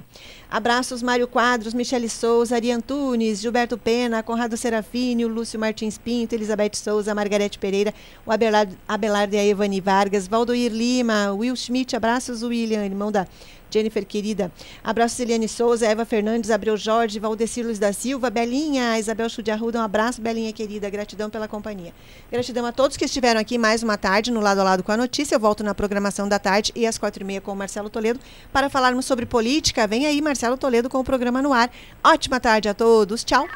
Abraços 0.51 1.03
Mário 1.03 1.27
Quadros, 1.27 1.73
Michele 1.73 2.11
Souza, 2.11 2.57
Ari 2.57 2.71
Antunes, 2.71 3.41
Gilberto 3.41 3.79
Pena, 3.79 4.23
Conrado 4.23 4.55
Serafini, 4.55 5.25
Lúcio 5.25 5.59
Martins 5.59 5.97
Pinto, 5.97 6.35
Elizabeth 6.35 6.75
Souza, 6.75 7.15
Margarete 7.15 7.59
Pereira, 7.59 7.95
o 8.27 8.31
Abelardo, 8.31 8.77
Abelardo 8.87 9.35
e 9.35 9.39
a 9.39 9.47
Evani 9.47 9.81
Vargas, 9.81 10.29
Valdoir 10.29 10.71
Lima, 10.71 11.33
Will 11.33 11.57
Schmidt, 11.57 11.97
abraços 11.97 12.43
William, 12.43 12.85
irmão 12.85 13.11
da 13.11 13.27
Jennifer 13.71 14.05
querida. 14.05 14.51
Abraço 14.83 15.21
Eliane 15.21 15.49
Souza, 15.49 15.87
Eva 15.87 16.05
Fernandes, 16.05 16.51
Abreu 16.51 16.77
Jorge, 16.77 17.19
Valdecir 17.19 17.65
Luiz 17.65 17.79
da 17.79 17.93
Silva, 17.93 18.31
Belinha, 18.31 18.99
Isabel 18.99 19.29
Chudiarruda. 19.29 19.79
Um 19.79 19.83
abraço, 19.83 20.21
Belinha 20.21 20.53
querida. 20.53 20.89
Gratidão 20.89 21.29
pela 21.31 21.49
companhia. 21.49 21.93
Gratidão 22.31 22.65
a 22.67 22.73
todos 22.73 22.97
que 22.97 23.05
estiveram 23.05 23.41
aqui 23.41 23.59
mais 23.59 23.83
uma 23.83 23.97
tarde 23.97 24.31
no 24.31 24.41
Lado 24.41 24.61
a 24.61 24.65
Lado 24.65 24.83
com 24.83 24.93
a 24.93 24.97
Notícia. 24.97 25.35
Eu 25.35 25.41
volto 25.41 25.63
na 25.63 25.75
programação 25.75 26.29
da 26.29 26.39
tarde 26.39 26.73
e 26.75 26.87
às 26.87 26.99
quatro 26.99 27.23
e 27.23 27.27
meia 27.27 27.41
com 27.41 27.53
o 27.53 27.57
Marcelo 27.57 27.91
Toledo 27.91 28.21
para 28.53 28.69
falarmos 28.69 29.05
sobre 29.05 29.27
política. 29.27 29.87
Vem 29.87 30.07
aí, 30.07 30.21
Marcelo 30.21 30.57
Toledo, 30.57 30.89
com 30.89 30.99
o 30.99 31.05
programa 31.05 31.43
no 31.43 31.53
ar. 31.53 31.71
Ótima 32.05 32.41
tarde 32.41 32.69
a 32.69 32.75
todos. 32.75 33.25
Tchau. 33.25 33.47